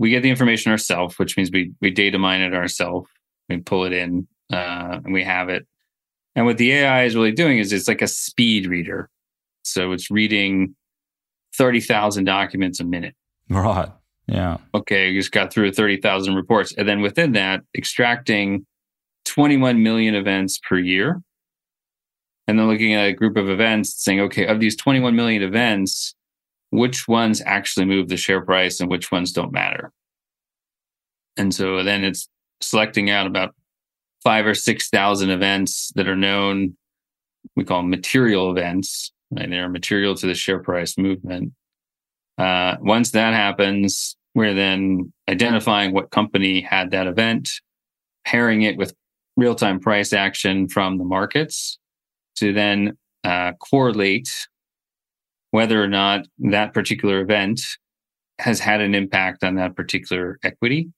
we 0.00 0.08
get 0.08 0.22
the 0.22 0.30
information 0.30 0.72
ourselves, 0.72 1.18
which 1.18 1.36
means 1.36 1.50
we 1.52 1.72
we 1.82 1.90
data 1.90 2.18
mine 2.18 2.40
it 2.40 2.54
ourselves. 2.54 3.06
We 3.50 3.58
pull 3.58 3.84
it 3.84 3.92
in 3.92 4.26
uh, 4.50 5.00
and 5.04 5.12
we 5.12 5.22
have 5.22 5.50
it. 5.50 5.66
And 6.34 6.46
what 6.46 6.56
the 6.56 6.72
AI 6.72 7.04
is 7.04 7.14
really 7.14 7.32
doing 7.32 7.58
is 7.58 7.70
it's 7.70 7.86
like 7.86 8.00
a 8.00 8.06
speed 8.06 8.66
reader. 8.66 9.10
So 9.62 9.92
it's 9.92 10.10
reading 10.10 10.74
30,000 11.54 12.24
documents 12.24 12.80
a 12.80 12.84
minute. 12.84 13.14
Right. 13.50 13.90
Yeah. 14.26 14.56
Okay. 14.72 15.10
You 15.10 15.20
just 15.20 15.32
got 15.32 15.52
through 15.52 15.72
30,000 15.72 16.34
reports. 16.34 16.72
And 16.78 16.88
then 16.88 17.02
within 17.02 17.32
that, 17.32 17.60
extracting 17.76 18.64
21 19.26 19.82
million 19.82 20.14
events 20.14 20.58
per 20.66 20.78
year. 20.78 21.20
And 22.46 22.58
then 22.58 22.68
looking 22.68 22.94
at 22.94 23.06
a 23.06 23.12
group 23.12 23.36
of 23.36 23.50
events 23.50 24.02
saying, 24.02 24.20
okay, 24.20 24.46
of 24.46 24.60
these 24.60 24.76
21 24.76 25.14
million 25.14 25.42
events, 25.42 26.14
which 26.70 27.08
ones 27.08 27.42
actually 27.44 27.86
move 27.86 28.08
the 28.08 28.16
share 28.16 28.40
price 28.44 28.80
and 28.80 28.90
which 28.90 29.10
ones 29.10 29.32
don't 29.32 29.52
matter. 29.52 29.92
And 31.36 31.54
so 31.54 31.82
then 31.82 32.04
it's 32.04 32.28
selecting 32.60 33.10
out 33.10 33.26
about 33.26 33.54
five 34.22 34.46
or 34.46 34.54
6,000 34.54 35.30
events 35.30 35.92
that 35.94 36.08
are 36.08 36.16
known. 36.16 36.76
We 37.56 37.64
call 37.64 37.80
them 37.80 37.90
material 37.90 38.50
events, 38.50 39.12
right? 39.30 39.48
They're 39.48 39.68
material 39.68 40.14
to 40.16 40.26
the 40.26 40.34
share 40.34 40.60
price 40.60 40.98
movement. 40.98 41.52
Uh, 42.38 42.76
once 42.80 43.10
that 43.12 43.34
happens, 43.34 44.16
we're 44.34 44.54
then 44.54 45.12
identifying 45.28 45.92
what 45.92 46.10
company 46.10 46.60
had 46.60 46.90
that 46.92 47.06
event, 47.06 47.50
pairing 48.24 48.62
it 48.62 48.76
with 48.76 48.94
real 49.36 49.54
time 49.54 49.80
price 49.80 50.12
action 50.12 50.68
from 50.68 50.98
the 50.98 51.04
markets 51.04 51.78
to 52.36 52.52
then 52.52 52.96
uh, 53.24 53.52
correlate 53.54 54.30
whether 55.50 55.82
or 55.82 55.88
not 55.88 56.26
that 56.38 56.74
particular 56.74 57.20
event 57.20 57.60
has 58.38 58.60
had 58.60 58.80
an 58.80 58.94
impact 58.94 59.44
on 59.44 59.56
that 59.56 59.76
particular 59.76 60.38
equity. 60.42 60.90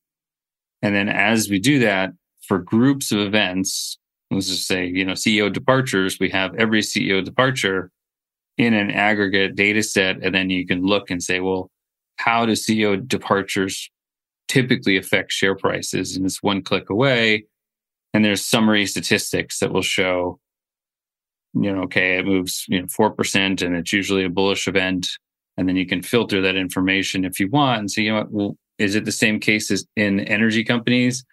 And 0.83 0.95
then 0.95 1.09
as 1.09 1.49
we 1.49 1.59
do 1.59 1.79
that 1.81 2.11
for 2.47 2.59
groups 2.59 3.13
of 3.13 3.21
events, 3.21 3.99
let's 4.31 4.49
just 4.49 4.67
say, 4.67 4.87
you 4.87 5.05
know, 5.05 5.13
CEO 5.13 5.53
departures, 5.53 6.19
we 6.21 6.31
have 6.31 6.55
every 6.57 6.81
CEO 6.81 7.25
departure 7.25 7.91
in 8.59 8.75
an 8.75 8.91
aggregate 8.91 9.55
data 9.55 9.83
set. 9.83 10.23
And 10.23 10.35
then 10.35 10.51
you 10.51 10.67
can 10.67 10.83
look 10.83 11.11
and 11.11 11.23
say, 11.23 11.41
well, 11.41 11.71
how 12.17 12.47
do 12.47 12.53
CEO 12.53 13.07
departures 13.07 13.91
typically 14.49 14.97
affect 14.97 15.33
share 15.33 15.57
prices? 15.57 16.17
And 16.17 16.27
it's 16.27 16.43
one 16.43 16.63
click 16.63 16.91
away. 16.91 17.47
And 18.15 18.25
there's 18.25 18.45
summary 18.45 18.87
statistics 18.87 19.59
that 19.61 19.73
will 19.73 19.83
show 19.83 20.39
you 21.55 21.73
know, 21.73 21.83
okay, 21.83 22.19
it 22.19 22.27
moves, 22.27 22.65
you 22.69 22.81
know, 22.81 22.87
4% 22.87 23.63
and 23.63 23.77
it's 23.77 23.93
usually 23.93 24.25
a 24.25 24.31
bullish 24.31 24.67
event. 24.67 25.09
And 25.57 25.69
then 25.69 25.77
you 25.77 25.87
can 25.87 26.03
filter 26.03 26.41
that 26.41 26.57
information 26.57 27.25
if 27.25 27.39
you 27.39 27.49
want 27.49 27.81
and 27.81 27.91
say, 27.91 28.03
you 28.03 28.13
know 28.13 28.19
what, 28.19 28.33
well, 28.33 28.57
is 28.79 28.95
it 28.95 29.05
the 29.05 29.13
same 29.13 29.39
case 29.39 29.71
as 29.71 29.87
in 29.97 30.21
energy 30.21 30.65
companies 30.65 31.25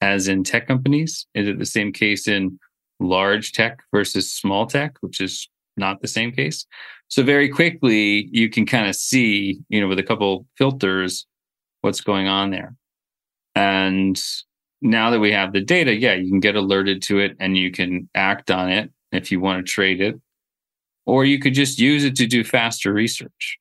as 0.00 0.28
in 0.28 0.44
tech 0.44 0.66
companies? 0.66 1.26
Is 1.34 1.48
it 1.48 1.58
the 1.58 1.66
same 1.66 1.92
case 1.92 2.26
in 2.26 2.58
large 3.00 3.52
tech 3.52 3.80
versus 3.92 4.32
small 4.32 4.66
tech, 4.66 4.96
which 5.00 5.20
is 5.20 5.48
not 5.76 6.00
the 6.00 6.08
same 6.08 6.32
case? 6.32 6.66
So 7.06 7.22
very 7.22 7.48
quickly, 7.48 8.28
you 8.32 8.50
can 8.50 8.66
kind 8.66 8.88
of 8.88 8.96
see, 8.96 9.60
you 9.68 9.80
know, 9.80 9.88
with 9.88 9.98
a 9.98 10.02
couple 10.02 10.46
filters, 10.58 11.26
what's 11.80 12.00
going 12.00 12.26
on 12.26 12.50
there. 12.50 12.74
And 13.54 14.20
now 14.82 15.10
that 15.10 15.20
we 15.20 15.32
have 15.32 15.52
the 15.52 15.60
data, 15.60 15.94
yeah, 15.94 16.14
you 16.14 16.28
can 16.28 16.40
get 16.40 16.56
alerted 16.56 17.00
to 17.02 17.18
it 17.20 17.36
and 17.40 17.56
you 17.56 17.70
can 17.70 18.08
act 18.14 18.50
on 18.50 18.70
it 18.70 18.90
if 19.12 19.30
you 19.32 19.40
want 19.40 19.64
to 19.64 19.70
trade 19.70 20.00
it. 20.00 20.20
Or 21.06 21.24
you 21.24 21.38
could 21.38 21.54
just 21.54 21.78
use 21.78 22.04
it 22.04 22.16
to 22.16 22.26
do 22.26 22.44
faster 22.44 22.92
research. 22.92 23.58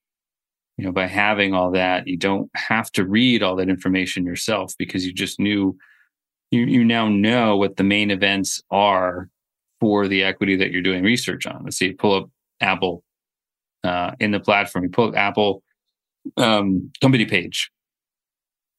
You 0.77 0.85
know, 0.85 0.91
by 0.91 1.07
having 1.07 1.53
all 1.53 1.71
that, 1.71 2.07
you 2.07 2.17
don't 2.17 2.51
have 2.55 2.91
to 2.91 3.05
read 3.05 3.41
all 3.41 3.55
that 3.55 3.69
information 3.69 4.25
yourself 4.25 4.73
because 4.77 5.05
you 5.05 5.13
just 5.13 5.39
knew 5.39 5.77
you, 6.51 6.61
you 6.61 6.85
now 6.85 7.09
know 7.09 7.57
what 7.57 7.77
the 7.77 7.83
main 7.83 8.11
events 8.11 8.61
are 8.69 9.29
for 9.79 10.07
the 10.07 10.23
equity 10.23 10.55
that 10.55 10.71
you're 10.71 10.81
doing 10.81 11.03
research 11.03 11.45
on. 11.45 11.63
Let's 11.63 11.77
see, 11.77 11.93
pull 11.93 12.13
up 12.13 12.29
Apple 12.61 13.03
uh, 13.83 14.11
in 14.19 14.31
the 14.31 14.39
platform, 14.39 14.85
you 14.85 14.89
pull 14.89 15.09
up 15.09 15.15
Apple 15.15 15.63
um, 16.37 16.91
company 17.01 17.25
page, 17.25 17.71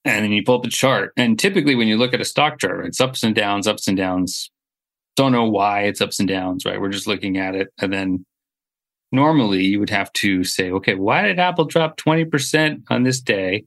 and 0.04 0.24
then 0.24 0.32
you 0.32 0.42
pull 0.42 0.56
up 0.56 0.62
the 0.62 0.70
chart. 0.70 1.12
And 1.16 1.38
typically, 1.38 1.74
when 1.74 1.88
you 1.88 1.96
look 1.96 2.14
at 2.14 2.20
a 2.20 2.24
stock 2.24 2.58
chart, 2.58 2.86
it's 2.86 3.00
ups 3.00 3.22
and 3.22 3.34
downs, 3.34 3.66
ups 3.66 3.88
and 3.88 3.96
downs, 3.96 4.50
don't 5.18 5.32
know 5.32 5.48
why 5.48 5.82
it's 5.82 6.00
ups 6.00 6.20
and 6.20 6.28
downs, 6.28 6.64
right? 6.64 6.80
We're 6.80 6.88
just 6.88 7.08
looking 7.08 7.38
at 7.38 7.54
it. 7.54 7.68
And 7.80 7.92
then 7.92 8.24
normally 9.12 9.64
you 9.64 9.80
would 9.80 9.90
have 9.90 10.12
to 10.14 10.44
say, 10.44 10.70
okay, 10.70 10.94
why 10.94 11.22
did 11.22 11.40
Apple 11.40 11.64
drop 11.64 11.98
20% 11.98 12.84
on 12.88 13.02
this 13.02 13.20
day? 13.20 13.64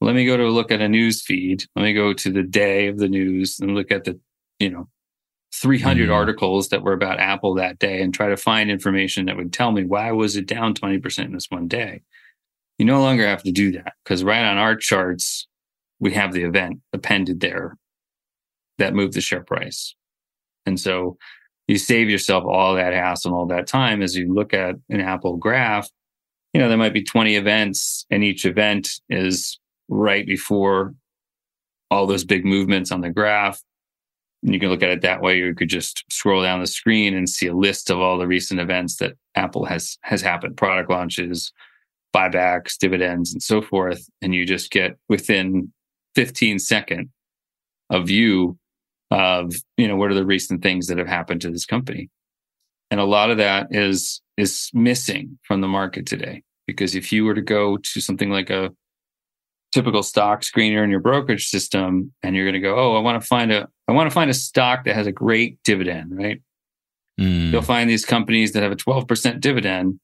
Let 0.00 0.14
me 0.14 0.24
go 0.24 0.36
to 0.36 0.48
look 0.48 0.70
at 0.70 0.80
a 0.80 0.88
news 0.88 1.20
feed. 1.20 1.64
Let 1.74 1.82
me 1.82 1.92
go 1.94 2.12
to 2.14 2.30
the 2.30 2.44
day 2.44 2.86
of 2.86 2.98
the 2.98 3.08
news 3.08 3.58
and 3.58 3.74
look 3.74 3.90
at 3.90 4.04
the, 4.04 4.18
you 4.60 4.70
know, 4.70 4.88
300 5.52 6.08
mm. 6.08 6.14
articles 6.14 6.68
that 6.68 6.82
were 6.82 6.92
about 6.92 7.18
Apple 7.18 7.54
that 7.54 7.78
day 7.78 8.00
and 8.00 8.14
try 8.14 8.28
to 8.28 8.36
find 8.36 8.70
information 8.70 9.26
that 9.26 9.36
would 9.36 9.52
tell 9.52 9.72
me 9.72 9.84
why 9.84 10.12
was 10.12 10.36
it 10.36 10.46
down 10.46 10.74
20% 10.74 11.24
in 11.24 11.32
this 11.32 11.50
one 11.50 11.66
day. 11.66 12.02
You 12.78 12.84
no 12.84 13.00
longer 13.00 13.26
have 13.26 13.42
to 13.42 13.52
do 13.52 13.72
that 13.72 13.94
because 14.04 14.22
right 14.22 14.44
on 14.44 14.58
our 14.58 14.76
charts, 14.76 15.48
we 15.98 16.12
have 16.12 16.32
the 16.32 16.42
event 16.42 16.80
appended 16.92 17.40
there 17.40 17.78
that 18.78 18.94
moved 18.94 19.14
the 19.14 19.20
share 19.20 19.42
price. 19.42 19.94
And 20.66 20.78
so 20.78 21.16
you 21.66 21.78
save 21.78 22.10
yourself 22.10 22.44
all 22.44 22.74
that 22.74 22.92
hassle 22.92 23.30
and 23.30 23.38
all 23.38 23.46
that 23.46 23.66
time 23.66 24.02
as 24.02 24.14
you 24.14 24.32
look 24.32 24.52
at 24.52 24.76
an 24.88 25.00
Apple 25.00 25.36
graph. 25.36 25.88
You 26.52 26.60
know, 26.60 26.68
there 26.68 26.78
might 26.78 26.92
be 26.92 27.02
20 27.02 27.36
events 27.36 28.06
and 28.10 28.22
each 28.22 28.44
event 28.44 29.00
is 29.08 29.58
right 29.88 30.26
before 30.26 30.94
all 31.90 32.06
those 32.06 32.24
big 32.24 32.44
movements 32.44 32.92
on 32.92 33.00
the 33.00 33.10
graph. 33.10 33.62
And 34.42 34.52
you 34.52 34.60
can 34.60 34.68
look 34.68 34.82
at 34.82 34.90
it 34.90 35.00
that 35.02 35.22
way, 35.22 35.40
or 35.40 35.46
you 35.46 35.54
could 35.54 35.70
just 35.70 36.04
scroll 36.10 36.42
down 36.42 36.60
the 36.60 36.66
screen 36.66 37.14
and 37.14 37.28
see 37.28 37.46
a 37.46 37.54
list 37.54 37.88
of 37.88 37.98
all 37.98 38.18
the 38.18 38.26
recent 38.26 38.60
events 38.60 38.96
that 38.96 39.14
Apple 39.34 39.64
has 39.64 39.96
has 40.02 40.20
happened, 40.20 40.58
product 40.58 40.90
launches, 40.90 41.50
buybacks, 42.14 42.76
dividends, 42.76 43.32
and 43.32 43.42
so 43.42 43.62
forth. 43.62 44.06
And 44.20 44.34
you 44.34 44.44
just 44.44 44.70
get 44.70 44.98
within 45.08 45.72
15 46.14 46.58
second 46.58 47.08
a 47.90 48.02
view 48.02 48.58
of, 49.14 49.54
you 49.76 49.86
know, 49.86 49.94
what 49.94 50.10
are 50.10 50.14
the 50.14 50.26
recent 50.26 50.62
things 50.62 50.88
that 50.88 50.98
have 50.98 51.06
happened 51.06 51.40
to 51.42 51.50
this 51.50 51.64
company. 51.64 52.10
And 52.90 53.00
a 53.00 53.04
lot 53.04 53.30
of 53.30 53.38
that 53.38 53.68
is 53.70 54.20
is 54.36 54.70
missing 54.74 55.38
from 55.44 55.60
the 55.60 55.68
market 55.68 56.06
today. 56.06 56.42
Because 56.66 56.94
if 56.94 57.12
you 57.12 57.24
were 57.24 57.34
to 57.34 57.42
go 57.42 57.76
to 57.76 58.00
something 58.00 58.30
like 58.30 58.50
a 58.50 58.70
typical 59.72 60.02
stock 60.02 60.42
screener 60.42 60.82
in 60.82 60.90
your 60.90 61.00
brokerage 61.00 61.46
system 61.46 62.12
and 62.22 62.34
you're 62.34 62.44
going 62.44 62.54
to 62.54 62.60
go, 62.60 62.76
oh, 62.76 62.96
I 62.96 63.00
want 63.00 63.20
to 63.20 63.26
find 63.26 63.52
a 63.52 63.68
I 63.86 63.92
want 63.92 64.10
to 64.10 64.14
find 64.14 64.30
a 64.30 64.34
stock 64.34 64.84
that 64.84 64.94
has 64.94 65.06
a 65.06 65.12
great 65.12 65.62
dividend, 65.62 66.16
right? 66.16 66.42
Mm. 67.20 67.52
You'll 67.52 67.62
find 67.62 67.88
these 67.88 68.04
companies 68.04 68.52
that 68.52 68.62
have 68.64 68.72
a 68.72 68.76
12% 68.76 69.40
dividend. 69.40 70.00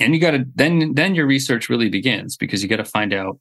And 0.00 0.14
you 0.14 0.20
got 0.20 0.32
to 0.32 0.44
then 0.56 0.94
then 0.94 1.14
your 1.14 1.26
research 1.26 1.68
really 1.68 1.90
begins 1.90 2.36
because 2.36 2.60
you 2.60 2.68
got 2.68 2.76
to 2.76 2.84
find 2.84 3.12
out 3.12 3.38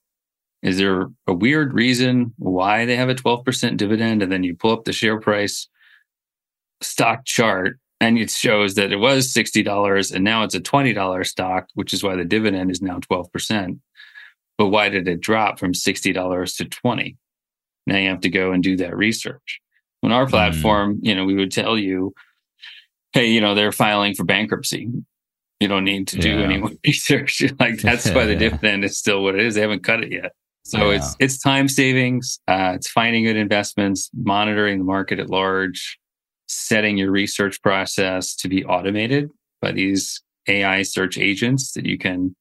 is 0.62 0.78
there 0.78 1.08
a 1.28 1.34
weird 1.34 1.74
reason 1.74 2.34
why 2.38 2.86
they 2.86 2.96
have 2.96 3.10
a 3.10 3.16
12% 3.16 3.78
dividend 3.78 4.22
and 4.22 4.32
then 4.32 4.44
you 4.44 4.56
pull 4.56 4.72
up 4.72 4.84
the 4.84 4.94
share 4.94 5.20
price 5.20 5.68
stock 6.82 7.26
chart 7.26 7.80
and 8.02 8.18
it 8.18 8.30
shows 8.30 8.76
that 8.76 8.92
it 8.92 8.98
was 8.98 9.34
$60 9.34 10.14
and 10.14 10.24
now 10.24 10.44
it's 10.44 10.56
a 10.56 10.62
$20 10.62 11.26
stock, 11.26 11.68
which 11.74 11.94
is 11.94 12.04
why 12.04 12.16
the 12.16 12.26
dividend 12.26 12.72
is 12.72 12.82
now 12.82 13.00
12%. 13.00 13.80
But 14.58 14.68
why 14.68 14.90
did 14.90 15.08
it 15.08 15.22
drop 15.22 15.60
from 15.60 15.74
$60 15.74 16.58
to 16.58 16.66
20? 16.66 17.18
Now 17.88 17.98
you 17.98 18.10
have 18.10 18.22
to 18.22 18.30
go 18.30 18.52
and 18.52 18.62
do 18.62 18.78
that 18.78 18.96
research. 18.96 19.62
On 20.04 20.12
our 20.12 20.26
hmm. 20.26 20.32
platform, 20.32 20.96
mm. 20.96 21.00
you 21.02 21.16
know, 21.16 21.26
we 21.26 21.36
would 21.36 21.52
tell 21.52 21.78
you, 21.78 22.14
hey, 23.14 23.28
you 23.28 23.42
know, 23.42 23.56
they're 23.56 23.72
filing 23.72 24.14
for 24.14 24.24
bankruptcy. 24.24 24.90
You 25.60 25.68
don't 25.68 25.84
need 25.84 26.08
to 26.10 26.18
do 26.18 26.40
any 26.40 26.58
more 26.58 26.72
research. 26.86 27.44
like 27.60 27.82
that's 27.82 28.10
why 28.12 28.26
the 28.26 28.34
yeah. 28.34 28.40
dividend 28.50 28.86
is 28.86 28.98
still 28.98 29.24
what 29.24 29.36
it 29.36 29.46
is. 29.46 29.56
They 29.56 29.62
haven't 29.62 29.84
cut 29.84 30.04
it 30.04 30.12
yet. 30.12 30.32
So 30.70 30.90
yeah. 30.90 30.98
it's 30.98 31.16
it's 31.20 31.40
time 31.40 31.68
savings. 31.68 32.40
Uh, 32.48 32.74
it's 32.76 32.90
finding 32.90 33.24
good 33.24 33.38
investments, 33.38 34.10
monitoring 34.14 34.80
the 34.80 34.86
market 34.86 35.20
at 35.20 35.30
large, 35.30 36.00
setting 36.48 36.98
your 36.98 37.12
research 37.12 37.62
process 37.62 38.36
to 38.38 38.48
be 38.48 38.64
automated 38.66 39.30
by 39.62 39.72
these 39.72 40.22
AI 40.48 40.84
search 40.84 41.18
agents 41.18 41.74
that 41.74 41.86
you 41.86 41.98
can 41.98 42.36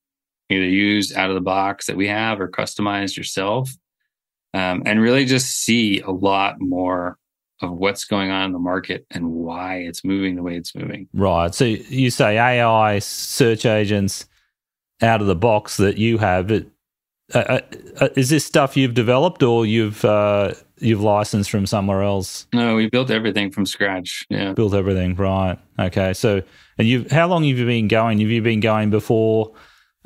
either 0.50 0.64
use 0.64 1.14
out 1.14 1.30
of 1.30 1.34
the 1.34 1.40
box 1.40 1.86
that 1.86 1.96
we 1.96 2.08
have 2.08 2.40
or 2.40 2.48
customize 2.48 3.16
yourself, 3.16 3.70
um, 4.54 4.82
and 4.86 5.00
really 5.00 5.24
just 5.24 5.62
see 5.62 6.00
a 6.00 6.10
lot 6.10 6.56
more 6.58 7.18
of 7.60 7.72
what's 7.72 8.04
going 8.04 8.30
on 8.30 8.46
in 8.46 8.52
the 8.52 8.58
market 8.58 9.06
and 9.10 9.30
why 9.30 9.76
it's 9.76 10.04
moving 10.04 10.36
the 10.36 10.42
way 10.42 10.56
it's 10.56 10.74
moving. 10.74 11.08
Right. 11.12 11.54
So 11.54 11.64
you 11.64 12.10
say 12.10 12.38
AI 12.38 12.98
search 13.00 13.66
agents 13.66 14.26
out 15.02 15.20
of 15.20 15.26
the 15.26 15.34
box 15.34 15.76
that 15.78 15.98
you 15.98 16.18
have. 16.18 16.50
It, 16.50 16.68
uh, 17.34 17.38
uh, 17.38 17.60
uh, 18.00 18.08
is 18.16 18.30
this 18.30 18.44
stuff 18.44 18.76
you've 18.76 18.94
developed 18.94 19.42
or 19.42 19.66
you've 19.66 20.04
uh, 20.04 20.54
you've 20.78 21.02
licensed 21.02 21.50
from 21.50 21.66
somewhere 21.66 22.02
else? 22.02 22.46
No, 22.54 22.76
we 22.76 22.88
built 22.88 23.10
everything 23.10 23.50
from 23.50 23.66
scratch. 23.66 24.24
Yeah, 24.30 24.52
built 24.52 24.74
everything. 24.74 25.14
Right. 25.14 25.58
Okay. 25.78 26.14
So, 26.14 26.42
and 26.78 26.88
you, 26.88 27.06
how 27.10 27.28
long 27.28 27.44
have 27.44 27.58
you 27.58 27.66
been 27.66 27.88
going? 27.88 28.20
Have 28.20 28.30
you 28.30 28.40
been 28.40 28.60
going 28.60 28.90
before 28.90 29.52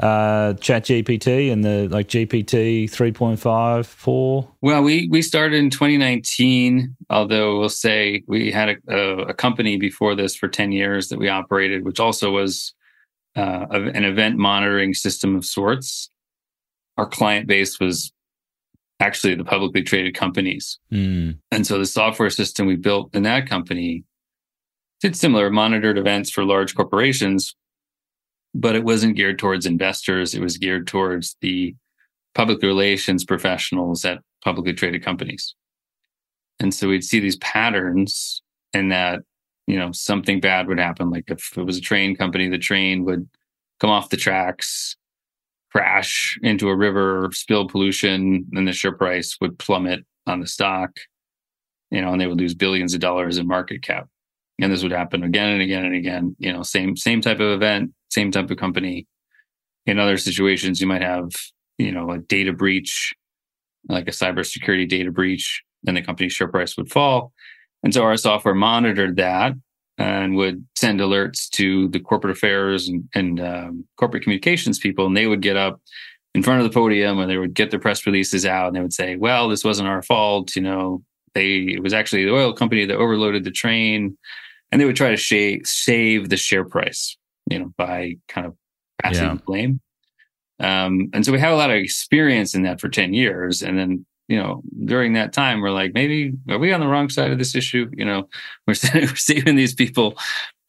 uh, 0.00 0.54
Chat 0.54 0.84
GPT 0.84 1.52
and 1.52 1.64
the 1.64 1.88
like 1.88 2.08
GPT 2.08 2.84
3.5, 2.84 3.86
4? 3.86 4.48
Well, 4.60 4.82
we, 4.82 5.08
we 5.08 5.22
started 5.22 5.56
in 5.56 5.70
2019, 5.70 6.96
although 7.08 7.58
we'll 7.58 7.68
say 7.68 8.24
we 8.26 8.50
had 8.50 8.70
a, 8.70 8.76
a, 8.88 9.16
a 9.28 9.34
company 9.34 9.76
before 9.76 10.16
this 10.16 10.34
for 10.34 10.48
10 10.48 10.72
years 10.72 11.08
that 11.08 11.18
we 11.18 11.28
operated, 11.28 11.84
which 11.84 12.00
also 12.00 12.30
was 12.30 12.74
uh, 13.36 13.66
an 13.70 14.04
event 14.04 14.36
monitoring 14.36 14.92
system 14.92 15.36
of 15.36 15.44
sorts. 15.44 16.10
Our 16.99 17.07
client 17.07 17.47
base 17.47 17.80
was 17.80 18.12
actually 19.01 19.34
the 19.34 19.45
publicly 19.45 19.82
traded 19.82 20.14
companies. 20.14 20.78
Mm. 20.93 21.38
And 21.51 21.66
so 21.66 21.78
the 21.78 21.86
software 21.86 22.30
system 22.30 22.66
we 22.66 22.76
built 22.76 23.14
in 23.14 23.24
that 23.24 23.49
company 23.49 24.05
did 25.01 25.16
similar 25.16 25.51
monitored 25.51 25.99
events 25.99 26.30
for 26.30 26.45
large 26.45 26.74
corporations, 26.76 27.57
but 28.55 28.76
it 28.76 28.84
wasn't 28.84 29.16
geared 29.16 29.38
towards 29.38 29.66
investors. 29.66 30.34
It 30.34 30.40
was 30.40 30.57
geared 30.57 30.86
towards 30.86 31.36
the 31.40 31.74
public 32.34 32.62
relations 32.62 33.24
professionals 33.24 34.05
at 34.05 34.20
publicly 34.45 34.72
traded 34.72 35.05
companies. 35.05 35.55
And 36.61 36.72
so 36.72 36.88
we'd 36.88 37.05
see 37.05 37.18
these 37.18 37.36
patterns 37.36 38.43
and 38.72 38.93
that, 38.93 39.20
you 39.66 39.78
know, 39.78 39.90
something 39.93 40.40
bad 40.40 40.68
would 40.68 40.78
happen. 40.78 41.11
Like 41.11 41.24
if 41.28 41.57
it 41.57 41.64
was 41.64 41.76
a 41.76 41.82
train 41.82 42.14
company, 42.14 42.49
the 42.49 42.59
train 42.59 43.05
would 43.05 43.28
come 43.80 43.90
off 43.90 44.11
the 44.11 44.16
tracks, 44.16 44.97
crash 45.72 46.38
into 46.42 46.68
a 46.68 46.76
river, 46.76 47.30
spill 47.32 47.66
pollution, 47.66 48.46
and 48.52 48.68
the 48.68 48.72
share 48.72 48.92
price 48.92 49.38
would 49.40 49.58
plummet 49.58 50.04
on 50.26 50.40
the 50.40 50.46
stock, 50.46 50.90
you 51.90 52.00
know, 52.00 52.12
and 52.12 52.20
they 52.20 52.26
would 52.26 52.38
lose 52.38 52.54
billions 52.54 52.92
of 52.92 53.00
dollars 53.00 53.38
in 53.38 53.46
market 53.46 53.82
cap. 53.82 54.06
And 54.60 54.70
this 54.70 54.82
would 54.82 54.92
happen 54.92 55.24
again 55.24 55.48
and 55.48 55.62
again 55.62 55.84
and 55.84 55.94
again, 55.94 56.36
you 56.38 56.52
know, 56.52 56.62
same, 56.62 56.94
same 56.96 57.22
type 57.22 57.40
of 57.40 57.50
event, 57.52 57.90
same 58.10 58.30
type 58.30 58.50
of 58.50 58.58
company. 58.58 59.06
In 59.86 59.98
other 59.98 60.18
situations, 60.18 60.80
you 60.80 60.86
might 60.86 61.02
have, 61.02 61.30
you 61.78 61.90
know, 61.90 62.10
a 62.10 62.18
data 62.18 62.52
breach, 62.52 63.14
like 63.88 64.06
a 64.06 64.12
cybersecurity 64.12 64.88
data 64.88 65.10
breach, 65.10 65.62
and 65.86 65.96
the 65.96 66.02
company's 66.02 66.34
share 66.34 66.48
price 66.48 66.76
would 66.76 66.92
fall. 66.92 67.32
And 67.82 67.92
so 67.92 68.04
our 68.04 68.16
software 68.16 68.54
monitored 68.54 69.16
that 69.16 69.54
and 69.99 70.36
would 70.36 70.64
send 70.76 71.01
alerts 71.01 71.49
to 71.51 71.88
the 71.88 72.01
corporate 72.01 72.36
affairs 72.36 72.88
and, 72.88 73.09
and 73.14 73.40
um, 73.40 73.84
corporate 73.97 74.22
communications 74.22 74.78
people, 74.78 75.07
and 75.07 75.16
they 75.16 75.26
would 75.26 75.43
get 75.43 75.57
up 75.57 75.80
in 76.34 76.43
front 76.43 76.61
of 76.61 76.64
the 76.64 76.74
podium 76.74 77.18
and 77.18 77.30
they 77.30 77.36
would 77.36 77.55
get 77.55 77.70
their 77.70 77.80
press 77.80 78.07
releases 78.07 78.47
out 78.47 78.68
and 78.68 78.76
they 78.76 78.80
would 78.80 78.95
say, 78.95 79.16
"Well, 79.16 79.49
this 79.49 79.64
wasn't 79.64 79.88
our 79.88 80.03
fault. 80.03 80.57
You 80.57 80.62
know, 80.62 81.03
they 81.34 81.59
it 81.59 81.82
was 81.82 81.93
actually 81.93 82.24
the 82.24 82.34
oil 82.34 82.53
company 82.53 82.86
that 82.86 82.97
overloaded 82.97 83.45
the 83.45 83.51
train," 83.51 84.16
and 84.70 84.80
they 84.80 84.84
would 84.84 84.97
try 84.97 85.11
to 85.11 85.16
sh- 85.16 85.61
save 85.64 86.28
the 86.28 86.36
share 86.36 86.64
price 86.64 87.16
you 87.53 87.59
know, 87.59 87.72
by 87.76 88.16
kind 88.28 88.47
of 88.47 88.57
passing 89.03 89.24
yeah. 89.24 89.36
blame. 89.47 89.80
Um, 90.59 91.11
and 91.12 91.24
so 91.24 91.32
we 91.32 91.40
have 91.40 91.53
a 91.53 91.57
lot 91.57 91.70
of 91.70 91.76
experience 91.76 92.55
in 92.55 92.62
that 92.62 92.80
for 92.80 92.88
10 92.88 93.14
years. 93.14 93.62
And 93.62 93.78
then, 93.78 94.07
you 94.33 94.39
know, 94.39 94.62
during 94.87 95.12
that 95.12 95.35
time, 95.35 95.61
we're 95.61 95.70
like, 95.70 95.93
maybe 95.93 96.33
are 96.49 96.59
we 96.59 96.72
on 96.72 96.80
the 96.80 96.87
wrong 96.87 97.11
side 97.11 97.33
of 97.33 97.37
this 97.37 97.55
issue? 97.55 97.91
You 97.93 98.07
know, 98.07 98.28
we're, 98.66 98.74
we're 98.95 99.14
saving 99.14 99.57
these 99.57 99.74
people 99.74 100.16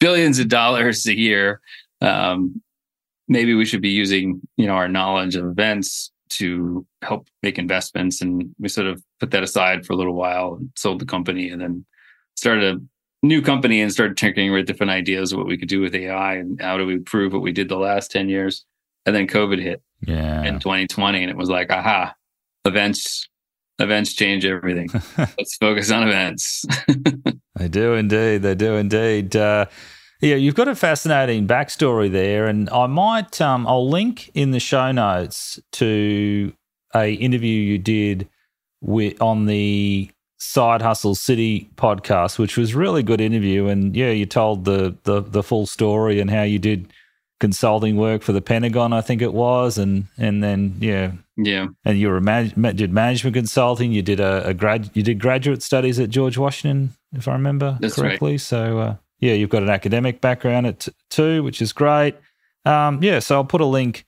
billions 0.00 0.38
of 0.38 0.48
dollars 0.48 1.06
a 1.06 1.16
year. 1.16 1.62
Um, 2.02 2.60
maybe 3.26 3.54
we 3.54 3.64
should 3.64 3.80
be 3.80 3.88
using, 3.88 4.42
you 4.58 4.66
know, 4.66 4.74
our 4.74 4.86
knowledge 4.86 5.34
of 5.34 5.46
events 5.46 6.12
to 6.28 6.84
help 7.00 7.26
make 7.42 7.58
investments. 7.58 8.20
And 8.20 8.54
we 8.58 8.68
sort 8.68 8.86
of 8.86 9.02
put 9.18 9.30
that 9.30 9.42
aside 9.42 9.86
for 9.86 9.94
a 9.94 9.96
little 9.96 10.12
while 10.12 10.56
and 10.56 10.70
sold 10.76 11.00
the 11.00 11.06
company 11.06 11.48
and 11.48 11.62
then 11.62 11.86
started 12.36 12.76
a 12.76 13.26
new 13.26 13.40
company 13.40 13.80
and 13.80 13.90
started 13.90 14.18
tinkering 14.18 14.52
with 14.52 14.66
different 14.66 14.92
ideas 14.92 15.32
of 15.32 15.38
what 15.38 15.46
we 15.46 15.56
could 15.56 15.70
do 15.70 15.80
with 15.80 15.94
AI 15.94 16.34
and 16.34 16.60
how 16.60 16.76
do 16.76 16.84
we 16.84 16.98
prove 16.98 17.32
what 17.32 17.40
we 17.40 17.52
did 17.52 17.70
the 17.70 17.78
last 17.78 18.10
10 18.10 18.28
years. 18.28 18.66
And 19.06 19.16
then 19.16 19.26
COVID 19.26 19.58
hit 19.58 19.80
yeah. 20.02 20.42
in 20.42 20.58
2020. 20.58 21.22
And 21.22 21.30
it 21.30 21.36
was 21.38 21.48
like, 21.48 21.70
aha, 21.70 22.14
events, 22.66 23.26
events 23.78 24.12
change 24.12 24.44
everything. 24.44 24.88
Let's 25.18 25.56
focus 25.56 25.90
on 25.90 26.06
events. 26.06 26.64
they 27.56 27.68
do 27.68 27.94
indeed. 27.94 28.42
They 28.42 28.54
do 28.54 28.74
indeed. 28.74 29.34
Uh, 29.36 29.66
yeah, 30.20 30.36
you've 30.36 30.54
got 30.54 30.68
a 30.68 30.74
fascinating 30.74 31.46
backstory 31.46 32.10
there, 32.10 32.46
and 32.46 32.70
I 32.70 32.86
might 32.86 33.40
um, 33.40 33.66
I'll 33.66 33.88
link 33.88 34.30
in 34.34 34.52
the 34.52 34.60
show 34.60 34.92
notes 34.92 35.60
to 35.72 36.52
a 36.94 37.12
interview 37.14 37.60
you 37.60 37.78
did 37.78 38.28
with 38.80 39.20
on 39.20 39.46
the 39.46 40.10
Side 40.38 40.82
Hustle 40.82 41.14
City 41.14 41.68
podcast, 41.76 42.38
which 42.38 42.56
was 42.56 42.74
really 42.74 43.02
good 43.02 43.20
interview. 43.20 43.66
And 43.66 43.96
yeah, 43.96 44.10
you 44.10 44.26
told 44.26 44.64
the, 44.64 44.96
the 45.04 45.20
the 45.20 45.42
full 45.42 45.66
story 45.66 46.20
and 46.20 46.30
how 46.30 46.42
you 46.42 46.58
did 46.58 46.92
consulting 47.44 47.96
work 47.96 48.22
for 48.22 48.32
the 48.32 48.40
Pentagon, 48.40 48.94
I 48.94 49.02
think 49.02 49.20
it 49.20 49.34
was, 49.34 49.76
and 49.76 50.06
and 50.16 50.42
then 50.42 50.76
yeah, 50.80 51.12
yeah, 51.36 51.66
and 51.84 51.98
you 51.98 52.08
were 52.08 52.18
did 52.20 52.90
management 52.90 53.34
consulting. 53.34 53.92
You 53.92 54.00
did 54.00 54.18
a, 54.18 54.48
a 54.48 54.54
grad 54.54 54.90
you 54.94 55.02
did 55.02 55.20
graduate 55.20 55.62
studies 55.62 56.00
at 56.00 56.08
George 56.08 56.38
Washington, 56.38 56.94
if 57.12 57.28
I 57.28 57.32
remember 57.34 57.76
That's 57.80 57.96
correctly. 57.96 58.32
Right. 58.32 58.40
So 58.40 58.78
uh, 58.78 58.96
yeah, 59.20 59.34
you've 59.34 59.50
got 59.50 59.62
an 59.62 59.68
academic 59.68 60.22
background 60.22 60.66
at 60.66 60.80
t- 60.80 60.92
too, 61.10 61.42
which 61.42 61.60
is 61.60 61.74
great. 61.74 62.14
Um, 62.64 63.02
yeah, 63.02 63.18
so 63.18 63.34
I'll 63.34 63.44
put 63.44 63.60
a 63.60 63.66
link 63.66 64.06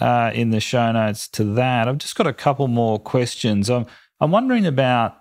uh, 0.00 0.30
in 0.32 0.48
the 0.48 0.60
show 0.60 0.90
notes 0.92 1.28
to 1.28 1.44
that. 1.44 1.88
I've 1.88 1.98
just 1.98 2.16
got 2.16 2.26
a 2.26 2.32
couple 2.32 2.68
more 2.68 2.98
questions. 2.98 3.68
I'm 3.68 3.84
I'm 4.18 4.30
wondering 4.30 4.64
about 4.64 5.18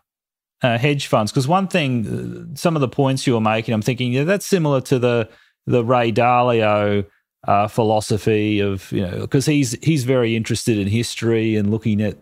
uh, 0.62 0.78
hedge 0.78 1.08
funds? 1.08 1.34
Because 1.34 1.50
one 1.50 1.68
thing, 1.68 2.08
uh, 2.08 2.56
some 2.56 2.78
of 2.78 2.82
the 2.82 2.88
points 2.88 3.28
you 3.28 3.34
were 3.34 3.42
making, 3.42 3.74
I'm 3.74 3.82
thinking, 3.82 4.14
yeah, 4.14 4.24
that's 4.24 4.46
similar 4.46 4.80
to 4.82 5.00
the 5.00 5.28
the 5.68 5.84
Ray 5.84 6.12
Dalio 6.14 7.06
uh, 7.48 7.68
philosophy 7.68 8.60
of 8.60 8.92
you 8.92 9.02
know 9.02 9.22
because 9.22 9.46
he's 9.46 9.72
he's 9.84 10.04
very 10.04 10.36
interested 10.36 10.78
in 10.78 10.88
history 10.88 11.56
and 11.56 11.72
looking 11.72 12.02
at 12.02 12.18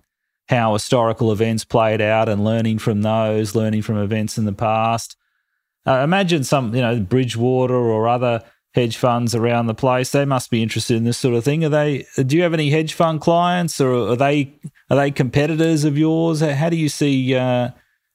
how 0.47 0.73
historical 0.73 1.31
events 1.31 1.63
played 1.63 2.01
out 2.01 2.27
and 2.27 2.43
learning 2.43 2.79
from 2.79 3.01
those, 3.01 3.53
learning 3.53 3.83
from 3.83 3.97
events 3.97 4.37
in 4.37 4.45
the 4.45 4.53
past. 4.53 5.15
Uh, 5.85 6.01
imagine 6.03 6.43
some 6.43 6.73
you 6.73 6.81
know 6.81 6.99
Bridgewater 6.99 7.75
or 7.75 8.07
other 8.07 8.43
hedge 8.73 8.97
funds 8.97 9.35
around 9.35 9.67
the 9.67 9.73
place. 9.73 10.11
They 10.11 10.25
must 10.25 10.49
be 10.49 10.63
interested 10.63 10.95
in 10.95 11.03
this 11.03 11.17
sort 11.17 11.35
of 11.35 11.43
thing. 11.43 11.65
Are 11.65 11.69
they? 11.69 12.05
Do 12.15 12.35
you 12.35 12.43
have 12.43 12.53
any 12.53 12.69
hedge 12.69 12.93
fund 12.93 13.21
clients, 13.21 13.81
or 13.81 14.11
are 14.11 14.15
they 14.15 14.53
are 14.89 14.97
they 14.97 15.11
competitors 15.11 15.83
of 15.83 15.97
yours? 15.97 16.41
How 16.41 16.69
do 16.69 16.77
you 16.77 16.89
see 16.89 17.35
uh, 17.35 17.69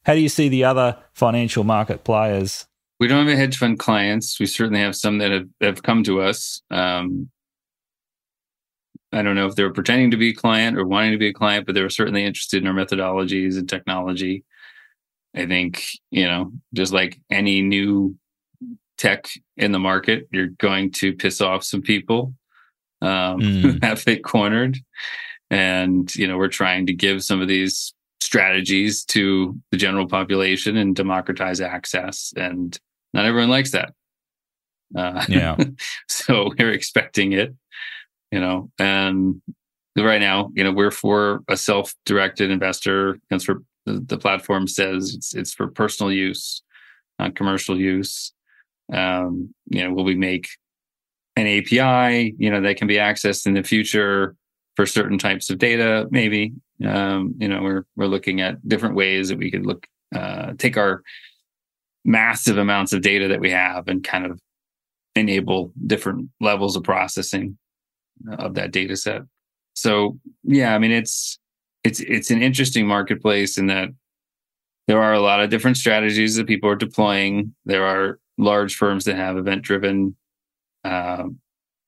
how 0.04 0.14
do 0.14 0.20
you 0.20 0.28
see 0.28 0.48
the 0.48 0.64
other 0.64 0.98
financial 1.12 1.64
market 1.64 2.04
players? 2.04 2.66
We 3.04 3.08
don't 3.08 3.26
have 3.26 3.34
a 3.34 3.38
hedge 3.38 3.58
fund 3.58 3.78
clients. 3.78 4.40
We 4.40 4.46
certainly 4.46 4.80
have 4.80 4.96
some 4.96 5.18
that 5.18 5.30
have, 5.30 5.46
have 5.60 5.82
come 5.82 6.02
to 6.04 6.22
us. 6.22 6.62
Um, 6.70 7.28
I 9.12 9.20
don't 9.20 9.34
know 9.34 9.46
if 9.46 9.56
they 9.56 9.62
were 9.62 9.74
pretending 9.74 10.10
to 10.12 10.16
be 10.16 10.30
a 10.30 10.34
client 10.34 10.78
or 10.78 10.86
wanting 10.86 11.12
to 11.12 11.18
be 11.18 11.28
a 11.28 11.34
client, 11.34 11.66
but 11.66 11.74
they 11.74 11.82
were 11.82 11.90
certainly 11.90 12.24
interested 12.24 12.62
in 12.62 12.66
our 12.66 12.72
methodologies 12.72 13.58
and 13.58 13.68
technology. 13.68 14.42
I 15.36 15.44
think, 15.44 15.84
you 16.10 16.24
know, 16.24 16.50
just 16.72 16.94
like 16.94 17.20
any 17.30 17.60
new 17.60 18.16
tech 18.96 19.28
in 19.58 19.72
the 19.72 19.78
market, 19.78 20.26
you're 20.32 20.46
going 20.46 20.90
to 20.92 21.12
piss 21.12 21.42
off 21.42 21.62
some 21.62 21.82
people 21.82 22.32
um, 23.02 23.38
mm. 23.38 23.60
who 23.60 23.78
have 23.82 24.02
it 24.06 24.24
cornered. 24.24 24.78
And, 25.50 26.12
you 26.16 26.26
know, 26.26 26.38
we're 26.38 26.48
trying 26.48 26.86
to 26.86 26.94
give 26.94 27.22
some 27.22 27.42
of 27.42 27.48
these 27.48 27.92
strategies 28.22 29.04
to 29.04 29.60
the 29.72 29.76
general 29.76 30.08
population 30.08 30.78
and 30.78 30.96
democratize 30.96 31.60
access. 31.60 32.32
And 32.34 32.80
not 33.14 33.24
everyone 33.24 33.48
likes 33.48 33.70
that. 33.70 33.94
Uh, 34.94 35.24
yeah. 35.28 35.56
so 36.08 36.50
we're 36.58 36.72
expecting 36.72 37.32
it, 37.32 37.54
you 38.30 38.40
know, 38.40 38.70
and 38.78 39.40
right 39.96 40.20
now, 40.20 40.50
you 40.54 40.64
know, 40.64 40.72
we're 40.72 40.90
for 40.90 41.42
a 41.48 41.56
self-directed 41.56 42.50
investor. 42.50 43.18
That's 43.30 43.44
for 43.44 43.62
the, 43.86 44.00
the 44.00 44.18
platform 44.18 44.66
says 44.66 45.14
it's, 45.14 45.34
it's 45.34 45.54
for 45.54 45.68
personal 45.68 46.12
use, 46.12 46.62
not 47.18 47.36
commercial 47.36 47.80
use. 47.80 48.32
Um, 48.92 49.54
you 49.70 49.82
know, 49.82 49.92
will 49.92 50.04
we 50.04 50.16
make 50.16 50.48
an 51.36 51.46
API, 51.46 52.34
you 52.38 52.50
know, 52.50 52.60
that 52.60 52.76
can 52.76 52.88
be 52.88 52.96
accessed 52.96 53.46
in 53.46 53.54
the 53.54 53.62
future 53.62 54.34
for 54.74 54.86
certain 54.86 55.18
types 55.18 55.50
of 55.50 55.58
data? 55.58 56.08
Maybe, 56.10 56.52
um, 56.84 57.34
you 57.38 57.48
know, 57.48 57.62
we're, 57.62 57.84
we're 57.96 58.06
looking 58.06 58.40
at 58.40 58.66
different 58.68 58.96
ways 58.96 59.28
that 59.28 59.38
we 59.38 59.52
could 59.52 59.64
look, 59.64 59.86
uh, 60.14 60.52
take 60.58 60.76
our 60.76 61.02
massive 62.04 62.58
amounts 62.58 62.92
of 62.92 63.02
data 63.02 63.28
that 63.28 63.40
we 63.40 63.50
have 63.50 63.88
and 63.88 64.04
kind 64.04 64.26
of 64.26 64.38
enable 65.16 65.72
different 65.86 66.28
levels 66.40 66.76
of 66.76 66.82
processing 66.82 67.56
of 68.38 68.54
that 68.54 68.70
data 68.70 68.96
set. 68.96 69.22
So 69.74 70.18
yeah, 70.42 70.74
I 70.74 70.78
mean, 70.78 70.92
it's, 70.92 71.38
it's, 71.82 72.00
it's 72.00 72.30
an 72.30 72.42
interesting 72.42 72.86
marketplace 72.86 73.58
in 73.58 73.66
that 73.66 73.88
there 74.86 75.02
are 75.02 75.12
a 75.14 75.20
lot 75.20 75.40
of 75.40 75.50
different 75.50 75.76
strategies 75.76 76.36
that 76.36 76.46
people 76.46 76.68
are 76.68 76.76
deploying. 76.76 77.54
There 77.64 77.84
are 77.84 78.18
large 78.36 78.76
firms 78.76 79.04
that 79.04 79.16
have 79.16 79.36
event 79.36 79.62
driven 79.62 80.16
uh, 80.84 81.24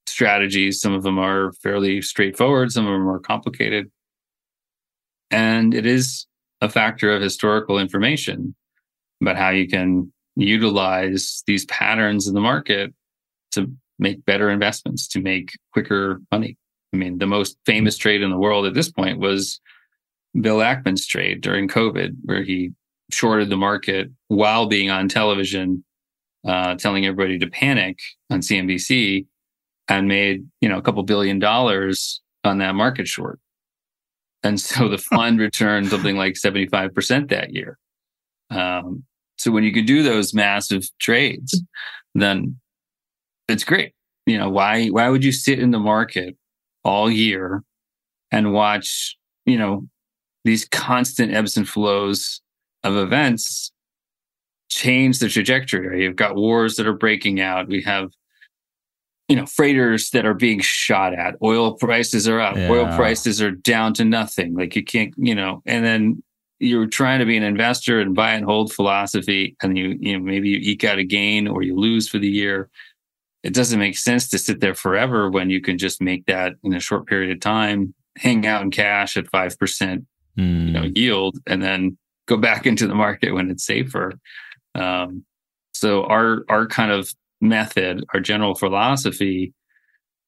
strategies. 0.06 0.80
Some 0.80 0.94
of 0.94 1.02
them 1.02 1.18
are 1.18 1.52
fairly 1.62 2.00
straightforward, 2.00 2.72
some 2.72 2.86
of 2.86 2.92
them 2.92 3.08
are 3.08 3.18
complicated. 3.18 3.90
And 5.30 5.74
it 5.74 5.84
is 5.84 6.26
a 6.60 6.68
factor 6.68 7.10
of 7.12 7.20
historical 7.20 7.78
information 7.78 8.54
about 9.26 9.36
how 9.36 9.50
you 9.50 9.66
can 9.66 10.12
utilize 10.36 11.42
these 11.46 11.64
patterns 11.66 12.28
in 12.28 12.34
the 12.34 12.40
market 12.40 12.94
to 13.52 13.70
make 13.98 14.24
better 14.24 14.50
investments, 14.50 15.08
to 15.08 15.20
make 15.20 15.58
quicker 15.72 16.20
money. 16.30 16.56
I 16.92 16.98
mean, 16.98 17.18
the 17.18 17.26
most 17.26 17.56
famous 17.66 17.96
trade 17.96 18.22
in 18.22 18.30
the 18.30 18.38
world 18.38 18.66
at 18.66 18.74
this 18.74 18.90
point 18.90 19.18
was 19.18 19.60
Bill 20.40 20.58
Ackman's 20.58 21.06
trade 21.06 21.40
during 21.40 21.68
COVID, 21.68 22.14
where 22.24 22.42
he 22.42 22.72
shorted 23.10 23.50
the 23.50 23.56
market 23.56 24.10
while 24.28 24.66
being 24.66 24.90
on 24.90 25.08
television 25.08 25.84
uh, 26.46 26.76
telling 26.76 27.04
everybody 27.04 27.38
to 27.38 27.48
panic 27.48 27.98
on 28.30 28.40
CNBC 28.40 29.26
and 29.88 30.06
made, 30.06 30.46
you 30.60 30.68
know, 30.68 30.78
a 30.78 30.82
couple 30.82 31.02
billion 31.02 31.38
dollars 31.38 32.20
on 32.44 32.58
that 32.58 32.74
market 32.74 33.08
short. 33.08 33.40
And 34.42 34.60
so 34.60 34.88
the 34.88 34.98
fund 34.98 35.40
returned 35.40 35.88
something 35.88 36.16
like 36.16 36.34
75% 36.34 37.30
that 37.30 37.52
year. 37.52 37.78
Um, 38.50 39.04
so 39.36 39.50
when 39.50 39.64
you 39.64 39.72
can 39.72 39.84
do 39.84 40.02
those 40.02 40.34
massive 40.34 40.88
trades, 40.98 41.60
then 42.14 42.58
it's 43.48 43.64
great. 43.64 43.92
You 44.26 44.38
know, 44.38 44.48
why, 44.48 44.88
why 44.88 45.08
would 45.08 45.24
you 45.24 45.32
sit 45.32 45.58
in 45.58 45.70
the 45.70 45.78
market 45.78 46.36
all 46.84 47.10
year 47.10 47.62
and 48.30 48.52
watch, 48.52 49.16
you 49.44 49.58
know, 49.58 49.86
these 50.44 50.66
constant 50.66 51.32
ebbs 51.32 51.56
and 51.56 51.68
flows 51.68 52.40
of 52.82 52.96
events 52.96 53.72
change 54.68 55.18
the 55.18 55.28
trajectory. 55.28 56.04
You've 56.04 56.16
got 56.16 56.36
wars 56.36 56.76
that 56.76 56.86
are 56.86 56.92
breaking 56.92 57.40
out. 57.40 57.68
We 57.68 57.82
have, 57.82 58.10
you 59.28 59.36
know, 59.36 59.46
freighters 59.46 60.10
that 60.10 60.26
are 60.26 60.34
being 60.34 60.60
shot 60.60 61.14
at. 61.14 61.34
Oil 61.42 61.74
prices 61.74 62.28
are 62.28 62.40
up. 62.40 62.56
Yeah. 62.56 62.70
Oil 62.70 62.86
prices 62.96 63.42
are 63.42 63.50
down 63.50 63.94
to 63.94 64.04
nothing. 64.04 64.54
Like 64.54 64.76
you 64.76 64.84
can't, 64.84 65.14
you 65.16 65.34
know, 65.34 65.62
and 65.66 65.84
then 65.84 66.22
you're 66.58 66.86
trying 66.86 67.18
to 67.18 67.26
be 67.26 67.36
an 67.36 67.42
investor 67.42 68.00
and 68.00 68.14
buy 68.14 68.32
and 68.32 68.44
hold 68.44 68.72
philosophy, 68.72 69.56
and 69.62 69.76
you, 69.76 69.96
you 70.00 70.14
know, 70.16 70.24
maybe 70.24 70.48
you 70.48 70.58
eke 70.60 70.84
out 70.84 70.98
a 70.98 71.04
gain 71.04 71.46
or 71.48 71.62
you 71.62 71.76
lose 71.76 72.08
for 72.08 72.18
the 72.18 72.28
year. 72.28 72.70
It 73.42 73.54
doesn't 73.54 73.78
make 73.78 73.96
sense 73.98 74.28
to 74.30 74.38
sit 74.38 74.60
there 74.60 74.74
forever 74.74 75.30
when 75.30 75.50
you 75.50 75.60
can 75.60 75.78
just 75.78 76.00
make 76.00 76.26
that 76.26 76.54
in 76.64 76.74
a 76.74 76.80
short 76.80 77.06
period 77.06 77.30
of 77.30 77.40
time, 77.40 77.94
hang 78.16 78.46
out 78.46 78.62
in 78.62 78.70
cash 78.70 79.16
at 79.16 79.28
five 79.28 79.58
percent, 79.58 80.06
mm. 80.38 80.66
you 80.66 80.72
know, 80.72 80.82
hmm. 80.82 80.92
yield, 80.94 81.38
and 81.46 81.62
then 81.62 81.96
go 82.26 82.36
back 82.36 82.66
into 82.66 82.86
the 82.86 82.94
market 82.94 83.32
when 83.32 83.50
it's 83.50 83.64
safer. 83.64 84.12
Um, 84.74 85.24
so 85.74 86.04
our 86.04 86.44
our 86.48 86.66
kind 86.66 86.90
of 86.90 87.12
method, 87.40 88.04
our 88.14 88.20
general 88.20 88.54
philosophy, 88.54 89.52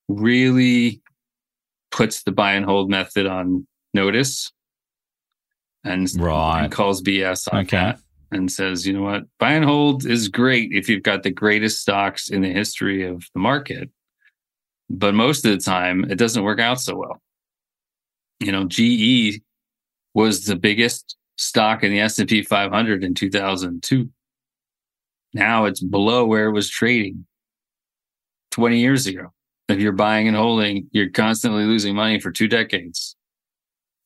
really 0.09 1.01
puts 1.91 2.23
the 2.23 2.33
buy 2.33 2.53
and 2.53 2.67
hold 2.67 2.91
method 2.91 3.27
on 3.27 3.67
notice 3.95 4.53
and, 5.89 6.09
right. 6.19 6.65
and 6.65 6.73
calls 6.73 7.03
BS 7.03 7.53
on 7.53 7.61
okay. 7.61 7.77
that 7.77 8.01
and 8.31 8.51
says, 8.51 8.87
you 8.87 8.93
know 8.93 9.03
what, 9.03 9.25
buy 9.39 9.53
and 9.53 9.65
hold 9.65 10.05
is 10.05 10.29
great 10.29 10.73
if 10.73 10.89
you've 10.89 11.03
got 11.03 11.23
the 11.23 11.31
greatest 11.31 11.81
stocks 11.81 12.29
in 12.29 12.43
the 12.43 12.53
history 12.53 13.07
of 13.07 13.25
the 13.35 13.41
market. 13.41 13.91
But 14.91 15.15
most 15.15 15.45
of 15.45 15.53
the 15.53 15.59
time, 15.59 16.05
it 16.05 16.17
doesn't 16.17 16.43
work 16.43 16.61
out 16.61 16.81
so 16.81 16.97
well. 16.97 17.21
You 18.41 18.53
know, 18.53 18.65
GE 18.65 19.41
was 20.15 20.45
the 20.45 20.57
biggest 20.57 21.17
stock 21.37 21.85
in 21.85 21.91
the 21.91 22.01
S&P 22.01 22.43
500 22.43 23.05
in 23.05 23.15
2002. 23.15 24.11
Now 25.35 25.67
it's 25.67 25.83
below 25.83 26.25
where 26.25 26.47
it 26.47 26.53
was 26.53 26.71
trading 26.71 27.27
20 28.53 28.79
years 28.79 29.07
ago. 29.07 29.33
If 29.69 29.81
you're 29.81 29.93
buying 29.93 30.27
and 30.27 30.37
holding, 30.37 30.89
you're 30.93 31.11
constantly 31.11 31.65
losing 31.65 31.95
money 31.95 32.19
for 32.21 32.31
two 32.31 32.49
decades. 32.49 33.17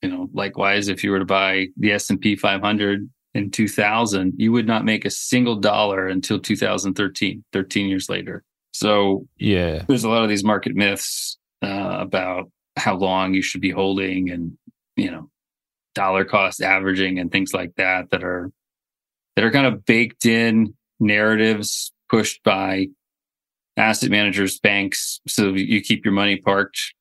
You 0.02 0.10
know, 0.10 0.28
likewise, 0.32 0.88
if 0.88 1.04
you 1.04 1.10
were 1.10 1.20
to 1.20 1.24
buy 1.24 1.68
the 1.76 1.92
S&P 1.92 2.36
500 2.36 3.08
in 3.34 3.50
2000, 3.50 4.34
you 4.36 4.52
would 4.52 4.66
not 4.66 4.84
make 4.84 5.04
a 5.04 5.10
single 5.10 5.56
dollar 5.56 6.08
until 6.08 6.38
2013, 6.38 7.44
13 7.52 7.88
years 7.88 8.08
later. 8.08 8.42
So 8.72 9.26
yeah, 9.38 9.84
there's 9.86 10.04
a 10.04 10.08
lot 10.08 10.22
of 10.22 10.28
these 10.28 10.44
market 10.44 10.74
myths 10.74 11.38
uh, 11.62 11.98
about 12.00 12.50
how 12.76 12.96
long 12.96 13.34
you 13.34 13.42
should 13.42 13.60
be 13.60 13.70
holding 13.70 14.30
and, 14.30 14.56
you 14.96 15.10
know, 15.10 15.30
dollar 15.94 16.24
cost 16.24 16.62
averaging 16.62 17.18
and 17.18 17.30
things 17.30 17.52
like 17.52 17.74
that 17.76 18.10
that 18.10 18.24
are, 18.24 18.50
that 19.36 19.44
are 19.44 19.50
kind 19.50 19.66
of 19.66 19.84
baked 19.84 20.24
in 20.26 20.74
narratives 20.98 21.92
pushed 22.08 22.42
by 22.42 22.86
asset 23.76 24.10
managers, 24.10 24.58
banks, 24.58 25.20
so 25.26 25.50
you 25.50 25.80
keep 25.80 26.04
your 26.04 26.14
money 26.14 26.36
parked 26.36 26.94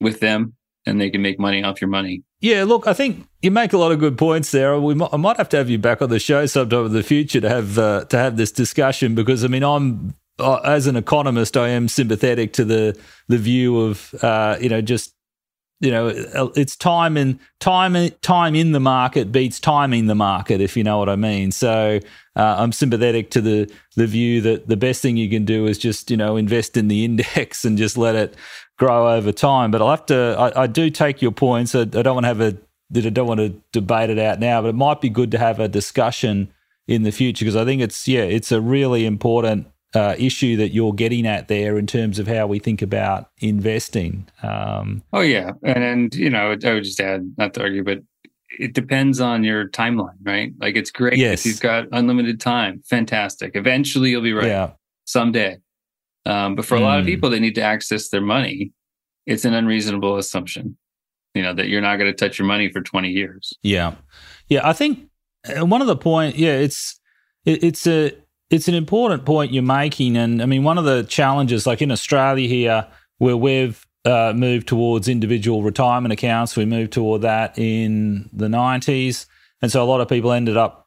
with 0.00 0.20
them 0.20 0.54
and 0.86 1.00
they 1.00 1.10
can 1.10 1.22
make 1.22 1.38
money 1.38 1.62
off 1.62 1.80
your 1.80 1.90
money. 1.90 2.22
Yeah, 2.40 2.64
look, 2.64 2.86
I 2.86 2.92
think 2.92 3.26
you 3.42 3.50
make 3.50 3.72
a 3.72 3.78
lot 3.78 3.90
of 3.90 3.98
good 3.98 4.16
points 4.16 4.52
there. 4.52 4.78
We 4.78 4.94
might, 4.94 5.10
I 5.12 5.16
might 5.16 5.36
have 5.38 5.48
to 5.50 5.56
have 5.56 5.68
you 5.68 5.78
back 5.78 6.00
on 6.00 6.08
the 6.08 6.20
show 6.20 6.46
sometime 6.46 6.86
in 6.86 6.92
the 6.92 7.02
future 7.02 7.40
to 7.40 7.48
have 7.48 7.78
uh, 7.78 8.04
to 8.06 8.16
have 8.16 8.36
this 8.36 8.52
discussion 8.52 9.14
because 9.16 9.44
I 9.44 9.48
mean, 9.48 9.64
I'm 9.64 10.14
uh, 10.38 10.56
as 10.64 10.86
an 10.86 10.94
economist, 10.96 11.56
I 11.56 11.68
am 11.68 11.88
sympathetic 11.88 12.52
to 12.54 12.64
the 12.64 12.98
the 13.26 13.38
view 13.38 13.80
of 13.80 14.14
uh, 14.22 14.56
you 14.60 14.68
know 14.68 14.80
just 14.80 15.14
you 15.80 15.90
know 15.90 16.08
it's 16.56 16.74
time 16.74 17.16
and 17.16 17.38
time 17.60 18.10
time 18.20 18.54
in 18.54 18.72
the 18.72 18.80
market 18.80 19.30
beats 19.30 19.60
timing 19.60 20.06
the 20.06 20.14
market 20.14 20.60
if 20.60 20.76
you 20.76 20.82
know 20.82 20.98
what 20.98 21.08
I 21.08 21.16
mean. 21.16 21.52
So 21.52 22.00
uh, 22.34 22.56
I'm 22.58 22.72
sympathetic 22.72 23.30
to 23.32 23.40
the 23.40 23.72
the 23.96 24.06
view 24.06 24.40
that 24.40 24.68
the 24.68 24.76
best 24.76 25.02
thing 25.02 25.16
you 25.16 25.30
can 25.30 25.44
do 25.44 25.66
is 25.66 25.78
just 25.78 26.10
you 26.10 26.16
know 26.16 26.36
invest 26.36 26.76
in 26.76 26.88
the 26.88 27.04
index 27.04 27.64
and 27.64 27.78
just 27.78 27.96
let 27.96 28.14
it 28.14 28.34
grow 28.78 29.14
over 29.14 29.32
time. 29.32 29.70
But 29.70 29.82
I'll 29.82 29.90
have 29.90 30.06
to. 30.06 30.36
I, 30.38 30.62
I 30.62 30.66
do 30.66 30.90
take 30.90 31.22
your 31.22 31.32
points. 31.32 31.74
I, 31.74 31.82
I 31.82 31.84
don't 31.84 32.14
want 32.14 32.24
to 32.24 32.28
have 32.28 32.40
a 32.40 32.56
that 32.90 33.06
I 33.06 33.10
don't 33.10 33.28
want 33.28 33.40
to 33.40 33.60
debate 33.72 34.10
it 34.10 34.18
out 34.18 34.40
now, 34.40 34.62
but 34.62 34.68
it 34.68 34.74
might 34.74 35.00
be 35.00 35.10
good 35.10 35.30
to 35.32 35.38
have 35.38 35.60
a 35.60 35.68
discussion 35.68 36.52
in 36.86 37.02
the 37.02 37.12
future 37.12 37.44
because 37.44 37.56
I 37.56 37.64
think 37.64 37.82
it's 37.82 38.08
yeah, 38.08 38.22
it's 38.22 38.50
a 38.50 38.60
really 38.60 39.04
important 39.06 39.66
uh, 39.94 40.14
issue 40.18 40.56
that 40.56 40.70
you're 40.70 40.92
getting 40.92 41.26
at 41.26 41.48
there 41.48 41.78
in 41.78 41.86
terms 41.86 42.18
of 42.18 42.26
how 42.26 42.46
we 42.46 42.58
think 42.58 42.82
about 42.82 43.30
investing. 43.38 44.28
Um, 44.42 45.02
oh 45.12 45.20
yeah, 45.20 45.52
and 45.62 45.82
and 45.82 46.14
you 46.14 46.30
know 46.30 46.56
I 46.62 46.74
would 46.74 46.84
just 46.84 47.00
add 47.00 47.34
not 47.38 47.54
to 47.54 47.62
argue, 47.62 47.84
but 47.84 47.98
it 48.58 48.74
depends 48.74 49.20
on 49.20 49.44
your 49.44 49.68
timeline, 49.68 50.16
right? 50.22 50.52
Like 50.58 50.76
it's 50.76 50.90
great 50.90 51.16
yes. 51.16 51.40
if 51.40 51.46
you've 51.46 51.60
got 51.60 51.86
unlimited 51.92 52.40
time, 52.40 52.82
fantastic. 52.88 53.52
Eventually 53.54 54.10
you'll 54.10 54.22
be 54.22 54.32
right. 54.32 54.46
Yeah. 54.46 54.70
Someday. 55.04 55.58
Um, 56.26 56.54
but 56.54 56.64
for 56.64 56.76
mm. 56.76 56.80
a 56.80 56.84
lot 56.84 56.98
of 56.98 57.04
hmm. 57.04 57.10
people, 57.10 57.30
they 57.30 57.40
need 57.40 57.54
to 57.54 57.62
access 57.62 58.10
their 58.10 58.20
money. 58.20 58.72
It's 59.26 59.44
an 59.44 59.54
unreasonable 59.54 60.16
assumption, 60.16 60.76
you 61.34 61.42
know, 61.42 61.54
that 61.54 61.68
you're 61.68 61.80
not 61.80 61.96
going 61.96 62.10
to 62.10 62.16
touch 62.16 62.38
your 62.38 62.46
money 62.46 62.70
for 62.70 62.82
20 62.82 63.08
years. 63.08 63.52
Yeah, 63.62 63.94
yeah. 64.48 64.66
I 64.68 64.74
think 64.74 65.08
uh, 65.48 65.64
one 65.64 65.80
of 65.80 65.86
the 65.86 65.96
point, 65.96 66.36
yeah, 66.36 66.54
it's 66.54 66.98
it, 67.44 67.64
it's 67.64 67.86
a 67.86 68.12
it's 68.50 68.68
an 68.68 68.74
important 68.74 69.24
point 69.24 69.52
you're 69.52 69.62
making, 69.62 70.16
and 70.16 70.42
I 70.42 70.46
mean, 70.46 70.64
one 70.64 70.78
of 70.78 70.84
the 70.84 71.02
challenges, 71.02 71.66
like 71.66 71.82
in 71.82 71.90
Australia 71.90 72.48
here, 72.48 72.86
where 73.18 73.36
we've 73.36 73.86
uh, 74.04 74.32
moved 74.34 74.68
towards 74.68 75.08
individual 75.08 75.62
retirement 75.62 76.12
accounts, 76.12 76.56
we 76.56 76.64
moved 76.64 76.92
toward 76.92 77.22
that 77.22 77.58
in 77.58 78.30
the 78.32 78.46
90s, 78.46 79.26
and 79.60 79.70
so 79.70 79.82
a 79.82 79.86
lot 79.86 80.00
of 80.00 80.08
people 80.08 80.32
ended 80.32 80.56
up 80.56 80.86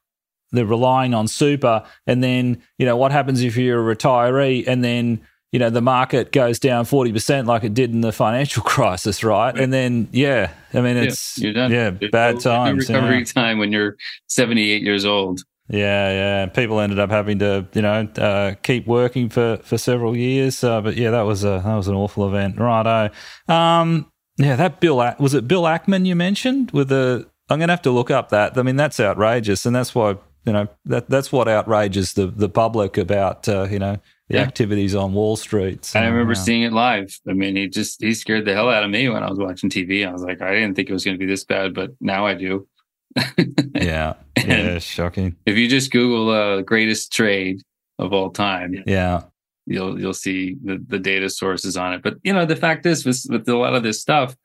they're 0.53 0.65
relying 0.65 1.13
on 1.13 1.27
super, 1.27 1.83
and 2.07 2.23
then 2.23 2.61
you 2.77 2.85
know 2.85 2.97
what 2.97 3.11
happens 3.11 3.41
if 3.41 3.55
you're 3.55 3.91
a 3.91 3.95
retiree, 3.95 4.67
and 4.67 4.83
then 4.83 5.21
you 5.51 5.59
know 5.59 5.69
the 5.69 5.81
market 5.81 6.31
goes 6.31 6.59
down 6.59 6.85
40% 6.85 7.45
like 7.45 7.63
it 7.63 7.73
did 7.73 7.91
in 7.91 8.01
the 8.01 8.11
financial 8.11 8.63
crisis 8.65 9.23
right, 9.23 9.57
and 9.57 9.71
then 9.71 10.07
yeah 10.11 10.51
i 10.73 10.81
mean 10.81 10.97
it's 10.97 11.37
yeah, 11.37 11.43
you're 11.43 11.53
done. 11.53 11.71
yeah 11.71 11.89
bad 12.09 12.35
no 12.35 12.41
times 12.41 12.89
recovery 12.89 13.25
time 13.25 13.57
when 13.59 13.71
you're 13.71 13.97
78 14.27 14.81
years 14.81 15.05
old 15.05 15.41
yeah, 15.71 16.11
yeah. 16.11 16.45
People 16.47 16.81
ended 16.81 16.99
up 16.99 17.09
having 17.09 17.39
to, 17.39 17.65
you 17.73 17.81
know, 17.81 18.07
uh, 18.17 18.55
keep 18.61 18.85
working 18.87 19.29
for, 19.29 19.57
for 19.63 19.77
several 19.77 20.17
years. 20.17 20.63
Uh, 20.63 20.81
but 20.81 20.97
yeah, 20.97 21.11
that 21.11 21.21
was 21.21 21.45
a 21.45 21.61
that 21.63 21.75
was 21.75 21.87
an 21.87 21.95
awful 21.95 22.27
event, 22.27 22.59
righto. 22.59 23.09
Um, 23.47 24.11
yeah, 24.37 24.57
that 24.57 24.81
Bill 24.81 24.97
was 25.17 25.33
it 25.33 25.47
Bill 25.47 25.63
Ackman 25.63 26.05
you 26.05 26.15
mentioned 26.15 26.71
with 26.71 26.89
the. 26.89 27.27
I'm 27.49 27.59
gonna 27.59 27.71
have 27.71 27.81
to 27.83 27.91
look 27.91 28.11
up 28.11 28.29
that. 28.29 28.57
I 28.57 28.63
mean, 28.63 28.75
that's 28.75 28.99
outrageous, 28.99 29.65
and 29.65 29.73
that's 29.75 29.95
why 29.95 30.17
you 30.45 30.53
know 30.53 30.67
that 30.85 31.09
that's 31.09 31.31
what 31.31 31.47
outrages 31.47 32.13
the 32.13 32.27
the 32.27 32.49
public 32.49 32.97
about 32.97 33.47
uh, 33.47 33.67
you 33.69 33.79
know 33.79 33.97
the 34.27 34.37
yeah. 34.37 34.43
activities 34.43 34.95
on 34.95 35.13
Wall 35.13 35.35
Street. 35.35 35.85
So, 35.85 35.99
I 35.99 36.05
remember 36.05 36.35
seeing 36.35 36.63
it 36.63 36.73
live. 36.73 37.19
I 37.27 37.33
mean, 37.33 37.55
he 37.55 37.67
just 37.67 38.01
he 38.01 38.13
scared 38.13 38.45
the 38.45 38.53
hell 38.53 38.69
out 38.69 38.83
of 38.83 38.89
me 38.89 39.07
when 39.09 39.23
I 39.23 39.29
was 39.29 39.37
watching 39.37 39.69
TV. 39.69 40.07
I 40.07 40.11
was 40.11 40.23
like, 40.23 40.41
I 40.41 40.53
didn't 40.53 40.75
think 40.75 40.89
it 40.89 40.93
was 40.93 41.03
going 41.03 41.15
to 41.15 41.19
be 41.19 41.25
this 41.25 41.43
bad, 41.43 41.73
but 41.73 41.91
now 41.99 42.25
I 42.25 42.33
do. 42.33 42.67
yeah, 43.75 44.13
yeah, 44.37 44.79
shocking. 44.79 45.35
If 45.45 45.57
you 45.57 45.67
just 45.67 45.91
Google 45.91 46.29
uh, 46.29 46.61
greatest 46.61 47.11
trade 47.11 47.61
of 47.99 48.13
all 48.13 48.29
time, 48.29 48.83
yeah, 48.85 49.23
you'll 49.65 49.99
you'll 49.99 50.13
see 50.13 50.57
the, 50.63 50.83
the 50.87 50.99
data 50.99 51.29
sources 51.29 51.77
on 51.77 51.93
it. 51.93 52.01
But 52.03 52.15
you 52.23 52.33
know, 52.33 52.45
the 52.45 52.55
fact 52.55 52.85
is, 52.85 53.05
with, 53.05 53.25
with 53.29 53.47
a 53.47 53.57
lot 53.57 53.75
of 53.75 53.83
this 53.83 54.01
stuff, 54.01 54.35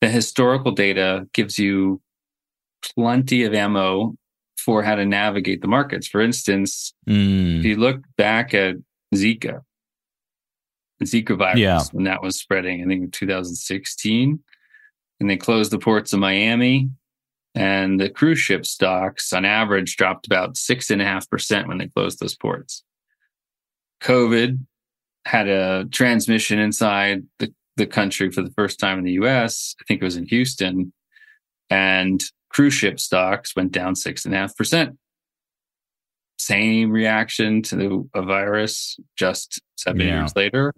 the 0.00 0.08
historical 0.08 0.72
data 0.72 1.26
gives 1.32 1.58
you 1.58 2.00
plenty 2.94 3.44
of 3.44 3.54
ammo 3.54 4.16
for 4.56 4.82
how 4.82 4.94
to 4.94 5.04
navigate 5.04 5.60
the 5.60 5.68
markets. 5.68 6.06
For 6.06 6.20
instance, 6.20 6.94
mm. 7.08 7.58
if 7.58 7.64
you 7.64 7.76
look 7.76 8.00
back 8.16 8.54
at 8.54 8.76
Zika, 9.14 9.60
Zika 11.02 11.36
virus, 11.36 11.58
yeah. 11.58 11.82
when 11.92 12.04
that 12.04 12.22
was 12.22 12.38
spreading, 12.38 12.82
I 12.82 12.86
think 12.86 13.04
in 13.04 13.10
2016, 13.10 14.38
and 15.20 15.30
they 15.30 15.36
closed 15.36 15.70
the 15.70 15.78
ports 15.78 16.12
of 16.12 16.20
Miami 16.20 16.90
and 17.54 18.00
the 18.00 18.10
cruise 18.10 18.38
ship 18.38 18.66
stocks 18.66 19.32
on 19.32 19.44
average 19.44 19.96
dropped 19.96 20.26
about 20.26 20.56
six 20.56 20.90
and 20.90 21.00
a 21.00 21.04
half 21.04 21.28
percent 21.30 21.68
when 21.68 21.78
they 21.78 21.88
closed 21.88 22.18
those 22.18 22.34
ports. 22.34 22.82
COVID 24.02 24.58
had 25.24 25.48
a 25.48 25.86
transmission 25.90 26.58
inside 26.58 27.22
the, 27.38 27.52
the 27.76 27.86
country 27.86 28.30
for 28.30 28.42
the 28.42 28.52
first 28.52 28.78
time 28.78 28.98
in 28.98 29.04
the 29.04 29.12
US. 29.12 29.74
I 29.80 29.84
think 29.86 30.02
it 30.02 30.04
was 30.04 30.16
in 30.16 30.26
Houston. 30.26 30.92
And 31.70 32.22
cruise 32.50 32.74
ship 32.74 33.00
stocks 33.00 33.56
went 33.56 33.72
down 33.72 33.94
six 33.94 34.24
and 34.24 34.34
a 34.34 34.38
half 34.38 34.56
percent. 34.56 34.98
Same 36.38 36.90
reaction 36.90 37.62
to 37.62 37.76
the, 37.76 38.08
a 38.14 38.22
virus 38.22 38.98
just 39.16 39.60
seven 39.76 40.00
yeah. 40.00 40.20
years 40.20 40.36
later. 40.36 40.74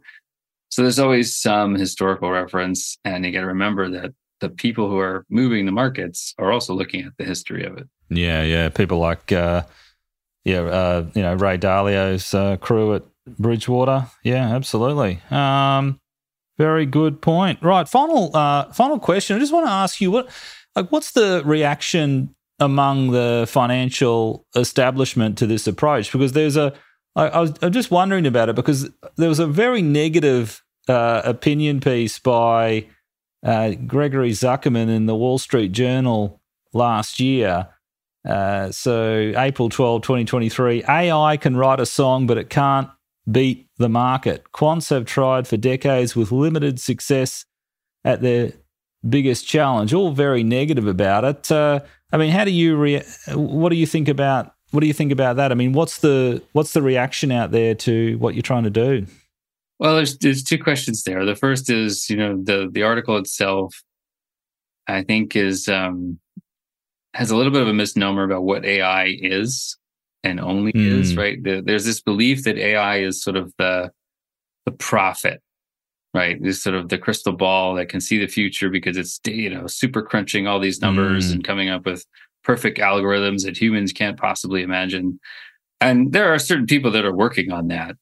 So 0.68 0.82
there's 0.82 0.98
always 0.98 1.36
some 1.36 1.74
historical 1.74 2.30
reference. 2.30 2.98
And 3.04 3.24
you 3.24 3.32
got 3.32 3.40
to 3.40 3.46
remember 3.46 3.90
that 3.90 4.12
the 4.40 4.48
people 4.48 4.88
who 4.88 4.98
are 4.98 5.24
moving 5.30 5.66
the 5.66 5.72
markets 5.72 6.34
are 6.38 6.52
also 6.52 6.74
looking 6.74 7.04
at 7.04 7.12
the 7.18 7.24
history 7.24 7.64
of 7.64 7.76
it. 7.78 7.88
Yeah, 8.08 8.42
yeah. 8.42 8.68
People 8.68 8.98
like, 8.98 9.32
uh, 9.32 9.62
yeah, 10.44 10.60
uh, 10.60 11.06
you 11.14 11.22
know, 11.22 11.34
Ray 11.34 11.56
Dalio's 11.58 12.32
uh, 12.34 12.56
crew 12.56 12.94
at 12.94 13.02
Bridgewater. 13.38 14.06
Yeah, 14.22 14.54
absolutely. 14.54 15.20
Um, 15.30 16.00
very 16.58 16.86
good 16.86 17.20
point. 17.20 17.62
Right, 17.62 17.88
final, 17.88 18.34
uh, 18.34 18.72
final 18.72 18.98
question. 18.98 19.36
I 19.36 19.40
just 19.40 19.52
want 19.52 19.66
to 19.66 19.72
ask 19.72 20.00
you 20.00 20.10
what, 20.10 20.28
like, 20.74 20.92
what's 20.92 21.12
the 21.12 21.42
reaction 21.44 22.34
among 22.58 23.10
the 23.10 23.46
financial 23.48 24.46
establishment 24.54 25.36
to 25.38 25.46
this 25.46 25.66
approach? 25.66 26.12
Because 26.12 26.32
there's 26.32 26.56
a, 26.56 26.72
I, 27.14 27.28
I 27.28 27.40
was, 27.40 27.52
I'm 27.62 27.72
just 27.72 27.90
wondering 27.90 28.26
about 28.26 28.48
it 28.48 28.56
because 28.56 28.88
there 29.16 29.28
was 29.28 29.38
a 29.38 29.46
very 29.46 29.82
negative 29.82 30.62
uh, 30.88 31.22
opinion 31.24 31.80
piece 31.80 32.18
by 32.18 32.86
uh, 33.42 33.72
Gregory 33.86 34.32
Zuckerman 34.32 34.88
in 34.88 35.06
the 35.06 35.14
Wall 35.14 35.38
Street 35.38 35.72
Journal 35.72 36.40
last 36.72 37.20
year. 37.20 37.68
Uh, 38.26 38.72
so, 38.72 39.32
April 39.36 39.68
12, 39.68 40.02
2023, 40.02 40.84
AI 40.88 41.36
can 41.36 41.56
write 41.56 41.78
a 41.78 41.86
song, 41.86 42.26
but 42.26 42.38
it 42.38 42.50
can't 42.50 42.88
beat 43.30 43.68
the 43.78 43.88
market. 43.88 44.44
Quants 44.52 44.90
have 44.90 45.04
tried 45.04 45.46
for 45.46 45.56
decades 45.56 46.16
with 46.16 46.32
limited 46.32 46.80
success 46.80 47.44
at 48.04 48.22
their 48.22 48.52
biggest 49.08 49.46
challenge. 49.46 49.94
All 49.94 50.12
very 50.12 50.42
negative 50.42 50.86
about 50.86 51.24
it. 51.24 51.50
Uh, 51.50 51.80
I 52.12 52.16
mean, 52.16 52.30
how 52.30 52.44
do 52.44 52.50
you 52.50 52.76
re- 52.76 53.04
what 53.34 53.70
do 53.70 53.76
you 53.76 53.86
think 53.86 54.08
about 54.08 54.52
what 54.70 54.80
do 54.80 54.86
you 54.86 54.92
think 54.92 55.12
about 55.12 55.36
that? 55.36 55.52
I 55.52 55.54
mean, 55.54 55.72
what's 55.72 55.98
the 55.98 56.42
what's 56.52 56.72
the 56.72 56.82
reaction 56.82 57.30
out 57.30 57.50
there 57.50 57.74
to 57.74 58.18
what 58.18 58.34
you're 58.34 58.42
trying 58.42 58.64
to 58.64 58.70
do? 58.70 59.06
Well, 59.78 59.96
there's 59.96 60.16
there's 60.18 60.42
two 60.42 60.58
questions 60.58 61.02
there. 61.02 61.24
The 61.24 61.36
first 61.36 61.68
is, 61.68 62.08
you 62.08 62.16
know, 62.16 62.40
the 62.42 62.68
the 62.70 62.82
article 62.82 63.16
itself, 63.18 63.82
I 64.86 65.02
think, 65.02 65.36
is 65.36 65.68
um, 65.68 66.18
has 67.14 67.30
a 67.30 67.36
little 67.36 67.52
bit 67.52 67.62
of 67.62 67.68
a 67.68 67.74
misnomer 67.74 68.24
about 68.24 68.44
what 68.44 68.64
AI 68.64 69.16
is 69.20 69.76
and 70.24 70.40
only 70.40 70.72
mm. 70.72 71.00
is. 71.00 71.12
Hmm. 71.12 71.18
Right? 71.18 71.42
The, 71.42 71.62
there's 71.64 71.84
this 71.84 72.00
belief 72.00 72.44
that 72.44 72.56
AI 72.56 73.00
is 73.00 73.22
sort 73.22 73.36
of 73.36 73.52
the 73.58 73.90
the 74.64 74.72
prophet, 74.72 75.42
right? 76.14 76.42
This 76.42 76.62
sort 76.62 76.74
of 76.74 76.88
the 76.88 76.98
crystal 76.98 77.34
ball 77.34 77.74
that 77.74 77.90
can 77.90 78.00
see 78.00 78.18
the 78.18 78.26
future 78.26 78.70
because 78.70 78.96
it's 78.96 79.20
you 79.26 79.50
know 79.50 79.66
super 79.66 80.00
crunching 80.02 80.46
all 80.46 80.58
these 80.58 80.80
numbers 80.80 81.28
mm. 81.28 81.34
and 81.34 81.44
coming 81.44 81.68
up 81.68 81.84
with 81.84 82.06
perfect 82.44 82.78
algorithms 82.78 83.44
that 83.44 83.60
humans 83.60 83.92
can't 83.92 84.16
possibly 84.16 84.62
imagine. 84.62 85.20
And 85.82 86.12
there 86.14 86.32
are 86.32 86.38
certain 86.38 86.64
people 86.64 86.90
that 86.92 87.04
are 87.04 87.14
working 87.14 87.52
on 87.52 87.68
that 87.68 87.96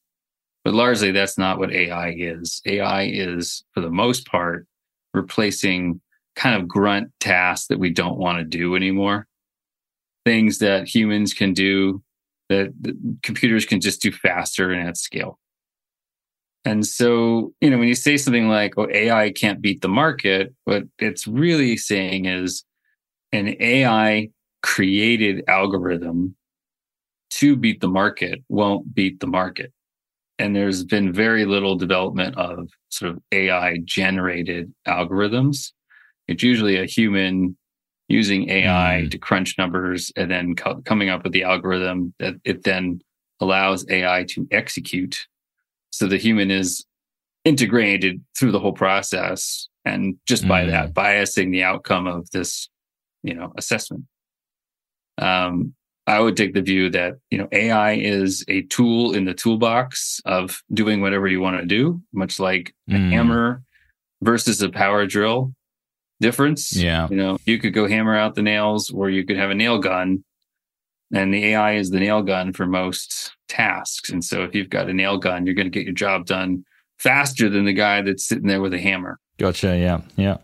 but 0.64 0.72
largely, 0.72 1.12
that's 1.12 1.36
not 1.36 1.58
what 1.58 1.72
AI 1.72 2.14
is. 2.16 2.62
AI 2.64 3.04
is, 3.04 3.64
for 3.72 3.80
the 3.80 3.90
most 3.90 4.26
part, 4.26 4.66
replacing 5.12 6.00
kind 6.36 6.60
of 6.60 6.66
grunt 6.66 7.10
tasks 7.20 7.68
that 7.68 7.78
we 7.78 7.90
don't 7.90 8.18
want 8.18 8.38
to 8.38 8.44
do 8.44 8.74
anymore. 8.74 9.26
Things 10.24 10.58
that 10.58 10.88
humans 10.88 11.34
can 11.34 11.52
do 11.52 12.02
that 12.48 12.72
computers 13.22 13.66
can 13.66 13.80
just 13.80 14.00
do 14.00 14.10
faster 14.10 14.70
and 14.70 14.88
at 14.88 14.96
scale. 14.96 15.38
And 16.64 16.86
so, 16.86 17.52
you 17.60 17.68
know, 17.68 17.76
when 17.76 17.88
you 17.88 17.94
say 17.94 18.16
something 18.16 18.48
like, 18.48 18.74
oh, 18.78 18.88
AI 18.90 19.32
can't 19.32 19.60
beat 19.60 19.82
the 19.82 19.88
market, 19.88 20.54
what 20.64 20.84
it's 20.98 21.26
really 21.26 21.76
saying 21.76 22.24
is 22.24 22.64
an 23.32 23.54
AI 23.60 24.30
created 24.62 25.44
algorithm 25.46 26.36
to 27.30 27.54
beat 27.54 27.80
the 27.80 27.88
market 27.88 28.42
won't 28.48 28.94
beat 28.94 29.20
the 29.20 29.26
market 29.26 29.72
and 30.38 30.54
there's 30.54 30.84
been 30.84 31.12
very 31.12 31.44
little 31.44 31.76
development 31.76 32.36
of 32.36 32.70
sort 32.88 33.12
of 33.12 33.22
AI 33.32 33.78
generated 33.84 34.72
algorithms. 34.86 35.72
It's 36.26 36.42
usually 36.42 36.76
a 36.76 36.86
human 36.86 37.56
using 38.08 38.50
AI 38.50 39.02
mm. 39.04 39.10
to 39.10 39.18
crunch 39.18 39.56
numbers 39.56 40.12
and 40.16 40.30
then 40.30 40.54
co- 40.54 40.82
coming 40.82 41.08
up 41.08 41.24
with 41.24 41.32
the 41.32 41.44
algorithm 41.44 42.14
that 42.18 42.34
it 42.44 42.64
then 42.64 43.00
allows 43.40 43.86
AI 43.88 44.24
to 44.30 44.46
execute. 44.50 45.26
So 45.90 46.06
the 46.06 46.18
human 46.18 46.50
is 46.50 46.84
integrated 47.44 48.22
through 48.36 48.52
the 48.52 48.60
whole 48.60 48.72
process 48.72 49.68
and 49.84 50.16
just 50.26 50.44
mm. 50.44 50.48
by 50.48 50.64
that 50.66 50.94
biasing 50.94 51.52
the 51.52 51.62
outcome 51.62 52.06
of 52.06 52.30
this, 52.30 52.68
you 53.22 53.34
know, 53.34 53.52
assessment. 53.56 54.04
Um, 55.18 55.74
I 56.06 56.20
would 56.20 56.36
take 56.36 56.52
the 56.52 56.60
view 56.62 56.90
that, 56.90 57.14
you 57.30 57.38
know, 57.38 57.48
AI 57.50 57.92
is 57.94 58.44
a 58.48 58.62
tool 58.62 59.14
in 59.14 59.24
the 59.24 59.34
toolbox 59.34 60.20
of 60.26 60.62
doing 60.72 61.00
whatever 61.00 61.26
you 61.26 61.40
want 61.40 61.58
to 61.58 61.66
do, 61.66 62.02
much 62.12 62.38
like 62.38 62.74
mm. 62.90 62.96
a 62.96 63.10
hammer 63.10 63.62
versus 64.20 64.60
a 64.60 64.68
power 64.68 65.06
drill. 65.06 65.54
difference. 66.20 66.74
Yeah. 66.76 67.08
You 67.10 67.16
know, 67.16 67.38
you 67.44 67.58
could 67.58 67.74
go 67.74 67.86
hammer 67.88 68.16
out 68.16 68.34
the 68.34 68.42
nails 68.42 68.90
or 68.90 69.10
you 69.10 69.24
could 69.24 69.36
have 69.36 69.50
a 69.50 69.54
nail 69.54 69.78
gun. 69.78 70.24
And 71.12 71.32
the 71.32 71.44
AI 71.46 71.74
is 71.76 71.90
the 71.90 72.00
nail 72.00 72.22
gun 72.22 72.52
for 72.52 72.66
most 72.66 73.32
tasks. 73.48 74.10
And 74.10 74.24
so 74.24 74.42
if 74.42 74.54
you've 74.54 74.70
got 74.70 74.88
a 74.88 74.92
nail 74.92 75.18
gun, 75.18 75.46
you're 75.46 75.54
going 75.54 75.70
to 75.70 75.78
get 75.78 75.84
your 75.84 75.94
job 75.94 76.26
done 76.26 76.64
faster 76.98 77.48
than 77.48 77.66
the 77.66 77.72
guy 77.72 78.02
that's 78.02 78.26
sitting 78.26 78.48
there 78.48 78.60
with 78.60 78.74
a 78.74 78.80
hammer. 78.80 79.20
Gotcha. 79.38 79.76
Yeah. 79.76 80.00
Yeah. 80.16 80.38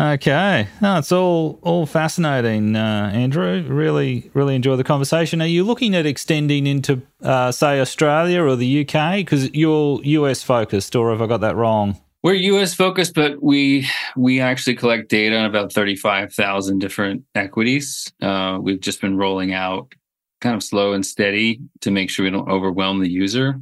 Okay. 0.00 0.66
No, 0.80 0.96
it's 0.96 1.12
all 1.12 1.58
all 1.62 1.84
fascinating, 1.84 2.74
uh, 2.74 3.10
Andrew. 3.12 3.62
Really, 3.68 4.30
really 4.32 4.54
enjoy 4.54 4.76
the 4.76 4.84
conversation. 4.84 5.42
Are 5.42 5.46
you 5.46 5.62
looking 5.62 5.94
at 5.94 6.06
extending 6.06 6.66
into, 6.66 7.02
uh, 7.22 7.52
say, 7.52 7.80
Australia 7.80 8.42
or 8.42 8.56
the 8.56 8.80
UK? 8.80 9.16
Because 9.16 9.52
you're 9.52 10.00
US 10.02 10.42
focused, 10.42 10.96
or 10.96 11.10
have 11.10 11.20
I 11.20 11.26
got 11.26 11.42
that 11.42 11.54
wrong? 11.54 11.98
We're 12.22 12.32
US 12.34 12.72
focused, 12.72 13.14
but 13.14 13.42
we 13.42 13.86
we 14.16 14.40
actually 14.40 14.76
collect 14.76 15.10
data 15.10 15.36
on 15.36 15.44
about 15.44 15.70
thirty 15.70 15.96
five 15.96 16.32
thousand 16.32 16.78
different 16.78 17.24
equities. 17.34 18.10
Uh, 18.22 18.58
we've 18.60 18.80
just 18.80 19.02
been 19.02 19.18
rolling 19.18 19.52
out 19.52 19.92
kind 20.40 20.56
of 20.56 20.62
slow 20.62 20.94
and 20.94 21.04
steady 21.04 21.60
to 21.82 21.90
make 21.90 22.08
sure 22.08 22.24
we 22.24 22.30
don't 22.30 22.48
overwhelm 22.48 23.00
the 23.00 23.10
user. 23.10 23.60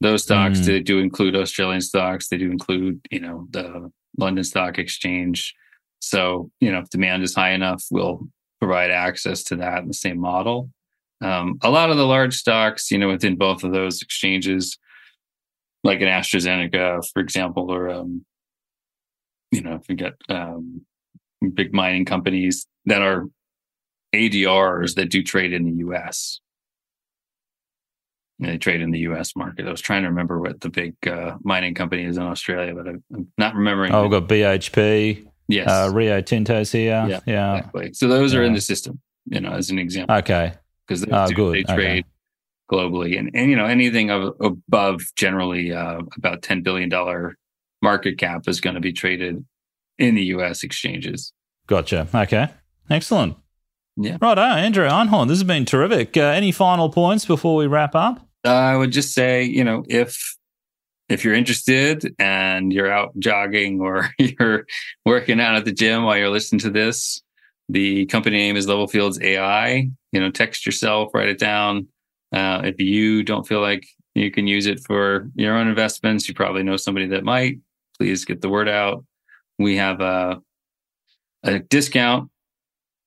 Those 0.00 0.22
stocks 0.22 0.60
Mm. 0.60 0.64
they 0.66 0.80
do 0.80 1.00
include 1.00 1.34
Australian 1.34 1.80
stocks. 1.80 2.28
They 2.28 2.38
do 2.38 2.52
include 2.52 3.00
you 3.10 3.18
know 3.18 3.48
the 3.50 3.90
London 4.16 4.44
Stock 4.44 4.78
Exchange. 4.78 5.54
So 6.00 6.50
you 6.60 6.70
know 6.70 6.80
if 6.80 6.90
demand 6.90 7.22
is 7.22 7.34
high 7.34 7.52
enough, 7.52 7.84
we'll 7.90 8.28
provide 8.58 8.90
access 8.90 9.42
to 9.44 9.56
that 9.56 9.78
in 9.78 9.88
the 9.88 9.94
same 9.94 10.18
model. 10.18 10.70
Um, 11.22 11.58
a 11.62 11.70
lot 11.70 11.90
of 11.90 11.96
the 11.96 12.06
large 12.06 12.34
stocks, 12.34 12.90
you 12.90 12.98
know, 12.98 13.08
within 13.08 13.36
both 13.36 13.64
of 13.64 13.72
those 13.72 14.02
exchanges, 14.02 14.78
like 15.82 16.00
an 16.00 16.08
AstraZeneca, 16.08 17.02
for 17.12 17.20
example, 17.20 17.70
or 17.72 17.88
um, 17.88 18.24
you 19.50 19.62
know, 19.62 19.74
if 19.74 19.88
you 19.88 19.96
got 19.96 20.14
um, 20.28 20.84
big 21.54 21.72
mining 21.72 22.04
companies 22.04 22.66
that 22.84 23.02
are 23.02 23.26
ADRs 24.14 24.94
that 24.94 25.10
do 25.10 25.22
trade 25.22 25.52
in 25.52 25.64
the 25.64 25.78
U.S. 25.78 26.40
They 28.38 28.58
trade 28.58 28.82
in 28.82 28.90
the 28.90 28.98
U.S. 29.00 29.34
market. 29.34 29.66
I 29.66 29.70
was 29.70 29.80
trying 29.80 30.02
to 30.02 30.08
remember 30.08 30.38
what 30.40 30.60
the 30.60 30.68
big 30.68 30.94
uh, 31.06 31.36
mining 31.42 31.74
company 31.74 32.04
is 32.04 32.18
in 32.18 32.22
Australia, 32.22 32.74
but 32.74 32.86
I'm 32.86 33.02
not 33.38 33.54
remembering. 33.54 33.92
Oh, 33.94 34.02
we've 34.02 34.10
got 34.10 34.28
BHP, 34.28 35.26
yes, 35.48 35.68
uh, 35.68 35.90
Rio 35.92 36.20
Tinto's 36.20 36.70
here. 36.70 37.06
Yeah, 37.08 37.20
Yeah. 37.26 37.56
exactly. 37.56 37.92
So 37.94 38.08
those 38.08 38.34
are 38.34 38.42
in 38.42 38.52
the 38.52 38.60
system, 38.60 39.00
you 39.26 39.40
know, 39.40 39.52
as 39.52 39.70
an 39.70 39.78
example, 39.78 40.16
Okay. 40.16 40.52
because 40.86 41.00
they, 41.00 41.10
Oh, 41.12 41.26
they 41.28 41.62
Okay. 41.62 41.74
trade 41.74 42.04
globally, 42.70 43.18
and 43.18 43.30
and 43.34 43.48
you 43.48 43.56
know 43.56 43.64
anything 43.64 44.10
of, 44.10 44.34
above 44.40 45.00
generally 45.16 45.72
uh, 45.72 46.00
about 46.16 46.42
ten 46.42 46.62
billion 46.62 46.88
dollar 46.90 47.36
market 47.80 48.18
cap 48.18 48.48
is 48.48 48.60
going 48.60 48.74
to 48.74 48.80
be 48.80 48.92
traded 48.92 49.44
in 49.98 50.14
the 50.14 50.24
U.S. 50.24 50.62
exchanges. 50.62 51.32
Gotcha. 51.68 52.06
Okay. 52.14 52.48
Excellent. 52.90 53.36
Yeah. 53.96 54.18
Right. 54.20 54.36
Andrew 54.38 54.86
Einhorn, 54.86 55.28
this 55.28 55.38
has 55.38 55.44
been 55.44 55.64
terrific. 55.64 56.16
Uh, 56.18 56.20
any 56.20 56.52
final 56.52 56.90
points 56.90 57.24
before 57.24 57.56
we 57.56 57.66
wrap 57.66 57.94
up? 57.94 58.25
I 58.46 58.76
would 58.76 58.92
just 58.92 59.12
say, 59.12 59.44
you 59.44 59.64
know, 59.64 59.84
if 59.88 60.36
if 61.08 61.24
you're 61.24 61.34
interested 61.34 62.14
and 62.18 62.72
you're 62.72 62.90
out 62.90 63.16
jogging 63.18 63.80
or 63.80 64.10
you're 64.18 64.66
working 65.04 65.40
out 65.40 65.56
at 65.56 65.64
the 65.64 65.72
gym 65.72 66.04
while 66.04 66.16
you're 66.16 66.30
listening 66.30 66.60
to 66.60 66.70
this, 66.70 67.22
the 67.68 68.06
company 68.06 68.36
name 68.36 68.56
is 68.56 68.66
Level 68.66 68.86
Fields 68.86 69.20
AI. 69.20 69.88
You 70.12 70.20
know, 70.20 70.30
text 70.30 70.66
yourself, 70.66 71.10
write 71.14 71.28
it 71.28 71.38
down. 71.38 71.88
Uh, 72.32 72.62
if 72.64 72.80
you 72.80 73.22
don't 73.22 73.46
feel 73.46 73.60
like 73.60 73.86
you 74.14 74.30
can 74.30 74.46
use 74.46 74.66
it 74.66 74.80
for 74.86 75.30
your 75.34 75.56
own 75.56 75.68
investments, 75.68 76.28
you 76.28 76.34
probably 76.34 76.62
know 76.62 76.76
somebody 76.76 77.06
that 77.08 77.24
might. 77.24 77.58
Please 77.98 78.24
get 78.24 78.40
the 78.40 78.48
word 78.48 78.68
out. 78.68 79.04
We 79.58 79.76
have 79.76 80.00
a 80.00 80.40
a 81.42 81.60
discount 81.60 82.28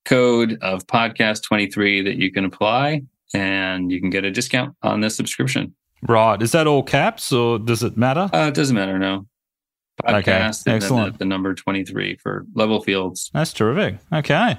code 0.05 0.57
of 0.61 0.87
podcast 0.87 1.43
23 1.43 2.03
that 2.03 2.15
you 2.15 2.31
can 2.31 2.45
apply 2.45 3.03
and 3.33 3.91
you 3.91 3.99
can 3.99 4.09
get 4.09 4.25
a 4.25 4.31
discount 4.31 4.75
on 4.81 5.01
the 5.01 5.09
subscription. 5.09 5.75
Right. 6.07 6.41
Is 6.41 6.51
that 6.53 6.67
all 6.67 6.83
caps 6.83 7.31
or 7.31 7.59
does 7.59 7.83
it 7.83 7.97
matter? 7.97 8.29
Uh, 8.33 8.47
it 8.47 8.53
doesn't 8.53 8.75
matter, 8.75 8.97
no. 8.97 9.25
Podcast 10.03 10.63
then 10.63 10.75
excellent. 10.75 11.13
The, 11.13 11.19
the 11.19 11.25
number 11.25 11.53
23 11.53 12.17
for 12.17 12.45
level 12.53 12.81
fields. 12.81 13.29
That's 13.33 13.51
terrific. 13.51 13.97
Okay. 14.13 14.57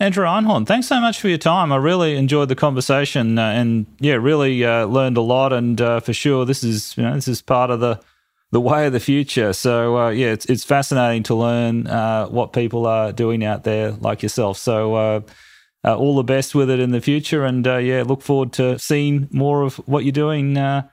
Andrew 0.00 0.26
Einhorn, 0.26 0.66
thanks 0.66 0.88
so 0.88 1.00
much 1.00 1.20
for 1.20 1.28
your 1.28 1.38
time. 1.38 1.70
I 1.70 1.76
really 1.76 2.16
enjoyed 2.16 2.48
the 2.48 2.56
conversation 2.56 3.38
uh, 3.38 3.50
and 3.50 3.86
yeah, 4.00 4.14
really 4.14 4.64
uh, 4.64 4.86
learned 4.86 5.16
a 5.16 5.20
lot. 5.20 5.52
And 5.52 5.80
uh, 5.80 6.00
for 6.00 6.12
sure, 6.12 6.44
this 6.44 6.64
is 6.64 6.96
you 6.96 7.04
know 7.04 7.14
this 7.14 7.28
is 7.28 7.40
part 7.40 7.70
of 7.70 7.78
the 7.78 8.00
the 8.50 8.60
way 8.60 8.86
of 8.86 8.92
the 8.92 8.98
future. 8.98 9.52
So 9.52 9.96
uh, 9.96 10.10
yeah, 10.10 10.32
it's 10.32 10.46
it's 10.46 10.64
fascinating 10.64 11.22
to 11.24 11.36
learn 11.36 11.86
uh, 11.86 12.26
what 12.26 12.52
people 12.52 12.86
are 12.86 13.12
doing 13.12 13.44
out 13.44 13.62
there 13.62 13.92
like 13.92 14.24
yourself. 14.24 14.58
So 14.58 15.22
uh, 15.84 15.96
all 15.96 16.16
the 16.16 16.24
best 16.24 16.54
with 16.54 16.70
it 16.70 16.80
in 16.80 16.90
the 16.90 17.00
future, 17.00 17.44
and 17.44 17.66
uh, 17.66 17.76
yeah, 17.76 18.02
look 18.02 18.22
forward 18.22 18.52
to 18.54 18.78
seeing 18.78 19.28
more 19.30 19.62
of 19.62 19.76
what 19.88 20.04
you're 20.04 20.12
doing 20.12 20.56
uh, 20.56 20.88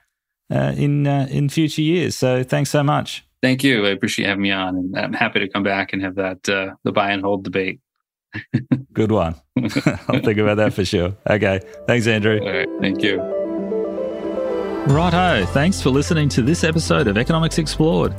uh, 0.52 0.74
in 0.76 1.06
uh, 1.06 1.26
in 1.30 1.48
future 1.48 1.82
years. 1.82 2.16
So 2.16 2.42
thanks 2.42 2.70
so 2.70 2.82
much. 2.82 3.24
Thank 3.42 3.64
you. 3.64 3.86
I 3.86 3.90
appreciate 3.90 4.26
having 4.26 4.42
me 4.42 4.50
on. 4.50 4.76
And 4.76 4.98
I'm 4.98 5.12
happy 5.12 5.40
to 5.40 5.48
come 5.48 5.62
back 5.62 5.92
and 5.92 6.02
have 6.02 6.16
that, 6.16 6.48
uh, 6.48 6.74
the 6.84 6.92
buy 6.92 7.10
and 7.10 7.22
hold 7.22 7.44
debate. 7.44 7.80
Good 8.92 9.12
one. 9.12 9.34
I'll 9.56 10.20
think 10.20 10.38
about 10.38 10.58
that 10.58 10.72
for 10.74 10.84
sure. 10.84 11.16
Okay. 11.28 11.60
Thanks, 11.86 12.06
Andrew. 12.06 12.40
All 12.40 12.52
right. 12.52 12.68
Thank 12.80 13.02
you. 13.02 13.20
Righto. 14.86 15.46
Thanks 15.46 15.80
for 15.80 15.90
listening 15.90 16.28
to 16.30 16.42
this 16.42 16.64
episode 16.64 17.06
of 17.06 17.16
Economics 17.16 17.58
Explored. 17.58 18.14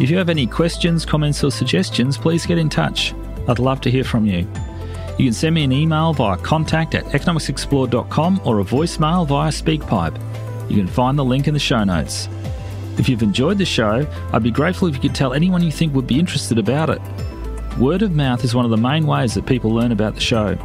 If 0.00 0.10
you 0.10 0.16
have 0.18 0.28
any 0.28 0.46
questions, 0.46 1.04
comments, 1.06 1.44
or 1.44 1.50
suggestions, 1.50 2.18
please 2.18 2.46
get 2.46 2.58
in 2.58 2.68
touch. 2.68 3.14
I'd 3.48 3.58
love 3.58 3.80
to 3.82 3.90
hear 3.90 4.04
from 4.04 4.26
you. 4.26 4.48
You 5.18 5.26
can 5.26 5.32
send 5.32 5.54
me 5.54 5.62
an 5.64 5.72
email 5.72 6.12
via 6.12 6.36
contact 6.38 6.94
at 6.94 7.04
economicsexplored.com 7.06 8.40
or 8.44 8.60
a 8.60 8.64
voicemail 8.64 9.26
via 9.26 9.50
SpeakPipe. 9.50 10.70
You 10.70 10.76
can 10.76 10.88
find 10.88 11.18
the 11.18 11.24
link 11.24 11.46
in 11.46 11.54
the 11.54 11.60
show 11.60 11.84
notes. 11.84 12.28
If 12.98 13.08
you've 13.08 13.22
enjoyed 13.22 13.58
the 13.58 13.64
show, 13.64 14.06
I'd 14.32 14.42
be 14.42 14.50
grateful 14.50 14.88
if 14.88 14.94
you 14.94 15.00
could 15.00 15.14
tell 15.14 15.32
anyone 15.32 15.62
you 15.62 15.70
think 15.70 15.94
would 15.94 16.06
be 16.06 16.18
interested 16.18 16.58
about 16.58 16.90
it. 16.90 17.00
Word 17.78 18.02
of 18.02 18.12
mouth 18.12 18.44
is 18.44 18.54
one 18.54 18.64
of 18.64 18.70
the 18.70 18.76
main 18.76 19.06
ways 19.06 19.34
that 19.34 19.46
people 19.46 19.70
learn 19.70 19.92
about 19.92 20.14
the 20.14 20.20
show. 20.20 20.56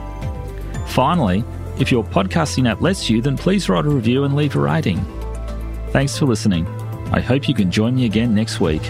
Finally, 0.87 1.43
if 1.79 1.91
your 1.91 2.03
podcasting 2.03 2.69
app 2.69 2.81
lets 2.81 3.09
you, 3.09 3.21
then 3.21 3.37
please 3.37 3.69
write 3.69 3.85
a 3.85 3.89
review 3.89 4.23
and 4.23 4.35
leave 4.35 4.55
a 4.55 4.59
rating. 4.59 4.99
Thanks 5.91 6.17
for 6.17 6.25
listening. 6.25 6.67
I 7.11 7.19
hope 7.19 7.47
you 7.47 7.55
can 7.55 7.71
join 7.71 7.95
me 7.95 8.05
again 8.05 8.35
next 8.35 8.59
week. 8.59 8.81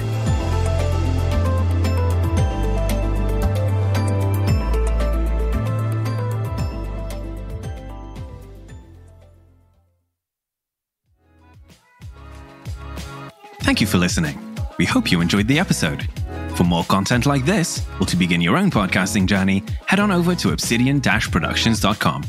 Thank 13.70 13.82
you 13.82 13.86
for 13.86 14.00
listening. 14.00 14.36
We 14.80 14.86
hope 14.86 15.12
you 15.12 15.22
enjoyed 15.22 15.48
the 15.48 15.60
episode. 15.60 16.10
For 16.56 16.64
more 16.64 16.84
content 16.86 17.28
like 17.28 17.46
this, 17.46 17.86
or 18.00 18.08
to 18.08 18.16
begin 18.16 18.42
your 18.42 18.58
own 18.58 18.72
podcasting 18.72 19.28
journey, 19.28 19.64
head 19.86 20.00
on 20.00 20.10
over 20.10 20.34
to 20.38 20.54
obsidian-productions.com. 20.54 22.24